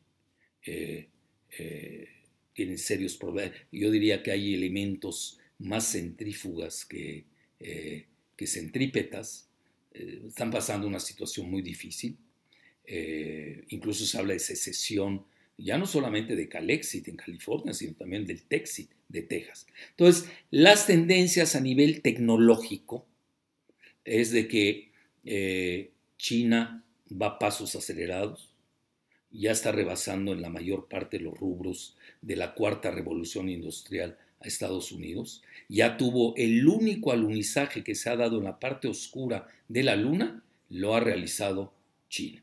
tienen 2.52 2.78
serios 2.78 3.16
problemas. 3.16 3.56
Yo 3.70 3.90
diría 3.90 4.22
que 4.22 4.30
hay 4.30 4.54
elementos 4.54 5.38
más 5.58 5.92
centrífugas 5.92 6.84
que, 6.84 7.24
que 7.58 8.46
centrípetas 8.46 9.48
eh, 9.94 10.22
están 10.26 10.50
pasando 10.50 10.86
una 10.86 11.00
situación 11.00 11.50
muy 11.50 11.62
difícil. 11.62 12.16
Eh, 12.84 13.64
incluso 13.68 14.04
se 14.04 14.18
habla 14.18 14.32
de 14.32 14.38
secesión, 14.38 15.24
ya 15.56 15.78
no 15.78 15.86
solamente 15.86 16.34
de 16.34 16.48
Calexit 16.48 17.08
en 17.08 17.16
California, 17.16 17.74
sino 17.74 17.94
también 17.94 18.26
del 18.26 18.42
Texit 18.42 18.90
de 19.08 19.22
Texas. 19.22 19.66
Entonces, 19.90 20.30
las 20.50 20.86
tendencias 20.86 21.54
a 21.54 21.60
nivel 21.60 22.02
tecnológico 22.02 23.06
es 24.04 24.32
de 24.32 24.48
que 24.48 24.90
eh, 25.24 25.92
China 26.16 26.84
va 27.10 27.26
a 27.26 27.38
pasos 27.38 27.76
acelerados, 27.76 28.51
ya 29.32 29.52
está 29.52 29.72
rebasando 29.72 30.32
en 30.32 30.42
la 30.42 30.50
mayor 30.50 30.88
parte 30.88 31.18
los 31.18 31.38
rubros 31.38 31.96
de 32.20 32.36
la 32.36 32.54
cuarta 32.54 32.90
revolución 32.90 33.48
industrial 33.48 34.18
a 34.40 34.48
Estados 34.48 34.92
Unidos, 34.92 35.42
ya 35.68 35.96
tuvo 35.96 36.34
el 36.36 36.66
único 36.66 37.12
alunizaje 37.12 37.84
que 37.84 37.94
se 37.94 38.10
ha 38.10 38.16
dado 38.16 38.38
en 38.38 38.44
la 38.44 38.58
parte 38.58 38.88
oscura 38.88 39.48
de 39.68 39.82
la 39.82 39.96
Luna, 39.96 40.42
lo 40.68 40.94
ha 40.94 41.00
realizado 41.00 41.72
China. 42.08 42.42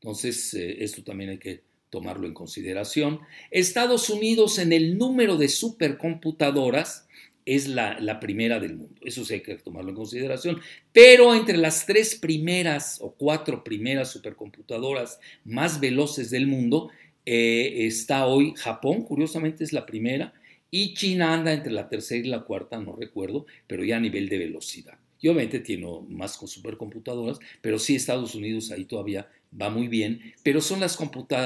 Entonces, 0.00 0.54
eh, 0.54 0.82
esto 0.84 1.02
también 1.02 1.30
hay 1.30 1.38
que 1.38 1.62
tomarlo 1.90 2.26
en 2.26 2.34
consideración. 2.34 3.20
Estados 3.50 4.08
Unidos 4.10 4.58
en 4.58 4.72
el 4.72 4.96
número 4.96 5.36
de 5.36 5.48
supercomputadoras 5.48 7.08
es 7.46 7.68
la, 7.68 7.98
la, 8.00 8.20
primera 8.20 8.60
del 8.60 8.76
mundo. 8.76 9.00
Eso 9.04 9.24
sí 9.24 9.34
hay 9.34 9.40
que 9.40 9.56
tomarlo 9.56 9.90
en 9.90 9.96
consideración. 9.96 10.60
Pero 10.92 11.34
entre 11.34 11.56
las 11.56 11.86
tres 11.86 12.14
primeras 12.14 12.98
o 13.00 13.12
cuatro 13.12 13.64
primeras 13.64 14.10
supercomputadoras 14.10 15.18
más 15.44 15.80
veloces 15.80 16.30
del 16.30 16.46
mundo 16.46 16.90
eh, 17.26 17.86
está 17.86 18.26
hoy 18.26 18.54
Japón, 18.56 19.02
curiosamente 19.02 19.64
es 19.64 19.72
la 19.72 19.86
primera, 19.86 20.32
y 20.70 20.94
China 20.94 21.34
anda 21.34 21.52
entre 21.52 21.72
la 21.72 21.88
tercera 21.88 22.26
y 22.26 22.28
la 22.28 22.40
cuarta, 22.40 22.78
no 22.78 22.96
recuerdo, 22.96 23.46
pero 23.66 23.84
ya 23.84 23.96
a 23.96 24.00
nivel 24.00 24.28
de 24.28 24.38
velocidad. 24.38 24.98
Y 25.20 25.28
obviamente 25.28 25.60
tiene 25.60 25.86
más 26.08 26.34
supercomputadoras, 26.34 27.38
pero 27.60 27.78
sí 27.78 27.94
Estados 27.94 28.34
Unidos 28.34 28.70
ahí 28.70 28.84
todavía 28.84 29.28
va 29.60 29.68
muy 29.68 29.88
bien, 29.88 30.34
pero 30.42 30.60
son 30.60 30.80
las 30.80 30.98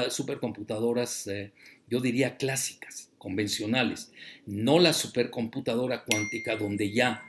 supercomputadoras, 0.09 1.27
eh, 1.27 1.51
yo 1.89 1.99
diría, 1.99 2.37
clásicas, 2.37 3.09
convencionales, 3.25 4.11
no 4.45 4.77
la 4.77 4.93
supercomputadora 4.93 6.03
cuántica 6.03 6.55
donde 6.57 6.91
ya 6.91 7.23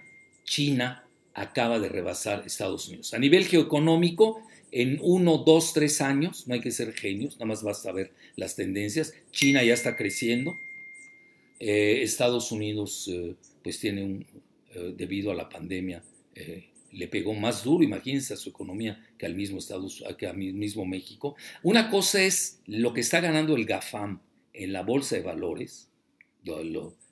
China 0.44 1.06
acaba 1.32 1.78
de 1.78 1.88
rebasar 1.88 2.42
Estados 2.44 2.88
Unidos. 2.88 3.14
A 3.14 3.18
nivel 3.18 3.46
geoeconómico, 3.46 4.42
en 4.72 4.98
uno, 5.00 5.38
dos, 5.38 5.72
tres 5.72 6.02
años, 6.02 6.46
no 6.46 6.52
hay 6.52 6.60
que 6.60 6.70
ser 6.70 6.92
genios, 6.92 7.36
nada 7.36 7.46
más 7.46 7.62
basta 7.62 7.92
ver 7.92 8.12
las 8.36 8.56
tendencias, 8.56 9.14
China 9.30 9.64
ya 9.64 9.72
está 9.72 9.96
creciendo, 9.96 10.54
eh, 11.60 12.02
Estados 12.02 12.52
Unidos 12.52 13.08
eh, 13.10 13.34
pues 13.64 13.80
tiene 13.80 14.04
un, 14.04 14.26
eh, 14.74 14.92
debido 14.98 15.30
a 15.30 15.34
la 15.34 15.48
pandemia, 15.48 16.02
le 16.92 17.08
pegó 17.08 17.32
más 17.32 17.64
duro, 17.64 17.82
imagínense, 17.82 18.34
a 18.34 18.36
su 18.36 18.50
economía 18.50 19.02
que 19.16 19.24
al 19.24 19.34
mismo 19.34 19.56
Estados, 19.56 20.04
que 20.18 20.26
al 20.26 20.36
mismo 20.36 20.84
México. 20.84 21.36
Una 21.62 21.88
cosa 21.88 22.22
es 22.22 22.60
lo 22.66 22.92
que 22.92 23.00
está 23.00 23.20
ganando 23.20 23.56
el 23.56 23.64
GAFAM 23.64 24.20
en 24.56 24.72
la 24.72 24.82
bolsa 24.82 25.16
de 25.16 25.22
valores, 25.22 25.88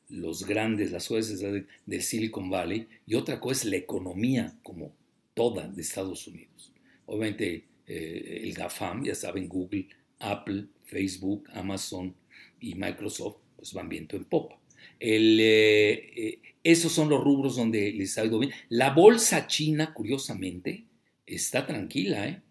los 0.09 0.47
grandes, 0.47 0.93
las 0.93 1.07
jueces 1.07 1.41
del 1.41 2.03
Silicon 2.03 2.51
Valley, 2.51 2.89
y 3.07 3.15
otra 3.15 3.41
cosa 3.41 3.63
es 3.63 3.71
la 3.71 3.77
economía 3.77 4.59
como 4.63 4.95
toda 5.35 5.69
de 5.69 5.83
Estados 5.83 6.27
Unidos. 6.27 6.73
Obviamente 7.07 7.65
eh, 7.87 8.41
el 8.45 8.55
GAFAM, 8.55 9.05
ya 9.05 9.15
saben, 9.15 9.49
Google, 9.49 9.89
Apple, 10.19 10.67
Facebook, 10.85 11.49
Amazon 11.53 12.15
y 12.61 12.75
Microsoft, 12.75 13.37
pues 13.57 13.73
van 13.73 13.89
viento 13.89 14.17
en 14.17 14.25
popa. 14.25 14.59
Eh, 15.01 16.13
eh, 16.17 16.41
esos 16.63 16.93
son 16.93 17.09
los 17.09 17.23
rubros 17.23 17.57
donde 17.57 17.93
les 17.93 18.17
ha 18.17 18.25
ido 18.25 18.39
bien. 18.39 18.53
La 18.69 18.91
bolsa 18.91 19.47
china, 19.47 19.93
curiosamente, 19.93 20.85
está 21.27 21.67
tranquila, 21.67 22.27
¿eh? 22.27 22.43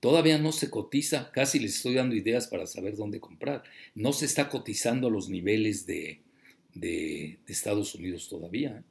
Todavía 0.00 0.38
no 0.38 0.52
se 0.52 0.70
cotiza, 0.70 1.30
casi 1.30 1.58
les 1.58 1.76
estoy 1.76 1.94
dando 1.94 2.16
ideas 2.16 2.48
para 2.48 2.66
saber 2.66 2.96
dónde 2.96 3.20
comprar. 3.20 3.62
No 3.94 4.12
se 4.12 4.26
está 4.26 4.48
cotizando 4.48 5.08
a 5.08 5.10
los 5.10 5.28
niveles 5.28 5.86
de, 5.86 6.22
Estados 7.46 7.94
Unidos 7.94 8.28
todavía. 8.28 8.82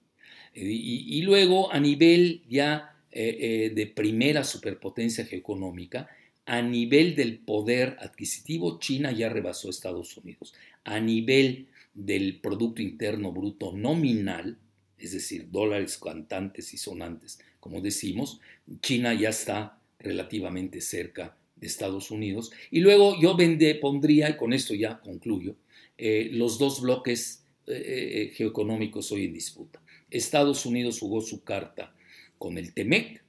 Y, 0.53 1.17
y, 1.17 1.21
luego, 1.23 1.71
a 1.73 1.79
nivel 1.79 2.43
ya 2.47 2.95
de 3.11 3.91
primera 3.95 4.43
superpotencia 4.43 5.25
geoeconómica, 5.25 6.09
a 6.49 6.63
nivel 6.63 7.15
del 7.15 7.37
poder 7.37 7.97
adquisitivo, 7.99 8.79
China 8.79 9.11
ya 9.11 9.29
rebasó 9.29 9.67
a 9.67 9.71
Estados 9.71 10.17
Unidos. 10.17 10.55
A 10.83 10.99
nivel 10.99 11.67
del 11.93 12.39
Producto 12.39 12.81
Interno 12.81 13.31
Bruto 13.31 13.71
nominal, 13.71 14.57
es 14.97 15.11
decir, 15.11 15.51
dólares 15.51 15.99
cantantes 15.99 16.73
y 16.73 16.77
sonantes, 16.77 17.39
como 17.59 17.81
decimos, 17.81 18.39
China 18.81 19.13
ya 19.13 19.29
está 19.29 19.78
relativamente 19.99 20.81
cerca 20.81 21.37
de 21.55 21.67
Estados 21.67 22.11
Unidos. 22.11 22.51
Y 22.71 22.79
luego 22.79 23.19
yo 23.21 23.35
vendé, 23.35 23.75
pondría, 23.75 24.29
y 24.29 24.37
con 24.37 24.53
esto 24.53 24.73
ya 24.73 24.99
concluyo, 24.99 25.55
eh, 25.97 26.29
los 26.31 26.57
dos 26.57 26.81
bloques 26.81 27.43
eh, 27.67 27.73
eh, 27.75 28.31
geoeconómicos 28.33 29.11
hoy 29.11 29.25
en 29.25 29.33
disputa. 29.33 29.81
Estados 30.09 30.65
Unidos 30.65 30.99
jugó 30.99 31.21
su 31.21 31.43
carta 31.43 31.93
con 32.37 32.57
el 32.57 32.73
TEMEC, 32.73 33.23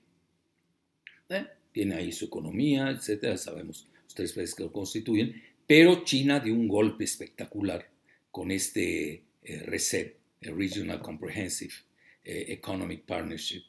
tiene 1.72 1.94
ahí 1.94 2.10
su 2.10 2.24
economía, 2.24 2.90
etcétera, 2.90 3.36
sabemos 3.36 3.86
los 4.04 4.14
tres 4.14 4.32
países 4.32 4.54
que 4.54 4.64
lo 4.64 4.72
constituyen, 4.72 5.40
pero 5.66 6.02
China 6.04 6.40
dio 6.40 6.52
un 6.54 6.66
golpe 6.66 7.04
espectacular 7.04 7.88
con 8.30 8.50
este 8.50 9.22
RCEP, 9.44 10.16
Regional 10.40 11.00
Comprehensive 11.00 11.74
eh, 12.24 12.46
Economic 12.48 13.04
Partnership 13.04 13.62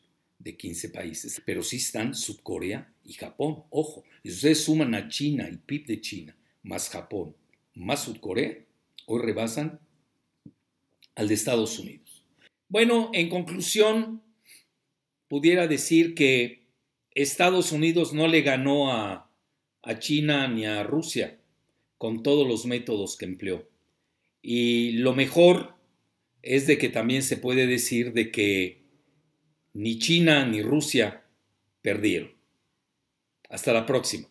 de 0.43 0.57
15 0.57 0.89
países, 0.89 1.41
pero 1.45 1.63
sí 1.63 1.77
están 1.77 2.15
Sudcorea 2.15 2.91
y 3.03 3.13
Japón. 3.13 3.63
Ojo, 3.69 4.03
si 4.23 4.31
ustedes 4.31 4.63
suman 4.63 4.95
a 4.95 5.07
China, 5.07 5.47
el 5.47 5.59
PIB 5.59 5.85
de 5.85 6.01
China, 6.01 6.37
más 6.63 6.89
Japón, 6.89 7.35
más 7.75 8.03
Sudcorea, 8.03 8.57
hoy 9.05 9.21
rebasan 9.21 9.79
al 11.15 11.27
de 11.27 11.33
Estados 11.33 11.77
Unidos. 11.79 12.25
Bueno, 12.69 13.11
en 13.13 13.29
conclusión, 13.29 14.21
pudiera 15.27 15.67
decir 15.67 16.15
que 16.15 16.65
Estados 17.13 17.71
Unidos 17.71 18.13
no 18.13 18.27
le 18.27 18.41
ganó 18.41 18.91
a, 18.91 19.29
a 19.83 19.99
China 19.99 20.47
ni 20.47 20.65
a 20.65 20.83
Rusia 20.83 21.37
con 21.97 22.23
todos 22.23 22.47
los 22.47 22.65
métodos 22.65 23.17
que 23.17 23.25
empleó. 23.25 23.67
Y 24.41 24.93
lo 24.93 25.13
mejor 25.13 25.75
es 26.41 26.65
de 26.65 26.77
que 26.77 26.89
también 26.89 27.21
se 27.21 27.37
puede 27.37 27.67
decir 27.67 28.13
de 28.13 28.31
que 28.31 28.80
ni 29.73 29.97
China 29.99 30.45
ni 30.45 30.61
Rusia 30.61 31.23
perdieron. 31.81 32.31
Hasta 33.49 33.73
la 33.73 33.85
próxima. 33.85 34.27